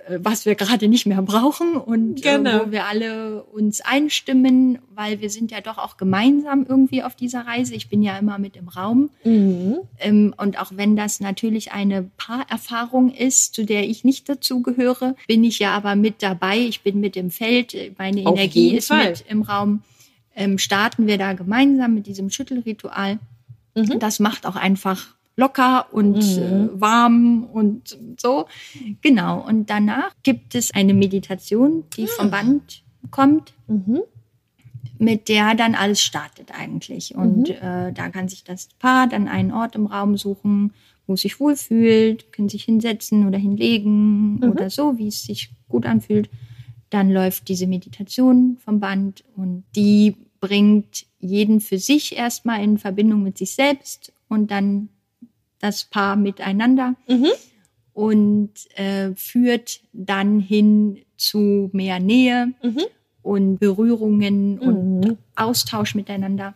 äh, 0.09 0.19
was 0.23 0.47
wir 0.47 0.55
gerade 0.55 0.89
nicht 0.89 1.07
mehr 1.07 1.23
brauchen 1.23 1.77
und 1.77 2.19
äh, 2.19 2.37
genau. 2.37 2.67
wo 2.67 2.73
wir 2.73 2.87
alle 2.87 3.43
uns 3.45 3.81
einstimmen, 3.81 4.79
weil 4.95 5.21
wir 5.21 5.31
sind 5.31 5.51
ja 5.51 5.61
doch 5.61 5.79
auch 5.79 5.97
gemeinsam 5.97 6.67
irgendwie 6.69 7.03
auf 7.03 7.15
dieser 7.15 7.47
Reise. 7.47 7.75
Ich 7.75 7.89
bin 7.89 8.03
ja 8.03 8.19
immer 8.19 8.39
mit 8.39 8.57
im 8.57 8.69
Raum. 8.69 9.11
Mhm. 9.25 9.79
Ähm, 9.99 10.35
und 10.37 10.61
auch 10.61 10.73
wenn 10.75 10.97
das 10.97 11.21
natürlich 11.21 11.73
eine 11.73 12.11
Paarerfahrung 12.17 13.13
ist, 13.13 13.55
zu 13.55 13.65
der 13.65 13.89
ich 13.89 14.05
nicht 14.05 14.29
dazugehöre, 14.29 15.17
bin 15.27 15.45
ich 15.45 15.59
ja 15.59 15.73
aber 15.73 15.97
mit 15.97 16.23
dabei. 16.23 16.59
Ich 16.59 16.83
bin 16.83 17.01
mit 17.01 17.17
im 17.17 17.31
Feld. 17.31 17.77
Meine 17.99 18.27
auf 18.27 18.37
Energie 18.37 18.77
ist 18.77 18.89
Fall. 18.89 19.11
mit 19.11 19.25
im 19.29 19.43
Raum. 19.43 19.83
Ähm, 20.35 20.59
starten 20.59 21.07
wir 21.07 21.19
da 21.19 21.33
gemeinsam 21.35 21.95
mit 21.95 22.07
diesem 22.07 22.31
Schüttelritual. 22.31 23.19
Mhm. 23.75 23.99
Das 23.99 24.21
macht 24.21 24.47
auch 24.47 24.57
einfach 24.57 25.15
locker 25.37 25.87
und 25.93 26.17
mhm. 26.17 26.43
äh, 26.43 26.81
warm 26.81 27.45
und 27.45 27.99
so. 28.19 28.47
Genau. 29.01 29.47
Und 29.47 29.71
danach 29.71 30.15
gibt 30.23 30.55
es 30.55 30.73
eine 30.73 30.95
Meditation, 30.95 31.85
die 31.97 32.07
vom 32.07 32.27
ah. 32.27 32.31
Band 32.31 32.83
kommt. 33.11 33.55
Mhm. 33.67 34.03
mit 34.99 35.29
der 35.29 35.55
dann 35.55 35.75
alles 35.75 36.03
startet 36.03 36.51
eigentlich. 36.53 37.15
Und 37.15 37.49
mhm. 37.49 37.55
äh, 37.55 37.93
da 37.93 38.11
kann 38.11 38.29
sich 38.29 38.45
das 38.45 38.69
Paar 38.79 39.07
dann 39.07 39.29
einen 39.29 39.53
Ort 39.53 39.75
im 39.75 39.87
Raum 39.87 40.19
suchen, 40.19 40.75
wo 41.07 41.15
es 41.15 41.23
sich 41.23 41.41
wohlfühlt, 41.41 42.33
können 42.33 42.49
sich 42.49 42.65
hinsetzen 42.65 43.27
oder 43.27 43.39
hinlegen 43.39 44.35
mhm. 44.37 44.51
oder 44.51 44.69
so, 44.69 44.99
wie 44.99 45.09
es 45.09 45.25
sich 45.25 45.51
gut 45.69 45.87
anfühlt. 45.87 46.29
Dann 46.91 47.11
läuft 47.11 47.49
diese 47.49 47.67
Meditation 47.67 48.59
vom 48.59 48.79
Band 48.81 49.25
und 49.37 49.65
die 49.75 50.17
bringt 50.41 51.07
jeden 51.19 51.61
für 51.61 51.79
sich 51.79 52.17
erstmal 52.17 52.63
in 52.63 52.79
Verbindung 52.79 53.23
mit 53.23 53.39
sich 53.39 53.55
selbst 53.55 54.13
und 54.29 54.51
dann 54.51 54.89
das 55.61 55.85
Paar 55.85 56.17
miteinander 56.17 56.97
mhm. 57.09 57.29
und 57.93 58.51
äh, 58.77 59.15
führt 59.15 59.81
dann 59.93 60.41
hin 60.41 61.03
zu 61.17 61.71
mehr 61.73 62.01
Nähe 62.01 62.53
mhm. 62.63 62.83
und 63.23 63.59
Berührungen 63.59 64.55
mhm. 64.55 64.61
und 64.61 65.19
Austausch 65.37 65.95
miteinander 65.95 66.55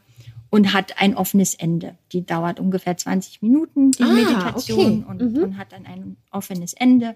und 0.51 0.73
hat 0.73 1.01
ein 1.01 1.17
offenes 1.17 1.55
Ende. 1.55 1.97
Die 2.13 2.25
dauert 2.25 2.61
ungefähr 2.61 2.97
20 2.97 3.43
Minuten, 3.43 3.91
die 3.93 4.03
ah, 4.03 4.13
Meditation, 4.13 5.05
okay. 5.05 5.11
und, 5.11 5.23
und 5.23 5.51
mhm. 5.51 5.57
hat 5.59 5.73
dann 5.73 5.87
ein 5.87 6.17
offenes 6.31 6.75
Ende. 6.75 7.15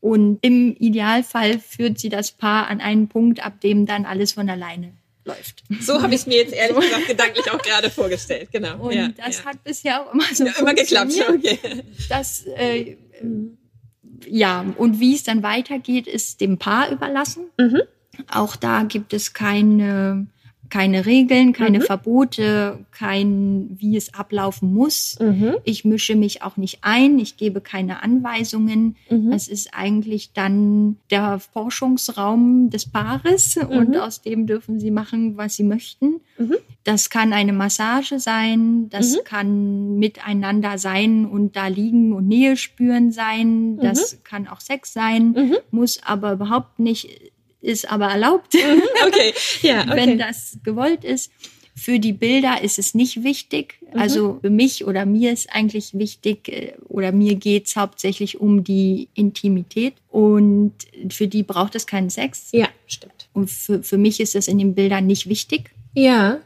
Und 0.00 0.38
im 0.42 0.74
Idealfall 0.76 1.58
führt 1.58 1.98
sie 1.98 2.10
das 2.10 2.32
Paar 2.32 2.68
an 2.68 2.80
einen 2.80 3.08
Punkt, 3.08 3.44
ab 3.44 3.60
dem 3.60 3.86
dann 3.86 4.04
alles 4.04 4.32
von 4.32 4.48
alleine 4.48 4.92
läuft. 5.24 5.64
So 5.80 6.02
habe 6.02 6.14
ich 6.14 6.20
es 6.20 6.26
mir 6.26 6.36
jetzt 6.36 6.52
ehrlich 6.52 6.78
gesagt 6.78 7.06
gedanklich 7.06 7.50
auch 7.50 7.62
gerade 7.62 7.90
vorgestellt, 7.90 8.48
genau. 8.52 8.78
Und 8.78 8.94
ja, 8.94 9.08
das 9.08 9.38
ja. 9.38 9.44
hat 9.46 9.64
bisher 9.64 10.02
auch 10.02 10.12
immer 10.12 10.24
so 10.32 10.44
ja, 10.44 10.52
immer 10.58 10.74
geklappt. 10.74 11.12
Okay. 11.28 11.58
Das, 12.08 12.44
äh, 12.56 12.96
ja, 14.26 14.64
und 14.76 15.00
wie 15.00 15.14
es 15.14 15.24
dann 15.24 15.42
weitergeht, 15.42 16.06
ist 16.06 16.40
dem 16.40 16.58
Paar 16.58 16.90
überlassen. 16.90 17.44
Mhm. 17.58 17.82
Auch 18.30 18.56
da 18.56 18.84
gibt 18.84 19.12
es 19.12 19.32
keine 19.32 20.26
keine 20.74 21.06
Regeln, 21.06 21.52
keine 21.52 21.78
mhm. 21.78 21.82
Verbote, 21.82 22.84
kein, 22.90 23.76
wie 23.78 23.96
es 23.96 24.12
ablaufen 24.12 24.74
muss. 24.74 25.16
Mhm. 25.20 25.54
Ich 25.62 25.84
mische 25.84 26.16
mich 26.16 26.42
auch 26.42 26.56
nicht 26.56 26.78
ein, 26.80 27.20
ich 27.20 27.36
gebe 27.36 27.60
keine 27.60 28.02
Anweisungen. 28.02 28.96
Mhm. 29.08 29.30
Es 29.30 29.46
ist 29.46 29.70
eigentlich 29.72 30.32
dann 30.32 30.96
der 31.12 31.38
Forschungsraum 31.38 32.70
des 32.70 32.90
Paares 32.90 33.54
mhm. 33.54 33.68
und 33.68 33.96
aus 33.96 34.22
dem 34.22 34.48
dürfen 34.48 34.80
sie 34.80 34.90
machen, 34.90 35.36
was 35.36 35.54
sie 35.54 35.62
möchten. 35.62 36.20
Mhm. 36.38 36.56
Das 36.82 37.08
kann 37.08 37.32
eine 37.32 37.52
Massage 37.52 38.18
sein, 38.18 38.88
das 38.88 39.14
mhm. 39.14 39.24
kann 39.24 39.98
miteinander 40.00 40.76
sein 40.78 41.24
und 41.24 41.54
da 41.54 41.68
liegen 41.68 42.12
und 42.12 42.26
Nähe 42.26 42.56
spüren 42.56 43.12
sein, 43.12 43.76
das 43.76 44.24
kann 44.24 44.48
auch 44.48 44.60
Sex 44.60 44.92
sein, 44.92 45.54
muss 45.70 46.00
aber 46.02 46.32
überhaupt 46.32 46.80
nicht 46.80 47.32
ist 47.64 47.90
aber 47.90 48.06
erlaubt, 48.06 48.54
mhm, 48.54 48.82
okay. 49.06 49.32
Ja, 49.62 49.82
okay. 49.82 49.96
wenn 49.96 50.18
das 50.18 50.58
gewollt 50.62 51.04
ist. 51.04 51.30
Für 51.76 51.98
die 51.98 52.12
Bilder 52.12 52.62
ist 52.62 52.78
es 52.78 52.94
nicht 52.94 53.24
wichtig. 53.24 53.80
Mhm. 53.80 53.98
Also 53.98 54.38
für 54.40 54.50
mich 54.50 54.84
oder 54.84 55.06
mir 55.06 55.32
ist 55.32 55.52
eigentlich 55.52 55.94
wichtig 55.94 56.48
äh, 56.48 56.74
oder 56.88 57.10
mir 57.10 57.34
geht's 57.34 57.74
hauptsächlich 57.74 58.40
um 58.40 58.62
die 58.62 59.08
Intimität 59.14 59.94
und 60.08 60.72
für 61.10 61.26
die 61.26 61.42
braucht 61.42 61.74
es 61.74 61.86
keinen 61.86 62.10
Sex. 62.10 62.50
Ja, 62.52 62.68
stimmt. 62.86 63.28
Und 63.32 63.50
für, 63.50 63.82
für 63.82 63.98
mich 63.98 64.20
ist 64.20 64.36
es 64.36 64.46
in 64.46 64.58
den 64.58 64.74
Bildern 64.74 65.06
nicht 65.06 65.28
wichtig. 65.28 65.70
Ja. 65.94 66.38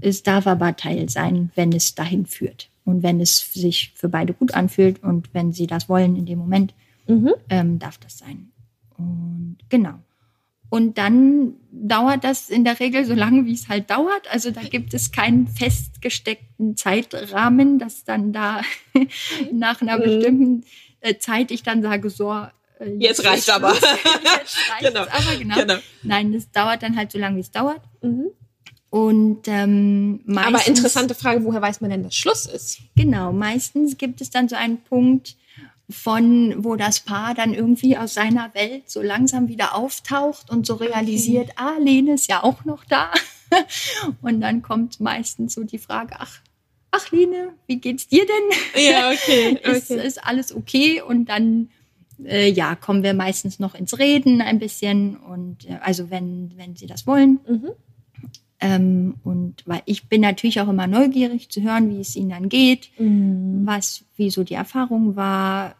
Es 0.00 0.22
darf 0.22 0.46
aber 0.46 0.74
Teil 0.76 1.10
sein, 1.10 1.50
wenn 1.56 1.72
es 1.72 1.94
dahin 1.94 2.24
führt 2.24 2.70
und 2.86 3.02
wenn 3.02 3.20
es 3.20 3.52
sich 3.52 3.92
für 3.94 4.08
beide 4.08 4.32
gut 4.32 4.54
anfühlt 4.54 5.02
und 5.02 5.34
wenn 5.34 5.52
sie 5.52 5.66
das 5.66 5.90
wollen 5.90 6.16
in 6.16 6.24
dem 6.24 6.38
Moment, 6.38 6.72
mhm. 7.06 7.34
ähm, 7.50 7.78
darf 7.78 7.98
das 7.98 8.16
sein. 8.16 8.50
Und 8.96 9.58
genau. 9.68 9.98
Und 10.70 10.98
dann 10.98 11.54
dauert 11.72 12.22
das 12.22 12.48
in 12.48 12.64
der 12.64 12.78
Regel 12.78 13.04
so 13.04 13.14
lange, 13.14 13.44
wie 13.44 13.52
es 13.52 13.68
halt 13.68 13.90
dauert. 13.90 14.30
Also 14.30 14.52
da 14.52 14.60
gibt 14.62 14.94
es 14.94 15.10
keinen 15.10 15.48
festgesteckten 15.48 16.76
Zeitrahmen, 16.76 17.80
dass 17.80 18.04
dann 18.04 18.32
da 18.32 18.62
nach 19.52 19.82
einer 19.82 19.98
mhm. 19.98 20.02
bestimmten 20.02 20.64
äh, 21.00 21.16
Zeit 21.18 21.50
ich 21.50 21.64
dann 21.64 21.82
sage, 21.82 22.08
so, 22.08 22.32
äh, 22.32 22.46
jetzt, 22.98 23.18
jetzt 23.18 23.24
reicht 23.26 23.50
aber. 23.50 23.74
jetzt 23.74 24.56
reicht 24.70 24.80
genau. 24.80 25.00
aber, 25.00 25.36
genau. 25.36 25.54
genau. 25.56 25.76
Nein, 26.04 26.32
es 26.34 26.50
dauert 26.52 26.84
dann 26.84 26.96
halt 26.96 27.10
so 27.10 27.18
lange, 27.18 27.36
wie 27.36 27.40
es 27.40 27.50
dauert. 27.50 27.82
Mhm. 28.00 28.30
Und 28.90 29.46
ähm, 29.46 30.20
meistens, 30.24 30.54
Aber 30.54 30.66
interessante 30.66 31.14
Frage, 31.14 31.44
woher 31.44 31.62
weiß 31.62 31.80
man 31.80 31.90
denn, 31.90 32.02
dass 32.02 32.14
Schluss 32.14 32.46
ist? 32.46 32.80
Genau, 32.96 33.32
meistens 33.32 33.98
gibt 33.98 34.20
es 34.20 34.30
dann 34.30 34.48
so 34.48 34.56
einen 34.56 34.78
Punkt, 34.82 35.36
von 35.90 36.64
wo 36.64 36.76
das 36.76 37.00
Paar 37.00 37.34
dann 37.34 37.54
irgendwie 37.54 37.96
aus 37.96 38.14
seiner 38.14 38.54
Welt 38.54 38.90
so 38.90 39.02
langsam 39.02 39.48
wieder 39.48 39.74
auftaucht 39.74 40.50
und 40.50 40.66
so 40.66 40.74
realisiert, 40.74 41.50
okay. 41.50 41.56
ah, 41.56 41.78
Lene 41.78 42.14
ist 42.14 42.28
ja 42.28 42.42
auch 42.42 42.64
noch 42.64 42.84
da. 42.84 43.10
und 44.22 44.40
dann 44.40 44.62
kommt 44.62 45.00
meistens 45.00 45.54
so 45.54 45.64
die 45.64 45.78
Frage, 45.78 46.14
ach, 46.18 46.40
ach 46.90 47.10
Lene, 47.10 47.54
wie 47.66 47.76
geht's 47.76 48.08
dir 48.08 48.24
denn? 48.26 48.84
Ja, 48.84 49.10
okay. 49.10 49.58
okay. 49.64 49.76
ist, 49.76 49.90
ist 49.90 50.24
alles 50.24 50.54
okay? 50.54 51.02
Und 51.02 51.26
dann 51.26 51.70
äh, 52.24 52.50
ja, 52.50 52.74
kommen 52.74 53.02
wir 53.02 53.14
meistens 53.14 53.58
noch 53.58 53.74
ins 53.74 53.98
Reden 53.98 54.40
ein 54.40 54.58
bisschen 54.58 55.16
und 55.16 55.68
äh, 55.68 55.78
also 55.82 56.10
wenn, 56.10 56.52
wenn 56.56 56.76
sie 56.76 56.86
das 56.86 57.06
wollen. 57.06 57.40
Mhm. 57.46 57.70
Ähm, 58.60 59.14
und 59.24 59.62
weil 59.66 59.82
ich 59.86 60.08
bin 60.08 60.20
natürlich 60.20 60.60
auch 60.60 60.68
immer 60.68 60.86
neugierig 60.86 61.48
zu 61.48 61.62
hören, 61.62 61.88
wie 61.90 62.00
es 62.00 62.14
ihnen 62.16 62.30
dann 62.30 62.48
geht, 62.48 62.90
Mhm. 62.98 63.62
was, 63.66 64.04
wie 64.16 64.30
so 64.30 64.44
die 64.44 64.54
Erfahrung 64.54 65.16
war, 65.16 65.74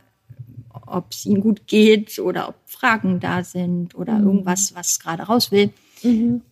ob 0.86 1.12
es 1.12 1.26
ihnen 1.26 1.40
gut 1.40 1.66
geht 1.66 2.18
oder 2.18 2.48
ob 2.48 2.54
Fragen 2.66 3.20
da 3.20 3.44
sind 3.44 3.94
oder 3.94 4.14
Mhm. 4.18 4.26
irgendwas, 4.26 4.74
was 4.74 4.98
gerade 4.98 5.24
raus 5.24 5.52
will. 5.52 5.70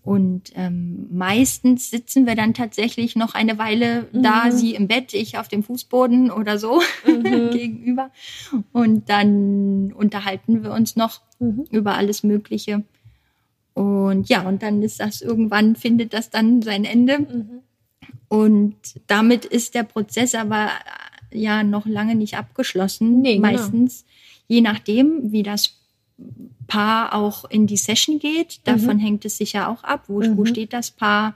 Und 0.03 0.53
ähm, 0.57 1.07
meistens 1.11 1.89
sitzen 1.89 2.27
wir 2.27 2.35
dann 2.35 2.53
tatsächlich 2.53 3.17
noch 3.17 3.35
eine 3.35 3.57
Weile 3.57 4.07
da, 4.13 4.47
Mhm. 4.47 4.53
sie 4.53 4.75
im 4.75 4.89
Bett, 4.89 5.15
ich 5.15 5.39
auf 5.39 5.49
dem 5.49 5.63
Fußboden 5.63 6.31
oder 6.31 6.59
so 6.59 6.83
gegenüber. 7.51 8.11
Und 8.73 9.09
dann 9.09 9.91
unterhalten 9.95 10.63
wir 10.63 10.73
uns 10.73 10.97
noch 10.97 11.23
Mhm. 11.39 11.65
über 11.71 11.95
alles 11.95 12.23
Mögliche. 12.25 12.85
Und 13.79 14.29
ja, 14.29 14.43
und 14.43 14.61
dann 14.65 14.83
ist 14.83 14.99
das 14.99 15.23
irgendwann, 15.23 15.77
findet 15.77 16.13
das 16.13 16.31
dann 16.31 16.63
sein 16.63 16.85
Ende. 16.85 17.21
Mhm. 17.21 17.61
Und 18.27 18.75
damit 19.07 19.45
ist 19.45 19.77
der 19.77 19.85
Prozess 19.85 20.35
aber 20.35 20.71
äh, 21.31 21.39
ja 21.39 21.63
noch 21.63 21.87
lange 21.87 22.17
nicht 22.17 22.37
abgeschlossen. 22.37 23.21
Nee, 23.21 23.37
genau. 23.37 23.53
Meistens, 23.53 24.05
je 24.49 24.63
nachdem, 24.63 25.31
wie 25.31 25.45
das 25.45 25.77
Paar 26.67 27.15
auch 27.15 27.45
in 27.45 27.69
die 27.69 27.77
Session 27.77 28.19
geht. 28.19 28.61
Davon 28.65 28.97
Mhm. 28.97 29.01
hängt 29.01 29.25
es 29.25 29.39
sicher 29.39 29.69
auch 29.69 29.85
ab. 29.85 30.05
Wo, 30.09 30.21
wo 30.37 30.45
steht 30.45 30.73
das 30.73 30.91
Paar? 30.91 31.35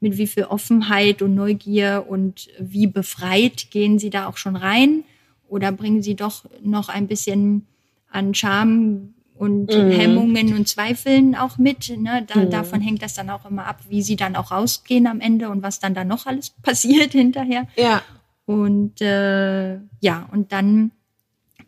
Mit 0.00 0.16
wie 0.16 0.26
viel 0.26 0.44
Offenheit 0.44 1.20
und 1.20 1.34
Neugier 1.34 2.06
und 2.08 2.48
wie 2.58 2.86
befreit 2.86 3.70
gehen 3.70 3.98
sie 3.98 4.10
da 4.10 4.26
auch 4.26 4.38
schon 4.38 4.56
rein? 4.56 5.04
Oder 5.48 5.70
bringen 5.70 6.02
sie 6.02 6.14
doch 6.14 6.44
noch 6.62 6.88
ein 6.88 7.06
bisschen 7.06 7.66
an 8.10 8.34
Scham 8.34 9.13
und 9.36 9.66
Mhm. 9.74 9.90
Hemmungen 9.90 10.54
und 10.54 10.68
Zweifeln 10.68 11.34
auch 11.34 11.58
mit? 11.58 11.92
Ne? 11.96 12.24
Da, 12.26 12.44
Davon 12.44 12.80
hängt 12.80 13.02
das 13.02 13.14
dann 13.14 13.30
auch 13.30 13.44
immer 13.44 13.66
ab, 13.66 13.80
wie 13.88 14.02
sie 14.02 14.16
dann 14.16 14.36
auch 14.36 14.50
rausgehen 14.50 15.06
am 15.06 15.20
Ende 15.20 15.48
und 15.50 15.62
was 15.62 15.80
dann 15.80 15.94
da 15.94 16.04
noch 16.04 16.26
alles 16.26 16.50
passiert 16.62 17.12
hinterher. 17.12 17.66
Ja. 17.76 18.02
Und 18.46 19.00
äh, 19.00 19.74
ja, 20.00 20.28
und 20.30 20.52
dann 20.52 20.90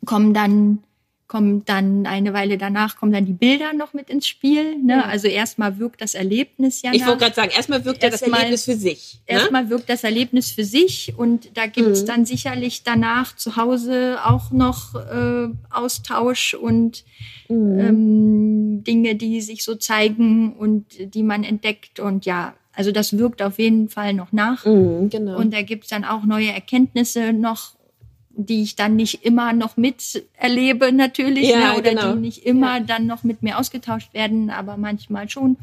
kommen 0.04 0.34
dann 0.34 0.78
kommen 1.28 1.64
dann 1.64 2.06
eine 2.06 2.32
Weile 2.32 2.56
danach 2.56 2.96
kommen 2.96 3.12
dann 3.12 3.26
die 3.26 3.32
Bilder 3.32 3.72
noch 3.72 3.92
mit 3.94 4.10
ins 4.10 4.26
Spiel. 4.28 4.76
Ne? 4.78 4.94
Ja. 4.98 5.02
Also 5.06 5.26
erstmal 5.28 5.78
wirkt 5.78 6.00
das 6.00 6.14
Erlebnis 6.14 6.82
ja 6.82 6.92
Ich 6.92 7.04
wollte 7.04 7.18
gerade 7.24 7.34
sagen, 7.34 7.50
erstmal 7.54 7.84
wirkt 7.84 8.02
ja 8.02 8.10
das 8.10 8.22
Erstmal- 8.22 8.40
Erlebnis 8.42 8.64
für 8.64 8.76
sich. 8.76 9.14
Ne? 9.28 9.34
Erstmal 9.34 9.68
wirkt 9.70 9.88
das 9.88 10.04
Erlebnis 10.04 10.50
für 10.52 10.64
sich 10.64 11.14
und 11.16 11.56
da 11.56 11.66
gibt's 11.66 12.02
Mhm. 12.02 12.06
dann 12.06 12.26
sicherlich 12.26 12.82
danach 12.84 13.34
zu 13.34 13.56
Hause 13.56 14.18
auch 14.24 14.50
noch 14.52 14.94
äh, 14.94 15.48
Austausch 15.70 16.54
und 16.54 17.04
Mhm. 17.48 17.78
ähm, 17.78 18.84
Dinge, 18.84 19.14
die 19.14 19.40
sich 19.40 19.62
so 19.64 19.74
zeigen 19.76 20.54
und 20.56 20.86
die 21.14 21.22
man 21.22 21.44
entdeckt. 21.44 22.00
Und 22.00 22.26
ja, 22.26 22.54
also 22.72 22.92
das 22.92 23.16
wirkt 23.18 23.40
auf 23.42 23.58
jeden 23.58 23.88
Fall 23.88 24.14
noch 24.14 24.32
nach. 24.32 24.64
Mhm, 24.64 25.10
genau. 25.10 25.38
Und 25.38 25.52
da 25.54 25.62
gibt's 25.62 25.88
dann 25.88 26.04
auch 26.04 26.24
neue 26.24 26.48
Erkenntnisse 26.52 27.32
noch, 27.32 27.75
die 28.36 28.62
ich 28.62 28.76
dann 28.76 28.96
nicht 28.96 29.24
immer 29.24 29.52
noch 29.52 29.76
miterlebe 29.76 30.92
natürlich, 30.92 31.48
Ja, 31.48 31.72
ne, 31.72 31.78
oder 31.78 31.90
genau. 31.90 32.12
die 32.12 32.20
nicht 32.20 32.44
immer 32.44 32.80
dann 32.80 33.06
noch 33.06 33.24
mit 33.24 33.42
mir 33.42 33.58
ausgetauscht 33.58 34.12
werden, 34.14 34.50
aber 34.50 34.76
manchmal 34.76 35.28
schon. 35.28 35.56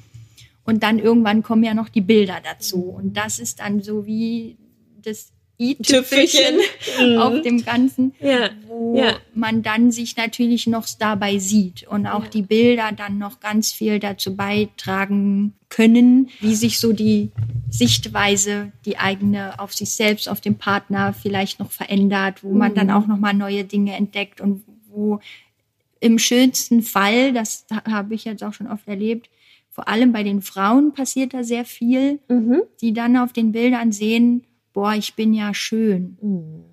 Und 0.65 0.81
dann 0.81 0.97
irgendwann 0.97 1.43
kommen 1.43 1.63
ja 1.63 1.73
noch 1.73 1.89
die 1.89 2.01
Bilder 2.01 2.37
dazu. 2.43 2.83
Und 2.83 3.15
das 3.15 3.39
ist 3.39 3.59
dann 3.59 3.81
so 3.81 4.05
wie 4.05 4.57
das 5.03 5.32
i-Tüpfelchen 5.59 6.57
Mhm. 6.99 7.17
auf 7.17 7.41
dem 7.41 7.63
Ganzen, 7.63 8.13
Ja, 8.19 8.49
wo 8.67 8.97
ja. 8.97 9.13
man 9.33 9.61
dann 9.63 9.91
sich 9.91 10.17
natürlich 10.17 10.67
noch 10.67 10.85
dabei 10.99 11.37
sieht 11.37 11.87
und 11.87 12.07
auch 12.07 12.23
Ja. 12.23 12.29
die 12.29 12.41
Bilder 12.41 12.91
dann 12.95 13.17
noch 13.17 13.39
ganz 13.39 13.71
viel 13.71 13.99
dazu 13.99 14.35
beitragen 14.35 15.53
können, 15.69 16.29
wie 16.41 16.55
sich 16.55 16.79
so 16.79 16.91
die 16.93 17.29
Sichtweise, 17.69 18.71
die 18.85 18.97
eigene 18.97 19.59
auf 19.59 19.73
sich 19.73 19.91
selbst, 19.91 20.29
auf 20.29 20.41
den 20.41 20.57
Partner 20.57 21.13
vielleicht 21.13 21.59
noch 21.59 21.71
verändert, 21.71 22.43
wo 22.43 22.53
man 22.53 22.71
Mhm. 22.71 22.75
dann 22.75 22.91
auch 22.91 23.07
noch 23.07 23.17
mal 23.17 23.33
neue 23.33 23.63
Dinge 23.63 23.95
entdeckt 23.95 24.41
und 24.41 24.63
wo 24.89 25.19
im 25.99 26.19
schönsten 26.19 26.81
Fall, 26.83 27.33
das 27.33 27.65
habe 27.89 28.13
ich 28.13 28.25
jetzt 28.25 28.43
auch 28.43 28.53
schon 28.53 28.67
oft 28.67 28.87
erlebt, 28.87 29.29
vor 29.71 29.87
allem 29.87 30.11
bei 30.11 30.21
den 30.23 30.41
Frauen 30.41 30.93
passiert 30.93 31.33
da 31.33 31.43
sehr 31.43 31.65
viel, 31.65 32.19
Mhm. 32.27 32.61
die 32.81 32.93
dann 32.93 33.17
auf 33.17 33.33
den 33.33 33.51
Bildern 33.51 33.91
sehen, 33.91 34.43
boah, 34.73 34.93
ich 34.93 35.13
bin 35.15 35.33
ja 35.33 35.53
schön. 35.53 36.17
Mhm. 36.21 36.63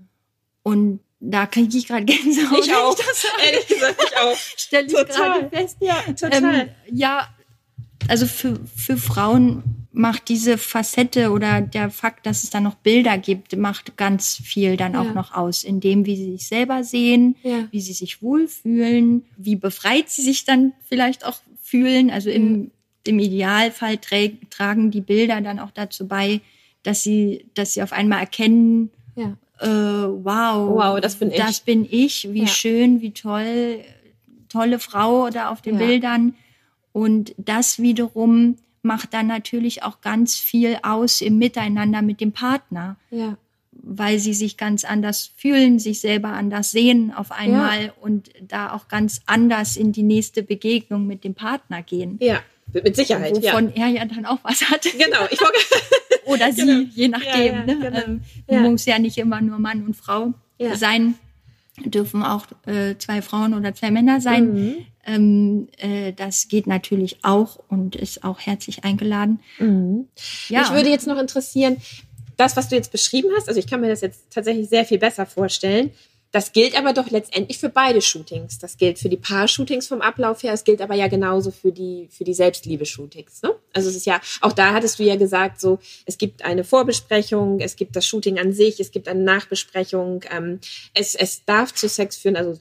Und 0.63 1.01
da 1.21 1.47
kriege 1.47 1.77
ich 1.77 1.87
gerade 1.87 2.05
Gänsehaut. 2.07 2.65
Ich 2.65 2.75
auch. 2.75 2.97
sage. 2.97 3.51
Ehrlich 3.51 3.67
gesagt, 3.67 4.03
ich 4.11 4.17
auch. 4.19 4.37
Stelle 4.57 4.87
ich 4.87 4.93
gerade 4.93 5.49
fest. 5.51 5.77
Ja, 5.81 6.03
total. 6.19 6.61
Ähm, 6.61 6.69
ja, 6.93 7.29
also 8.09 8.27
für, 8.27 8.59
für 8.75 8.97
Frauen 8.97 9.63
macht 9.93 10.29
diese 10.29 10.57
Facette 10.57 11.31
oder 11.33 11.61
der 11.61 11.91
Fakt, 11.91 12.25
dass 12.25 12.45
es 12.45 12.51
da 12.51 12.61
noch 12.61 12.77
Bilder 12.77 13.19
gibt, 13.19 13.57
macht 13.57 13.97
ganz 13.97 14.37
viel 14.43 14.77
dann 14.77 14.95
auch 14.97 15.05
Ja. 15.07 15.13
noch 15.13 15.35
aus, 15.35 15.65
in 15.65 15.81
dem, 15.81 16.07
wie 16.07 16.17
sie 16.17 16.33
sich 16.33 16.47
selber 16.49 16.85
sehen, 16.85 17.37
Ja. 17.43 17.67
wie 17.71 17.81
sie 17.81 17.93
sich 17.93 18.23
wohlfühlen, 18.23 19.25
wie 19.37 19.57
befreit 19.57 20.09
sie 20.09 20.23
sich 20.23 20.45
dann 20.45 20.73
vielleicht 20.89 21.25
auch 21.27 21.39
fühlen. 21.61 22.11
Also 22.11 22.31
im, 22.31 22.71
im 23.07 23.19
Idealfall 23.19 23.99
trä 23.99 24.39
tragen 24.49 24.91
die 24.91 25.01
Bilder 25.01 25.41
dann 25.41 25.59
auch 25.59 25.73
dazu 25.73 26.07
bei, 26.07 26.41
dass 26.83 27.03
sie, 27.03 27.47
dass 27.55 27.75
sie 27.75 27.83
auf 27.83 27.93
einmal 27.93 28.21
erkennen, 28.21 28.91
ja. 29.17 29.37
äh, 29.61 29.67
wow, 29.69 30.69
Wow, 30.77 31.01
das 31.01 31.17
bin 31.17 31.31
ich. 31.31 31.37
Das 31.37 31.61
bin 31.61 31.87
ich, 31.89 32.29
wie 32.33 32.43
Ja. 32.43 32.47
schön, 32.47 33.01
wie 33.01 33.11
toll, 33.13 33.81
tolle 34.49 34.79
Frau 34.79 35.31
da 35.31 35.51
auf 35.51 35.61
den 35.63 35.79
Ja. 35.79 35.87
Bildern. 35.87 36.35
Und 36.93 37.35
das 37.37 37.79
wiederum 37.81 38.57
macht 38.83 39.13
dann 39.15 39.27
natürlich 39.27 39.83
auch 39.83 40.01
ganz 40.01 40.37
viel 40.37 40.79
aus 40.83 41.21
im 41.21 41.39
Miteinander 41.39 42.01
mit 42.03 42.21
dem 42.21 42.33
Partner, 42.33 42.97
Ja. 43.11 43.37
weil 43.73 44.19
sie 44.19 44.33
sich 44.35 44.57
ganz 44.57 44.85
anders 44.85 45.31
fühlen, 45.37 45.79
sich 45.79 46.01
selber 46.01 46.29
anders 46.29 46.71
sehen 46.71 47.13
auf 47.15 47.31
einmal 47.31 47.93
und 48.01 48.31
da 48.41 48.73
auch 48.73 48.89
ganz 48.89 49.21
anders 49.27 49.77
in 49.77 49.93
die 49.93 50.03
nächste 50.03 50.43
Begegnung 50.43 51.07
mit 51.07 51.25
dem 51.25 51.35
Partner 51.35 51.83
gehen. 51.83 52.19
Ja. 52.23 52.41
Mit 52.73 52.97
Sicherheit. 52.97 53.37
Wovon 53.37 53.75
er 53.75 53.89
ja 53.89 54.05
dann 54.05 54.25
auch 54.27 54.39
was 54.45 54.63
hat. 54.71 54.85
Ja. 54.87 54.93
Genau. 55.07 55.27
Ich 55.31 55.41
wollte 55.41 55.59
Oder 56.31 56.53
sie, 56.53 56.63
Genau. 56.67 56.89
je 56.95 57.09
nachdem. 57.09 57.31
Ja, 57.31 57.45
ja, 57.61 57.65
ne? 57.65 57.79
genau. 57.79 57.99
ähm, 58.07 58.21
Ja. 58.49 58.61
Muss 58.61 58.85
ja 58.87 58.99
nicht 58.99 59.19
immer 59.19 59.41
nur 59.41 59.59
Mann 59.59 59.85
und 59.85 59.95
Frau 59.97 60.33
Ja. 60.59 60.77
sein. 60.77 61.15
Dürfen 61.85 62.23
auch 62.23 62.47
äh, 62.67 62.97
zwei 62.99 63.23
Frauen 63.23 63.55
oder 63.55 63.75
zwei 63.75 63.91
Männer 63.91 64.21
sein. 64.21 64.53
Mhm. 64.53 64.75
Ähm, 65.07 65.69
äh, 65.79 66.13
das 66.13 66.49
geht 66.49 66.67
natürlich 66.67 67.19
auch 67.25 67.59
und 67.69 67.97
ist 67.97 68.23
auch 68.23 68.39
herzlich 68.41 68.85
eingeladen. 68.85 69.41
Mhm. 69.59 70.07
Ja, 70.49 70.61
Mich 70.61 70.71
würde 70.73 70.91
jetzt 70.91 71.07
noch 71.07 71.19
interessieren, 71.19 71.79
das, 72.37 72.57
was 72.57 72.69
du 72.69 72.77
jetzt 72.77 72.93
beschrieben 72.93 73.29
hast, 73.37 73.49
also 73.49 73.59
ich 73.61 73.67
kann 73.67 73.81
mir 73.81 73.89
das 73.89 74.03
jetzt 74.03 74.31
tatsächlich 74.31 74.69
sehr 74.69 74.85
viel 74.85 74.99
besser 74.99 75.25
vorstellen. 75.27 75.91
Das 76.33 76.53
gilt 76.53 76.79
aber 76.79 76.93
doch 76.93 77.11
letztendlich 77.11 77.59
für 77.59 77.69
beide 77.69 78.01
Shootings. 78.01 78.59
Das 78.59 78.77
gilt 78.77 78.99
für 78.99 79.09
die 79.09 79.17
Paar-Shootings 79.17 79.89
vom 79.89 80.01
Ablauf 80.01 80.43
her. 80.43 80.53
Es 80.53 80.65
gilt 80.65 80.81
aber 80.81 80.95
ja 80.95 81.09
genauso 81.09 81.51
für 81.51 81.73
die, 81.73 82.09
für 82.11 82.23
die 82.23 82.35
Selbstliebe-Shootings. 82.35 83.43
Ne? 83.43 83.55
Also 83.73 83.89
es 83.89 83.97
ist 83.97 84.07
ja, 84.07 84.21
auch 84.41 84.53
da 84.53 84.73
hattest 84.73 84.99
du 84.99 85.03
ja 85.03 85.17
gesagt, 85.17 85.61
so, 85.61 85.81
es 86.07 86.19
gibt 86.19 86.45
eine 86.45 86.63
Vorbesprechung, 86.63 87.61
es 87.61 87.75
gibt 87.75 87.97
das 87.97 88.07
Shooting 88.07 88.39
an 88.39 88.53
sich, 88.53 88.79
es 88.79 88.93
gibt 88.93 89.09
eine 89.09 89.23
Nachbesprechung, 89.23 90.25
ähm, 90.31 90.61
es, 90.95 91.17
es 91.17 91.45
darf 91.45 91.75
zu 91.75 91.89
Sex 91.89 92.17
führen, 92.17 92.37
also 92.37 92.61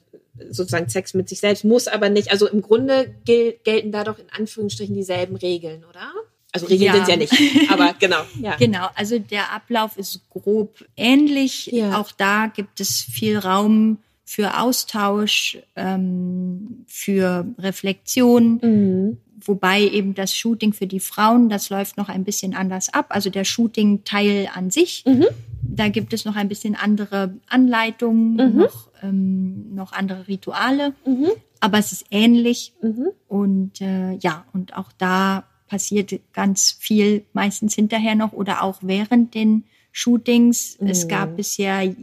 sozusagen 0.49 0.89
Sex 0.89 1.13
mit 1.13 1.29
sich 1.29 1.39
selbst, 1.39 1.63
muss 1.63 1.87
aber 1.87 2.09
nicht. 2.09 2.31
Also 2.31 2.47
im 2.47 2.61
Grunde 2.61 3.13
gel 3.25 3.59
gelten 3.63 3.91
da 3.91 4.03
doch 4.03 4.17
in 4.17 4.29
Anführungsstrichen 4.31 4.95
dieselben 4.95 5.35
Regeln, 5.35 5.85
oder? 5.85 6.11
Also 6.51 6.65
Regeln 6.65 6.87
Ja. 6.87 7.05
sind 7.05 7.09
ja 7.09 7.15
nicht, 7.17 7.71
aber 7.71 7.93
genau. 7.99 8.21
Ja. 8.41 8.55
Genau, 8.55 8.87
also 8.95 9.19
der 9.19 9.51
Ablauf 9.53 9.97
ist 9.97 10.21
grob 10.29 10.83
ähnlich. 10.97 11.67
Ja. 11.67 11.99
Auch 11.99 12.11
da 12.11 12.47
gibt 12.47 12.79
es 12.79 13.01
viel 13.01 13.37
Raum 13.37 13.99
für 14.25 14.59
Austausch, 14.59 15.57
ähm, 15.75 16.85
für 16.87 17.45
Reflexion. 17.59 18.59
Mhm. 18.61 19.17
Wobei 19.45 19.81
eben 19.83 20.13
das 20.15 20.35
Shooting 20.35 20.73
für 20.73 20.85
die 20.87 20.99
Frauen, 20.99 21.49
das 21.49 21.69
läuft 21.69 21.97
noch 21.97 22.09
ein 22.09 22.23
bisschen 22.25 22.53
anders 22.53 22.93
ab. 22.93 23.07
Also 23.09 23.29
der 23.29 23.45
Shooting-Teil 23.45 24.49
an 24.53 24.69
sich, 24.69 25.03
Mhm. 25.07 25.25
da 25.61 25.87
gibt 25.87 26.13
es 26.13 26.25
noch 26.25 26.35
ein 26.35 26.47
bisschen 26.49 26.75
andere 26.75 27.33
Anleitungen, 27.47 28.33
Mhm. 28.53 28.57
noch, 28.59 28.89
ähm, 29.01 29.73
noch 29.75 29.93
andere 29.93 30.27
Rituale. 30.27 30.93
Mhm. 31.05 31.27
Aber 31.61 31.77
es 31.77 31.91
ist 31.91 32.05
ähnlich. 32.11 32.73
Mhm. 32.81 33.07
Und 33.27 33.81
äh, 33.81 34.13
ja, 34.15 34.45
und 34.53 34.75
auch 34.75 34.91
da 34.97 35.45
passiert 35.69 36.19
ganz 36.33 36.75
viel, 36.77 37.23
meistens 37.31 37.75
hinterher 37.75 38.15
noch 38.15 38.33
oder 38.33 38.63
auch 38.63 38.79
während 38.81 39.33
den 39.35 39.63
Shootings. 39.93 40.77
Es 40.81 41.05
Mhm. 41.05 41.07
gab 41.09 41.37
bisher 41.37 41.95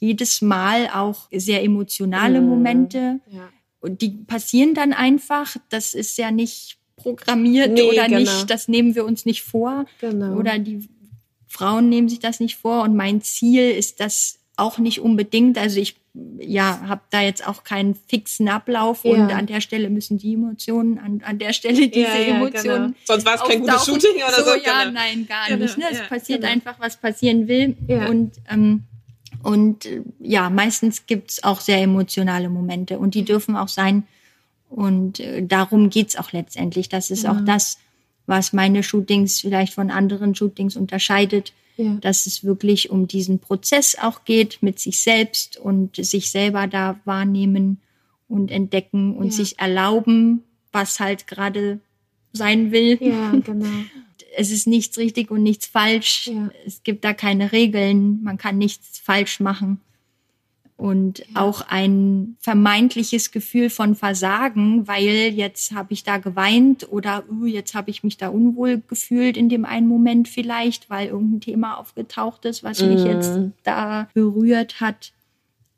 jedes 0.00 0.42
Mal 0.42 0.88
auch 0.92 1.28
sehr 1.32 1.62
emotionale 1.62 2.40
Mhm. 2.40 2.48
Momente. 2.48 3.20
Ja. 3.30 3.48
Und 3.80 4.00
die 4.00 4.10
passieren 4.10 4.74
dann 4.74 4.92
einfach. 4.92 5.56
Das 5.68 5.94
ist 5.94 6.16
ja 6.16 6.30
nicht 6.30 6.78
programmiert 6.96 7.72
Nee, 7.72 7.82
oder 7.90 8.06
genau. 8.06 8.20
nicht, 8.20 8.48
das 8.50 8.68
nehmen 8.68 8.94
wir 8.94 9.04
uns 9.04 9.24
nicht 9.26 9.42
vor. 9.42 9.84
Genau. 10.00 10.36
Oder 10.36 10.58
die 10.58 10.88
Frauen 11.48 11.88
nehmen 11.88 12.08
sich 12.08 12.20
das 12.20 12.40
nicht 12.40 12.56
vor. 12.56 12.82
Und 12.82 12.96
mein 12.96 13.20
Ziel 13.20 13.70
ist, 13.70 14.00
dass 14.00 14.38
auch 14.56 14.78
nicht 14.78 15.00
unbedingt. 15.00 15.58
Also 15.58 15.80
ich 15.80 15.96
ja, 16.38 16.80
habe 16.86 17.00
da 17.10 17.20
jetzt 17.20 17.46
auch 17.46 17.64
keinen 17.64 17.94
fixen 17.94 18.48
Ablauf 18.48 19.04
ja. 19.04 19.12
und 19.12 19.32
an 19.32 19.46
der 19.46 19.60
Stelle 19.60 19.90
müssen 19.90 20.18
die 20.18 20.34
Emotionen, 20.34 20.98
an, 20.98 21.22
an 21.24 21.38
der 21.38 21.52
Stelle 21.52 21.88
diese 21.88 22.06
ja, 22.06 22.14
ja, 22.14 22.36
Emotionen. 22.36 22.86
Genau. 22.86 22.98
Sonst 23.04 23.26
war 23.26 23.34
es 23.34 23.42
kein 23.42 23.60
gutes 23.60 23.84
Shooting 23.84 24.16
oder 24.16 24.36
so. 24.36 24.44
so 24.44 24.56
ja, 24.56 24.84
genau. 24.84 24.92
nein, 24.92 25.26
gar 25.26 25.48
genau. 25.48 25.64
nicht. 25.64 25.76
Ne? 25.76 25.86
Es 25.90 26.02
passiert 26.08 26.42
genau. 26.42 26.52
einfach, 26.52 26.78
was 26.78 26.96
passieren 26.96 27.48
will. 27.48 27.76
Und 28.08 28.32
ähm, 28.48 28.84
und 29.42 29.86
ja, 30.20 30.48
meistens 30.48 31.06
gibt's 31.06 31.44
auch 31.44 31.60
sehr 31.60 31.82
emotionale 31.82 32.48
Momente 32.48 32.98
und 32.98 33.14
die 33.14 33.24
dürfen 33.24 33.56
auch 33.56 33.68
sein. 33.68 34.04
Und 34.70 35.20
äh, 35.20 35.44
darum 35.44 35.90
geht's 35.90 36.16
auch 36.16 36.32
letztendlich. 36.32 36.88
Das 36.88 37.10
ist 37.10 37.26
auch 37.26 37.40
das, 37.44 37.78
was 38.26 38.54
meine 38.54 38.82
Shootings 38.82 39.40
vielleicht 39.40 39.74
von 39.74 39.90
anderen 39.90 40.34
Shootings 40.34 40.76
unterscheidet 40.76 41.52
ja. 41.76 41.94
dass 42.00 42.26
es 42.26 42.44
wirklich 42.44 42.90
um 42.90 43.06
diesen 43.08 43.38
Prozess 43.38 43.96
auch 44.00 44.24
geht 44.24 44.58
mit 44.62 44.78
sich 44.78 45.00
selbst 45.00 45.56
und 45.56 45.96
sich 45.96 46.30
selber 46.30 46.66
da 46.66 47.00
wahrnehmen 47.04 47.80
und 48.28 48.50
entdecken 48.50 49.16
und 49.16 49.26
ja. 49.26 49.32
sich 49.32 49.58
erlauben, 49.58 50.42
was 50.72 51.00
halt 51.00 51.26
gerade 51.26 51.80
sein 52.32 52.72
will. 52.72 52.98
Ja, 53.00 53.32
genau. 53.32 53.66
Es 54.36 54.50
ist 54.50 54.66
nichts 54.66 54.98
richtig 54.98 55.30
und 55.30 55.44
nichts 55.44 55.64
falsch. 55.64 56.26
Ja. 56.26 56.50
Es 56.66 56.82
gibt 56.82 57.04
da 57.04 57.14
keine 57.14 57.52
Regeln. 57.52 58.20
Man 58.24 58.36
kann 58.36 58.58
nichts 58.58 58.98
falsch 58.98 59.38
machen 59.38 59.80
und 60.76 61.20
ja. 61.20 61.26
auch 61.34 61.62
ein 61.68 62.36
vermeintliches 62.40 63.30
Gefühl 63.30 63.70
von 63.70 63.94
Versagen, 63.94 64.88
weil 64.88 65.32
jetzt 65.32 65.72
habe 65.72 65.92
ich 65.92 66.02
da 66.02 66.18
geweint 66.18 66.90
oder 66.90 67.24
uh, 67.30 67.46
jetzt 67.46 67.74
habe 67.74 67.90
ich 67.90 68.02
mich 68.02 68.16
da 68.16 68.28
unwohl 68.28 68.82
gefühlt 68.86 69.36
in 69.36 69.48
dem 69.48 69.64
einen 69.64 69.86
Moment 69.86 70.28
vielleicht, 70.28 70.90
weil 70.90 71.08
irgendein 71.08 71.40
Thema 71.40 71.78
aufgetaucht 71.78 72.44
ist, 72.44 72.64
was 72.64 72.82
mich 72.82 73.04
jetzt 73.04 73.36
mhm. 73.36 73.52
da 73.62 74.08
berührt 74.14 74.80
hat. 74.80 75.12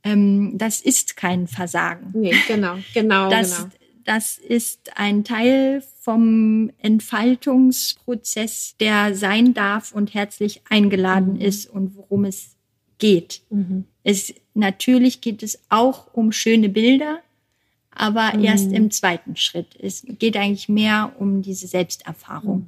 Ähm, 0.02 0.56
das 0.56 0.80
ist 0.80 1.16
kein 1.16 1.46
Versagen. 1.46 2.12
Nee, 2.14 2.34
genau, 2.48 2.76
genau, 2.94 3.28
das, 3.28 3.58
genau. 3.58 3.70
Das 4.04 4.38
ist 4.38 4.96
ein 4.96 5.24
Teil 5.24 5.82
vom 6.00 6.70
Entfaltungsprozess, 6.78 8.76
der 8.78 9.14
sein 9.14 9.52
darf 9.52 9.92
und 9.92 10.14
herzlich 10.14 10.62
eingeladen 10.70 11.34
mhm. 11.34 11.40
ist 11.40 11.68
und 11.68 11.96
worum 11.96 12.24
es 12.24 12.56
geht. 12.98 13.42
Mhm. 13.50 13.84
Es 14.04 14.32
Natürlich 14.56 15.20
geht 15.20 15.42
es 15.42 15.58
auch 15.68 16.06
um 16.14 16.32
schöne 16.32 16.70
Bilder, 16.70 17.20
aber 17.90 18.32
mhm. 18.34 18.44
erst 18.44 18.72
im 18.72 18.90
zweiten 18.90 19.36
Schritt. 19.36 19.76
Es 19.78 20.02
geht 20.18 20.34
eigentlich 20.34 20.70
mehr 20.70 21.12
um 21.18 21.42
diese 21.42 21.66
Selbsterfahrung. 21.66 22.66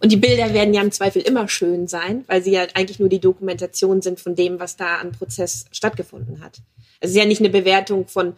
Und 0.00 0.12
die 0.12 0.16
Bilder 0.16 0.54
werden 0.54 0.72
ja 0.72 0.80
im 0.80 0.92
Zweifel 0.92 1.20
immer 1.20 1.46
schön 1.46 1.88
sein, 1.88 2.24
weil 2.26 2.42
sie 2.42 2.52
ja 2.52 2.66
eigentlich 2.72 3.00
nur 3.00 3.10
die 3.10 3.20
Dokumentation 3.20 4.00
sind 4.00 4.18
von 4.18 4.34
dem, 4.34 4.58
was 4.58 4.76
da 4.76 4.96
an 4.96 5.12
Prozess 5.12 5.66
stattgefunden 5.72 6.42
hat. 6.42 6.62
Es 7.00 7.10
ist 7.10 7.16
ja 7.16 7.26
nicht 7.26 7.40
eine 7.40 7.50
Bewertung 7.50 8.06
von, 8.08 8.32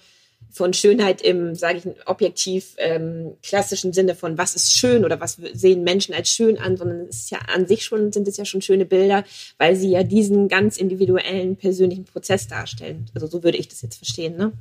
von 0.51 0.73
Schönheit 0.73 1.21
im, 1.23 1.55
sage 1.55 1.79
ich, 1.79 2.07
objektiv 2.07 2.75
ähm, 2.79 3.35
klassischen 3.43 3.93
Sinne 3.93 4.15
von 4.15 4.39
was 4.39 4.55
ist 4.55 4.73
schön 4.73 5.05
oder 5.05 5.21
was 5.21 5.39
sehen 5.53 5.85
Menschen 5.85 6.15
als 6.15 6.29
schön 6.29 6.59
an, 6.59 6.77
sondern 6.77 7.07
es 7.09 7.17
ist 7.17 7.31
ja 7.31 7.39
an 7.55 7.67
sich 7.67 7.85
schon, 7.85 8.13
sind 8.13 8.27
es 8.27 8.37
ja 8.37 8.45
schon 8.45 8.63
schöne 8.63 8.87
Bilder, 8.87 9.25
weil 9.59 9.77
sie 9.77 9.91
ja 9.91 10.03
diesen 10.03 10.49
ganz 10.49 10.77
individuellen 10.77 11.57
persönlichen 11.57 12.05
Prozess 12.05 12.49
darstellen. 12.49 13.07
Also 13.15 13.27
so 13.27 13.43
würde 13.43 13.59
ich 13.59 13.69
das 13.69 13.83
jetzt 13.83 13.97
verstehen, 13.97 14.37
ne? 14.37 14.53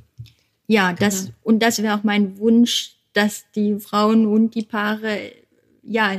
Ja, 0.68 0.92
das, 0.92 1.26
genau. 1.26 1.34
und 1.44 1.60
das 1.60 1.82
wäre 1.82 1.96
auch 1.96 2.02
mein 2.02 2.38
Wunsch, 2.38 2.96
dass 3.12 3.44
die 3.54 3.78
Frauen 3.78 4.26
und 4.26 4.54
die 4.54 4.64
Paare, 4.64 5.32
ja, 5.82 6.16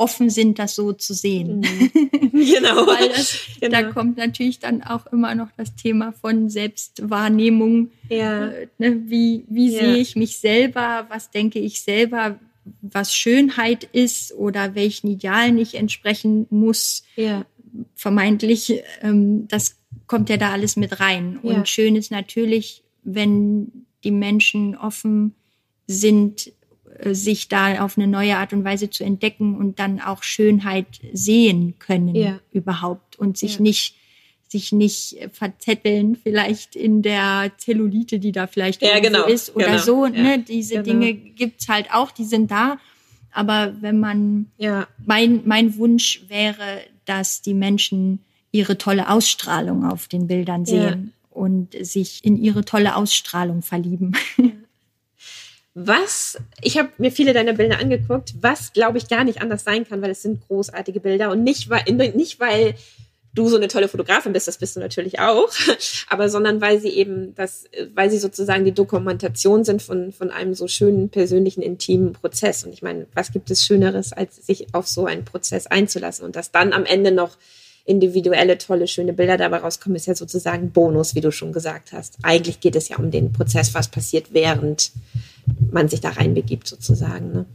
offen 0.00 0.30
sind, 0.30 0.58
das 0.58 0.74
so 0.74 0.92
zu 0.92 1.14
sehen. 1.14 1.60
Mhm. 1.60 1.90
Genau. 2.32 2.86
Weil 2.86 3.10
das, 3.10 3.38
genau. 3.60 3.82
da 3.82 3.90
kommt 3.90 4.16
natürlich 4.16 4.58
dann 4.60 4.82
auch 4.82 5.06
immer 5.08 5.34
noch 5.34 5.48
das 5.58 5.74
Thema 5.74 6.12
von 6.12 6.48
Selbstwahrnehmung. 6.48 7.90
Ja. 8.08 8.46
Äh, 8.48 8.68
ne, 8.78 9.02
wie 9.10 9.44
wie 9.48 9.72
ja. 9.72 9.80
sehe 9.80 9.96
ich 9.96 10.16
mich 10.16 10.38
selber? 10.38 11.06
Was 11.10 11.30
denke 11.30 11.58
ich 11.58 11.82
selber? 11.82 12.38
Was 12.80 13.14
Schönheit 13.14 13.84
ist 13.84 14.32
oder 14.32 14.74
welchen 14.74 15.08
Idealen 15.08 15.58
ich 15.58 15.74
entsprechen 15.74 16.46
muss? 16.48 17.04
Ja. 17.16 17.44
Vermeintlich, 17.94 18.80
ähm, 19.02 19.46
das 19.48 19.76
kommt 20.06 20.30
ja 20.30 20.38
da 20.38 20.50
alles 20.50 20.76
mit 20.76 20.98
rein. 20.98 21.38
Und 21.42 21.68
schön 21.68 21.94
ist 21.94 22.10
natürlich, 22.10 22.82
wenn 23.02 23.86
die 24.02 24.12
Menschen 24.12 24.76
offen 24.76 25.34
sind, 25.86 26.52
sich 27.12 27.48
da 27.48 27.84
auf 27.84 27.96
eine 27.96 28.06
neue 28.06 28.36
Art 28.36 28.52
und 28.52 28.64
Weise 28.64 28.90
zu 28.90 29.04
entdecken 29.04 29.56
und 29.56 29.78
dann 29.78 30.00
auch 30.00 30.22
Schönheit 30.22 30.86
sehen 31.12 31.74
können 31.78 32.14
ja. 32.14 32.40
überhaupt 32.52 33.18
und 33.18 33.38
sich 33.38 33.56
ja. 33.56 33.62
nicht 33.62 33.96
sich 34.50 34.72
nicht 34.72 35.16
verzetteln, 35.32 36.16
vielleicht 36.16 36.74
in 36.74 37.02
der 37.02 37.52
Zellulite, 37.56 38.18
die 38.18 38.32
da 38.32 38.48
vielleicht 38.48 38.82
ja, 38.82 38.98
genau. 38.98 39.26
ist 39.26 39.54
oder 39.54 39.66
genau. 39.66 39.78
so. 39.78 40.06
Ne? 40.06 40.40
Diese 40.40 40.82
genau. 40.82 40.86
Dinge 40.86 41.14
gibt's 41.14 41.68
halt 41.68 41.92
auch, 41.92 42.10
die 42.10 42.24
sind 42.24 42.50
da. 42.50 42.78
Aber 43.30 43.74
wenn 43.80 44.00
man, 44.00 44.46
ja. 44.58 44.88
mein, 45.06 45.42
mein 45.44 45.76
Wunsch 45.76 46.24
wäre, 46.26 46.80
dass 47.04 47.42
die 47.42 47.54
Menschen 47.54 48.24
ihre 48.50 48.76
tolle 48.76 49.08
Ausstrahlung 49.08 49.84
auf 49.84 50.08
den 50.08 50.26
Bildern 50.26 50.66
sehen 50.66 51.12
und 51.30 51.74
sich 51.80 52.24
in 52.24 52.36
ihre 52.36 52.64
tolle 52.64 52.96
Ausstrahlung 52.96 53.62
verlieben. 53.62 54.16
Was, 55.74 56.38
ich 56.60 56.78
habe 56.78 56.88
mir 56.98 57.12
viele 57.12 57.32
deiner 57.32 57.52
Bilder 57.52 57.78
angeguckt, 57.78 58.34
was 58.40 58.72
glaube 58.72 58.98
ich 58.98 59.08
gar 59.08 59.24
nicht 59.24 59.40
anders 59.40 59.64
sein 59.64 59.86
kann, 59.88 60.02
weil 60.02 60.10
es 60.10 60.22
sind 60.22 60.46
großartige 60.46 61.00
Bilder 61.00 61.30
und 61.30 61.44
nicht 61.44 61.70
weil, 61.70 61.84
nicht 61.84 62.40
weil 62.40 62.74
du 63.34 63.48
so 63.48 63.56
eine 63.56 63.68
tolle 63.68 63.88
Fotografin 63.88 64.32
bist, 64.32 64.48
das 64.48 64.58
bist 64.58 64.74
du 64.74 64.80
natürlich 64.80 65.20
auch, 65.20 65.48
aber 66.08 66.28
sondern 66.28 66.60
weil 66.60 66.80
sie 66.80 66.88
eben 66.88 67.34
das, 67.36 67.64
weil 67.94 68.10
sie 68.10 68.18
sozusagen 68.18 68.64
die 68.64 68.72
Dokumentation 68.72 69.64
sind 69.64 69.82
von, 69.82 70.12
von 70.12 70.30
einem 70.30 70.54
so 70.54 70.66
schönen, 70.66 71.10
persönlichen, 71.10 71.62
intimen 71.62 72.12
Prozess. 72.12 72.64
Und 72.64 72.72
ich 72.72 72.82
meine, 72.82 73.06
was 73.14 73.30
gibt 73.30 73.50
es 73.50 73.64
Schöneres, 73.64 74.12
als 74.12 74.44
sich 74.44 74.74
auf 74.74 74.88
so 74.88 75.06
einen 75.06 75.24
Prozess 75.24 75.68
einzulassen 75.68 76.24
und 76.24 76.34
dass 76.34 76.50
dann 76.50 76.72
am 76.72 76.84
Ende 76.84 77.12
noch 77.12 77.36
individuelle, 77.84 78.58
tolle, 78.58 78.86
schöne 78.86 79.12
Bilder 79.12 79.36
dabei 79.36 79.58
rauskommen, 79.58 79.96
ist 79.96 80.06
ja 80.06 80.14
sozusagen 80.14 80.70
Bonus, 80.70 81.14
wie 81.14 81.20
du 81.20 81.32
schon 81.32 81.52
gesagt 81.52 81.92
hast. 81.92 82.18
Eigentlich 82.22 82.60
geht 82.60 82.76
es 82.76 82.88
ja 82.88 82.98
um 82.98 83.10
den 83.10 83.32
Prozess, 83.32 83.74
was 83.74 83.88
passiert 83.88 84.32
während 84.32 84.92
man 85.70 85.88
sich 85.88 86.00
da 86.00 86.10
reinbegibt 86.10 86.66
sozusagen. 86.66 87.32
Ne? 87.32 87.46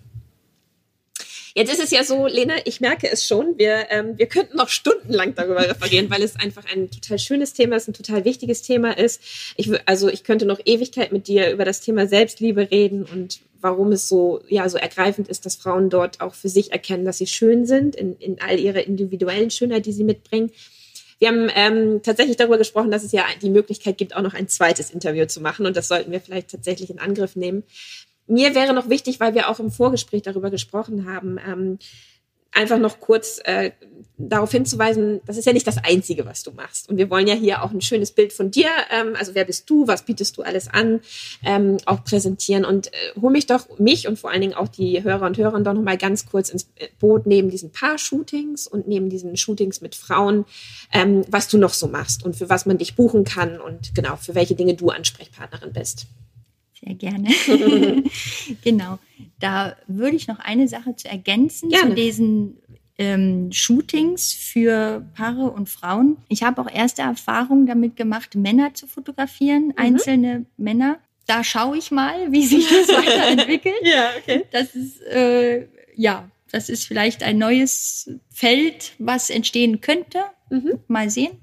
Jetzt 1.57 1.71
ist 1.71 1.81
es 1.81 1.91
ja 1.91 2.03
so, 2.03 2.27
Lena, 2.27 2.55
ich 2.65 2.81
merke 2.81 3.09
es 3.09 3.25
schon, 3.25 3.57
wir, 3.57 3.85
ähm, 3.89 4.17
wir 4.17 4.25
könnten 4.25 4.57
noch 4.57 4.67
stundenlang 4.67 5.35
darüber 5.35 5.61
referieren, 5.69 6.09
weil 6.09 6.21
es 6.21 6.35
einfach 6.35 6.63
ein 6.73 6.91
total 6.91 7.17
schönes 7.17 7.53
Thema 7.53 7.77
ist, 7.77 7.87
ein 7.87 7.93
total 7.93 8.25
wichtiges 8.25 8.61
Thema 8.61 8.97
ist. 8.97 9.21
Ich, 9.55 9.71
also 9.85 10.09
ich 10.09 10.25
könnte 10.25 10.45
noch 10.45 10.59
Ewigkeit 10.65 11.13
mit 11.13 11.29
dir 11.29 11.51
über 11.51 11.63
das 11.63 11.79
Thema 11.79 12.07
Selbstliebe 12.07 12.71
reden 12.71 13.05
und 13.05 13.39
warum 13.61 13.93
es 13.93 14.09
so, 14.09 14.41
ja, 14.49 14.67
so 14.67 14.77
ergreifend 14.77 15.29
ist, 15.29 15.45
dass 15.45 15.55
Frauen 15.55 15.89
dort 15.89 16.19
auch 16.19 16.35
für 16.35 16.49
sich 16.49 16.73
erkennen, 16.73 17.05
dass 17.05 17.19
sie 17.19 17.27
schön 17.27 17.65
sind, 17.65 17.95
in, 17.95 18.17
in 18.17 18.41
all 18.41 18.59
ihrer 18.59 18.85
individuellen 18.85 19.49
Schönheit, 19.49 19.85
die 19.85 19.93
sie 19.93 20.03
mitbringen. 20.03 20.51
Wir 21.19 21.29
haben 21.29 21.49
ähm, 21.55 22.01
tatsächlich 22.03 22.37
darüber 22.37 22.57
gesprochen, 22.57 22.91
dass 22.91 23.03
es 23.03 23.11
ja 23.11 23.23
die 23.41 23.49
Möglichkeit 23.49 23.97
gibt, 23.97 24.15
auch 24.15 24.21
noch 24.21 24.33
ein 24.33 24.47
zweites 24.47 24.89
Interview 24.89 25.25
zu 25.25 25.41
machen. 25.41 25.65
Und 25.65 25.77
das 25.77 25.87
sollten 25.87 26.11
wir 26.11 26.19
vielleicht 26.19 26.49
tatsächlich 26.49 26.89
in 26.89 26.99
Angriff 26.99 27.35
nehmen. 27.35 27.63
Mir 28.27 28.55
wäre 28.55 28.73
noch 28.73 28.89
wichtig, 28.89 29.19
weil 29.19 29.35
wir 29.35 29.49
auch 29.49 29.59
im 29.59 29.71
Vorgespräch 29.71 30.23
darüber 30.23 30.49
gesprochen 30.49 31.05
haben, 31.11 31.37
ähm, 31.37 31.79
einfach 32.55 32.79
noch 32.79 32.99
kurz 32.99 33.39
äh, 33.43 33.71
darauf 34.17 34.51
hinzuweisen, 34.51 35.21
das 35.25 35.37
ist 35.37 35.45
ja 35.45 35.53
nicht 35.53 35.67
das 35.67 35.77
Einzige, 35.83 36.25
was 36.25 36.43
du 36.43 36.51
machst. 36.51 36.89
Und 36.89 36.97
wir 36.97 37.09
wollen 37.09 37.27
ja 37.27 37.33
hier 37.33 37.63
auch 37.63 37.71
ein 37.71 37.81
schönes 37.81 38.11
Bild 38.11 38.31
von 38.31 38.49
dir, 38.49 38.69
ähm, 38.91 39.13
also 39.17 39.35
wer 39.35 39.45
bist 39.45 39.69
du, 39.69 39.87
was 39.87 40.03
bietest 40.03 40.37
du 40.37 40.41
alles 40.41 40.67
an, 40.67 41.01
ähm, 41.43 41.77
auch 41.85 42.03
präsentieren. 42.03 42.65
Und 42.65 42.87
äh, 42.87 43.19
hol 43.21 43.31
mich 43.31 43.45
doch, 43.45 43.77
mich 43.77 44.07
und 44.07 44.17
vor 44.17 44.31
allen 44.31 44.41
Dingen 44.41 44.53
auch 44.53 44.69
die 44.69 45.03
Hörer 45.03 45.25
und 45.25 45.37
Hörerinnen 45.37 45.65
doch 45.65 45.73
nochmal 45.73 45.97
ganz 45.97 46.25
kurz 46.25 46.49
ins 46.49 46.69
Boot 46.99 47.25
neben 47.25 47.49
diesen 47.49 47.71
Paar-Shootings 47.71 48.67
und 48.67 48.87
neben 48.87 49.09
diesen 49.09 49.35
Shootings 49.35 49.81
mit 49.81 49.95
Frauen, 49.95 50.45
ähm, 50.93 51.23
was 51.29 51.47
du 51.49 51.57
noch 51.57 51.73
so 51.73 51.87
machst 51.87 52.23
und 52.23 52.35
für 52.35 52.49
was 52.49 52.65
man 52.65 52.77
dich 52.77 52.95
buchen 52.95 53.25
kann 53.25 53.59
und 53.59 53.93
genau, 53.95 54.15
für 54.15 54.35
welche 54.35 54.55
Dinge 54.55 54.75
du 54.75 54.89
Ansprechpartnerin 54.89 55.73
bist. 55.73 56.07
Sehr 56.85 56.95
gerne. 56.95 57.29
genau. 58.63 58.99
Da 59.39 59.75
würde 59.87 60.15
ich 60.15 60.27
noch 60.27 60.39
eine 60.39 60.67
Sache 60.67 60.95
zu 60.95 61.07
ergänzen 61.07 61.69
gerne. 61.69 61.89
zu 61.89 61.95
diesen 61.95 62.57
ähm, 62.97 63.51
Shootings 63.51 64.33
für 64.33 65.05
Paare 65.15 65.51
und 65.51 65.67
Frauen. 65.67 66.17
Ich 66.29 66.43
habe 66.43 66.61
auch 66.61 66.71
erste 66.71 67.01
Erfahrungen 67.01 67.65
damit 67.65 67.95
gemacht, 67.95 68.35
Männer 68.35 68.73
zu 68.73 68.87
fotografieren, 68.87 69.67
mhm. 69.67 69.73
einzelne 69.77 70.45
Männer. 70.57 70.99
Da 71.27 71.43
schaue 71.43 71.77
ich 71.77 71.91
mal, 71.91 72.31
wie 72.31 72.45
sich 72.45 72.67
das 72.69 72.87
weiterentwickelt. 72.89 73.75
ja, 73.83 74.11
okay. 74.17 74.45
Das 74.51 74.75
ist 74.75 75.01
äh, 75.01 75.67
ja, 75.95 76.29
das 76.51 76.69
ist 76.69 76.85
vielleicht 76.85 77.23
ein 77.23 77.37
neues 77.37 78.11
Feld, 78.29 78.93
was 78.99 79.29
entstehen 79.29 79.81
könnte. 79.81 80.23
Mhm. 80.49 80.79
Mal 80.87 81.09
sehen. 81.09 81.39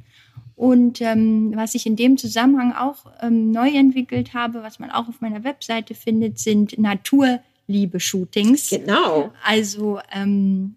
Und 0.62 1.00
ähm, 1.00 1.50
was 1.56 1.74
ich 1.74 1.86
in 1.86 1.96
dem 1.96 2.16
Zusammenhang 2.16 2.72
auch 2.72 3.06
ähm, 3.20 3.50
neu 3.50 3.68
entwickelt 3.68 4.32
habe, 4.32 4.62
was 4.62 4.78
man 4.78 4.92
auch 4.92 5.08
auf 5.08 5.20
meiner 5.20 5.42
Webseite 5.42 5.92
findet, 5.96 6.38
sind 6.38 6.78
Naturliebe-Shootings. 6.78 8.70
Genau. 8.70 9.32
Also 9.44 9.98
ähm, 10.14 10.76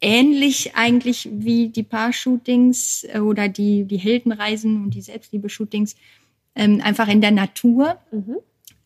ähnlich 0.00 0.76
eigentlich 0.76 1.28
wie 1.32 1.70
die 1.70 1.82
Paar-Shootings 1.82 3.04
äh, 3.12 3.18
oder 3.18 3.48
die, 3.48 3.82
die 3.82 3.96
Heldenreisen 3.96 4.84
und 4.84 4.94
die 4.94 5.02
Selbstliebe-Shootings, 5.02 5.96
ähm, 6.54 6.80
einfach 6.80 7.08
in 7.08 7.20
der 7.20 7.32
Natur. 7.32 7.98
Mhm. 8.12 8.36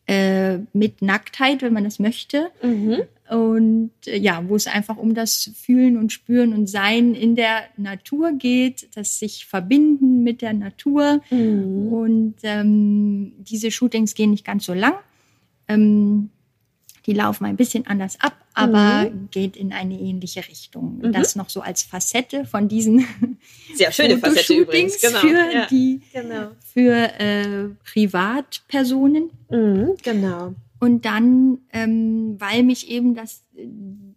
Äh, 0.07 0.57
mit 0.73 1.03
Nacktheit, 1.03 1.61
wenn 1.61 1.73
man 1.73 1.83
das 1.83 1.99
möchte. 1.99 2.49
Mhm. 2.63 3.03
Und 3.29 3.91
äh, 4.05 4.17
ja, 4.17 4.43
wo 4.47 4.55
es 4.55 4.67
einfach 4.67 4.97
um 4.97 5.15
das 5.15 5.49
Fühlen 5.55 5.97
und 5.97 6.11
Spüren 6.11 6.53
und 6.53 6.67
Sein 6.67 7.15
in 7.15 7.35
der 7.35 7.63
Natur 7.75 8.33
geht, 8.33 8.95
das 8.95 9.17
sich 9.17 9.45
verbinden 9.45 10.23
mit 10.23 10.41
der 10.41 10.53
Natur. 10.53 11.21
Mhm. 11.31 11.87
Und 11.91 12.35
ähm, 12.43 13.33
diese 13.39 13.71
Shootings 13.71 14.13
gehen 14.13 14.31
nicht 14.31 14.45
ganz 14.45 14.65
so 14.65 14.73
lang. 14.73 14.93
Ähm, 15.67 16.29
die 17.05 17.13
laufen 17.13 17.45
ein 17.45 17.55
bisschen 17.55 17.85
anders 17.85 18.19
ab, 18.19 18.33
aber 18.53 19.09
mhm. 19.09 19.29
geht 19.29 19.55
in 19.55 19.73
eine 19.73 19.99
ähnliche 19.99 20.47
Richtung. 20.47 20.99
Mhm. 20.99 21.11
Das 21.11 21.35
noch 21.35 21.49
so 21.49 21.61
als 21.61 21.83
Facette 21.83 22.45
von 22.45 22.67
diesen 22.67 23.07
sehr 23.75 23.91
schöne 23.91 24.17
Facette 24.17 24.53
übrigens 24.53 24.99
genau. 24.99 25.19
für 25.19 25.53
ja. 25.53 25.65
die 25.67 26.01
genau. 26.13 26.51
für 26.73 27.19
äh, 27.19 27.69
Privatpersonen. 27.83 29.29
Mhm, 29.49 29.95
genau. 30.01 30.55
Und 30.85 31.03
dann, 31.03 31.57
ähm, 31.73 32.35
weil 32.37 32.61
mich 32.61 32.91
eben 32.91 33.15
das 33.15 33.41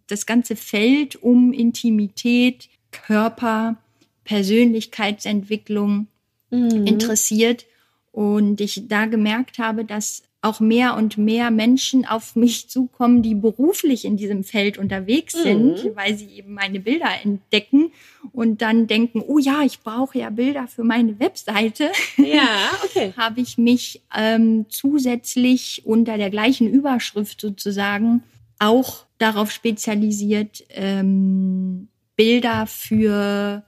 das 0.05 0.25
ganze 0.25 0.55
Feld 0.55 1.15
um 1.15 1.51
Intimität, 1.51 2.69
Körper, 2.91 3.77
Persönlichkeitsentwicklung 4.23 6.07
mhm. 6.51 6.85
interessiert 6.85 7.65
und 8.11 8.61
ich 8.61 8.87
da 8.87 9.05
gemerkt 9.05 9.57
habe, 9.59 9.85
dass 9.85 10.23
auch 10.41 10.61
mehr 10.61 10.95
und 10.95 11.17
mehr 11.17 11.51
Menschen 11.51 12.05
auf 12.05 12.35
mich 12.35 12.69
zukommen, 12.69 13.21
die 13.21 13.35
beruflich 13.35 14.05
in 14.05 14.15
diesem 14.15 14.45
Feld 14.45 14.77
unterwegs 14.77 15.33
sind, 15.33 15.83
mhm. 15.83 15.95
weil 15.95 16.17
sie 16.17 16.29
eben 16.29 16.53
meine 16.53 16.79
Bilder 16.79 17.09
entdecken 17.23 17.91
und 18.31 18.61
dann 18.61 18.87
denken, 18.87 19.21
oh 19.25 19.37
ja, 19.37 19.63
ich 19.63 19.81
brauche 19.81 20.17
ja 20.17 20.29
Bilder 20.29 20.67
für 20.67 20.85
meine 20.85 21.19
Webseite. 21.19 21.91
Ja, 22.15 22.69
okay. 22.85 23.13
Habe 23.17 23.41
ich 23.41 23.57
mich 23.57 24.01
ähm, 24.15 24.65
zusätzlich 24.69 25.81
unter 25.85 26.17
der 26.17 26.29
gleichen 26.29 26.69
Überschrift 26.69 27.41
sozusagen 27.41 28.23
auch 28.59 29.05
darauf 29.17 29.51
spezialisiert, 29.51 30.63
ähm, 30.69 31.89
Bilder 32.15 32.65
für 32.65 33.63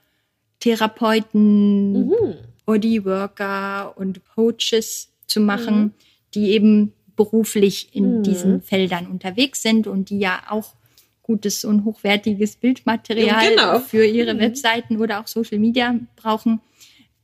Therapeuten, 0.62 2.08
mhm. 2.08 2.36
Bodyworker 2.66 3.98
und 3.98 4.22
Coaches 4.36 5.12
zu 5.28 5.42
machen. 5.42 5.82
Mhm 5.82 5.94
die 6.34 6.52
eben 6.52 6.94
beruflich 7.16 7.96
in 7.96 8.20
mhm. 8.20 8.24
diesen 8.24 8.62
Feldern 8.62 9.08
unterwegs 9.08 9.62
sind 9.62 9.88
und 9.88 10.10
die 10.10 10.20
ja 10.20 10.44
auch 10.50 10.76
gutes 11.22 11.64
und 11.64 11.86
hochwertiges 11.86 12.56
Bildmaterial 12.56 13.50
genau. 13.50 13.80
für 13.80 14.06
ihre 14.06 14.34
mhm. 14.34 14.40
Webseiten 14.40 14.98
oder 14.98 15.22
auch 15.22 15.28
Social 15.28 15.60
Media 15.60 15.96
brauchen. 16.16 16.62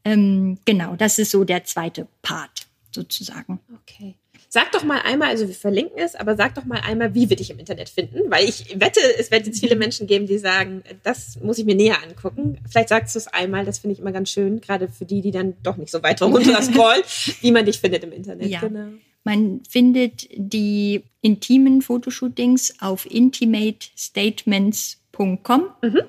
Ähm, 0.05 0.60
genau, 0.66 0.95
das 0.95 1.20
ist 1.20 1.32
so 1.32 1.43
der 1.43 1.64
zweite 1.64 2.08
Part 2.22 2.68
sozusagen. 2.91 3.60
Okay. 3.82 4.16
Sag 4.50 4.72
doch 4.72 4.84
mal 4.84 5.02
einmal, 5.02 5.28
also 5.30 5.48
wir 5.48 5.56
verlinken 5.56 6.00
es, 6.00 6.16
aber 6.16 6.38
sag 6.38 6.56
doch 6.56 6.64
mal 6.64 6.80
einmal, 6.80 7.14
wie 7.14 7.30
wir 7.30 7.36
dich 7.36 7.50
im 7.50 7.60
Internet 7.60 7.89
finden, 7.89 8.32
weil 8.32 8.48
ich 8.48 8.80
wette, 8.80 9.02
es 9.20 9.30
wird 9.30 9.45
jetzt 9.45 9.60
viele 9.60 9.76
Menschen 9.76 10.08
geben, 10.08 10.26
die 10.26 10.38
sagen, 10.38 10.84
das 11.04 11.38
muss 11.41 11.58
ich 11.58 11.66
mir 11.66 11.76
näher 11.76 12.02
angucken. 12.02 12.58
Vielleicht 12.70 12.88
sagst 12.89 13.16
du 13.16 13.20
es 13.20 13.28
einmal, 13.28 13.66
das 13.66 13.80
finde 13.80 13.95
ich 13.95 14.00
immer 14.00 14.14
ganz 14.14 14.30
schön, 14.30 14.62
gerade 14.62 14.88
für 14.88 15.04
die, 15.04 15.20
die 15.22 15.32
dann 15.32 15.56
doch 15.64 15.76
nicht 15.76 15.91
so 15.91 16.02
weit 16.02 16.22
runter 16.22 16.62
scrollen, 16.62 17.04
wie 17.41 17.52
man 17.52 17.66
dich 17.66 17.80
findet 17.80 18.06
im 18.06 18.14
Internet. 18.14 18.48
Ja. 18.48 18.62
Genau. 18.62 18.88
Man 19.26 19.64
findet 19.68 20.30
die 20.34 21.04
intimen 21.20 21.82
Fotoshootings 21.82 22.76
auf 22.80 23.06
intimatestatements.com 23.06 25.66
mhm. 25.82 26.02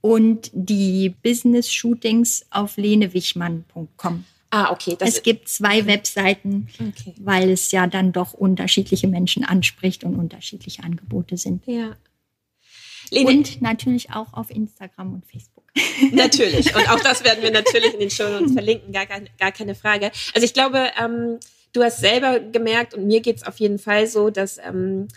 und 0.00 0.50
die 0.54 1.14
Business-Shootings 1.22 2.46
auf 2.50 2.78
lenewichmann.com. 2.78 4.24
Ah, 4.56 4.70
okay. 4.70 4.96
es 5.00 5.22
gibt 5.22 5.48
zwei 5.48 5.80
okay. 5.80 5.86
Webseiten, 5.86 6.68
okay. 6.74 7.14
weil 7.18 7.50
es 7.50 7.72
ja 7.72 7.86
dann 7.86 8.12
doch 8.12 8.32
unterschiedliche 8.32 9.06
Menschen 9.06 9.44
anspricht 9.44 10.02
und 10.04 10.16
unterschiedliche 10.16 10.82
Angebote 10.82 11.36
sind. 11.36 11.66
Ja. 11.66 11.96
Lene. 13.10 13.28
Und 13.28 13.60
natürlich 13.60 14.12
auch 14.12 14.32
auf 14.32 14.50
Instagram 14.50 15.14
und 15.14 15.26
Facebook. 15.26 15.64
Natürlich. 16.12 16.74
Und 16.74 16.88
auch 16.88 17.00
das 17.00 17.22
werden 17.22 17.42
wir 17.42 17.50
natürlich 17.50 17.92
in 17.92 18.00
den 18.00 18.10
Show 18.10 18.28
Notes 18.28 18.52
verlinken, 18.52 18.92
gar, 18.92 19.06
gar 19.06 19.52
keine 19.52 19.74
Frage. 19.74 20.10
Also 20.34 20.44
ich 20.44 20.54
glaube, 20.54 20.90
ähm, 20.98 21.38
du 21.74 21.82
hast 21.82 22.00
selber 22.00 22.40
gemerkt 22.40 22.94
und 22.94 23.06
mir 23.06 23.20
geht 23.20 23.36
es 23.36 23.42
auf 23.42 23.60
jeden 23.60 23.78
Fall 23.78 24.06
so, 24.06 24.30
dass 24.30 24.58
ähm, 24.58 25.08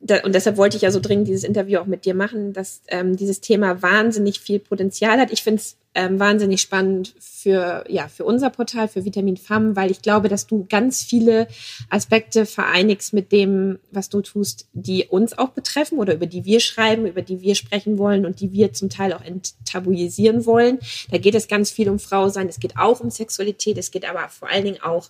da, 0.00 0.22
und 0.22 0.34
deshalb 0.34 0.56
wollte 0.56 0.76
ich 0.76 0.82
ja 0.82 0.90
so 0.90 1.00
dringend 1.00 1.28
dieses 1.28 1.44
Interview 1.44 1.78
auch 1.78 1.86
mit 1.86 2.04
dir 2.04 2.14
machen, 2.14 2.52
dass 2.52 2.82
ähm, 2.88 3.16
dieses 3.16 3.40
Thema 3.40 3.82
wahnsinnig 3.82 4.40
viel 4.40 4.58
Potenzial 4.58 5.18
hat. 5.18 5.32
Ich 5.32 5.42
finde 5.42 5.60
es 5.60 5.76
ähm, 5.94 6.18
wahnsinnig 6.18 6.60
spannend 6.60 7.14
für, 7.20 7.84
ja, 7.88 8.08
für 8.08 8.24
unser 8.24 8.50
Portal, 8.50 8.88
für 8.88 9.04
Vitamin 9.04 9.36
Femme, 9.36 9.76
weil 9.76 9.90
ich 9.90 10.02
glaube, 10.02 10.28
dass 10.28 10.46
du 10.46 10.66
ganz 10.68 11.02
viele 11.02 11.46
Aspekte 11.88 12.46
vereinigst 12.46 13.12
mit 13.12 13.32
dem, 13.32 13.78
was 13.92 14.08
du 14.08 14.20
tust, 14.20 14.68
die 14.72 15.06
uns 15.06 15.38
auch 15.38 15.50
betreffen 15.50 15.98
oder 15.98 16.14
über 16.14 16.26
die 16.26 16.44
wir 16.44 16.60
schreiben, 16.60 17.06
über 17.06 17.22
die 17.22 17.40
wir 17.40 17.54
sprechen 17.54 17.96
wollen 17.96 18.26
und 18.26 18.40
die 18.40 18.52
wir 18.52 18.72
zum 18.72 18.90
Teil 18.90 19.12
auch 19.12 19.22
enttabuisieren 19.22 20.46
wollen. 20.46 20.80
Da 21.10 21.18
geht 21.18 21.34
es 21.34 21.48
ganz 21.48 21.70
viel 21.70 21.88
um 21.88 21.98
Frau 21.98 22.28
sein, 22.28 22.48
es 22.48 22.58
geht 22.58 22.76
auch 22.76 23.00
um 23.00 23.10
Sexualität, 23.10 23.78
es 23.78 23.90
geht 23.90 24.08
aber 24.08 24.28
vor 24.28 24.50
allen 24.50 24.64
Dingen 24.64 24.82
auch 24.82 25.08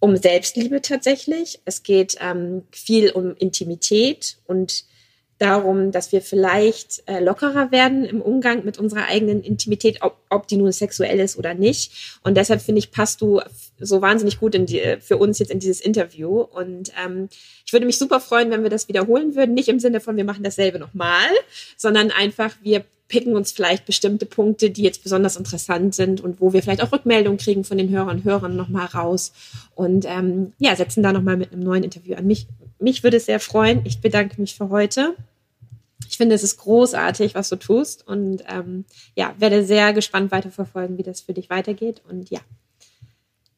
um 0.00 0.16
Selbstliebe 0.16 0.80
tatsächlich. 0.80 1.60
Es 1.64 1.82
geht 1.82 2.16
ähm, 2.20 2.64
viel 2.70 3.10
um 3.10 3.34
Intimität 3.36 4.38
und 4.46 4.84
darum, 5.38 5.92
dass 5.92 6.10
wir 6.12 6.20
vielleicht 6.20 7.02
äh, 7.06 7.20
lockerer 7.20 7.70
werden 7.70 8.04
im 8.04 8.20
Umgang 8.20 8.64
mit 8.64 8.78
unserer 8.78 9.06
eigenen 9.06 9.42
Intimität, 9.42 10.02
ob, 10.02 10.18
ob 10.30 10.48
die 10.48 10.56
nun 10.56 10.72
sexuell 10.72 11.20
ist 11.20 11.38
oder 11.38 11.54
nicht. 11.54 12.18
Und 12.24 12.36
deshalb 12.36 12.60
finde 12.60 12.80
ich, 12.80 12.90
passt 12.90 13.20
du 13.20 13.40
so 13.78 14.02
wahnsinnig 14.02 14.40
gut 14.40 14.54
in 14.54 14.66
die, 14.66 14.96
für 15.00 15.16
uns 15.16 15.38
jetzt 15.38 15.50
in 15.50 15.60
dieses 15.60 15.80
Interview. 15.80 16.40
Und 16.40 16.92
ähm, 17.04 17.28
ich 17.64 17.72
würde 17.72 17.86
mich 17.86 17.98
super 17.98 18.20
freuen, 18.20 18.50
wenn 18.50 18.64
wir 18.64 18.70
das 18.70 18.88
wiederholen 18.88 19.36
würden. 19.36 19.54
Nicht 19.54 19.68
im 19.68 19.78
Sinne 19.78 20.00
von, 20.00 20.16
wir 20.16 20.24
machen 20.24 20.42
dasselbe 20.42 20.80
nochmal, 20.80 21.28
sondern 21.76 22.10
einfach, 22.10 22.56
wir 22.62 22.84
picken 23.08 23.34
uns 23.34 23.52
vielleicht 23.52 23.86
bestimmte 23.86 24.26
Punkte, 24.26 24.70
die 24.70 24.82
jetzt 24.82 25.02
besonders 25.02 25.36
interessant 25.36 25.94
sind 25.94 26.20
und 26.20 26.40
wo 26.40 26.52
wir 26.52 26.62
vielleicht 26.62 26.82
auch 26.82 26.92
Rückmeldungen 26.92 27.38
kriegen 27.38 27.64
von 27.64 27.78
den 27.78 27.88
Hörern 27.88 28.18
und 28.18 28.24
Hörern 28.24 28.54
nochmal 28.54 28.86
raus 28.86 29.32
und 29.74 30.04
ähm, 30.06 30.52
ja, 30.58 30.76
setzen 30.76 31.02
da 31.02 31.12
nochmal 31.12 31.36
mit 31.36 31.52
einem 31.52 31.62
neuen 31.62 31.84
Interview 31.84 32.14
an. 32.14 32.26
Mich, 32.26 32.46
mich 32.78 33.02
würde 33.02 33.16
es 33.16 33.26
sehr 33.26 33.40
freuen. 33.40 33.80
Ich 33.84 34.00
bedanke 34.00 34.40
mich 34.40 34.54
für 34.54 34.68
heute. 34.68 35.16
Ich 36.08 36.16
finde, 36.16 36.34
es 36.34 36.42
ist 36.42 36.58
großartig, 36.58 37.34
was 37.34 37.48
du 37.48 37.56
tust 37.56 38.06
und 38.06 38.44
ähm, 38.48 38.84
ja, 39.16 39.34
werde 39.38 39.64
sehr 39.64 39.92
gespannt 39.92 40.30
weiterverfolgen, 40.30 40.98
wie 40.98 41.02
das 41.02 41.22
für 41.22 41.32
dich 41.32 41.50
weitergeht 41.50 42.02
und 42.08 42.30
ja, 42.30 42.40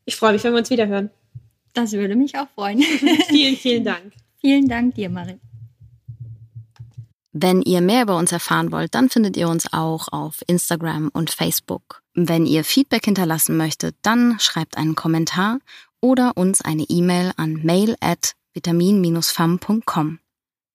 ich 0.04 0.16
freue 0.16 0.32
mich, 0.32 0.42
wenn 0.44 0.52
wir 0.52 0.58
uns 0.58 0.70
wieder 0.70 0.86
hören. 0.86 1.10
Das 1.74 1.92
würde 1.92 2.16
mich 2.16 2.36
auch 2.36 2.48
freuen. 2.54 2.82
vielen, 3.28 3.56
vielen 3.56 3.84
Dank. 3.84 4.12
Vielen 4.40 4.68
Dank 4.68 4.94
dir, 4.94 5.08
Marie. 5.08 5.38
Wenn 7.32 7.62
ihr 7.62 7.80
mehr 7.80 8.02
über 8.02 8.16
uns 8.16 8.32
erfahren 8.32 8.72
wollt, 8.72 8.94
dann 8.94 9.08
findet 9.08 9.36
ihr 9.36 9.48
uns 9.48 9.72
auch 9.72 10.08
auf 10.08 10.42
Instagram 10.46 11.10
und 11.12 11.30
Facebook. 11.30 12.02
Wenn 12.14 12.44
ihr 12.44 12.64
Feedback 12.64 13.04
hinterlassen 13.04 13.56
möchtet, 13.56 13.94
dann 14.02 14.40
schreibt 14.40 14.76
einen 14.76 14.96
Kommentar 14.96 15.58
oder 16.00 16.36
uns 16.36 16.60
eine 16.60 16.82
E-Mail 16.84 17.32
an 17.36 17.60
mail 17.62 17.96
at 18.00 18.34
vitamin-fam.com. 18.54 20.18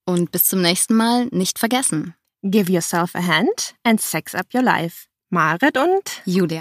Und 0.05 0.31
bis 0.31 0.45
zum 0.45 0.61
nächsten 0.61 0.95
Mal 0.95 1.25
nicht 1.31 1.59
vergessen. 1.59 2.15
Give 2.43 2.71
yourself 2.71 3.15
a 3.15 3.25
hand 3.25 3.75
and 3.83 3.99
sex 3.99 4.33
up 4.35 4.45
your 4.53 4.61
life. 4.61 5.07
Marit 5.29 5.77
und 5.77 6.21
Julia. 6.25 6.53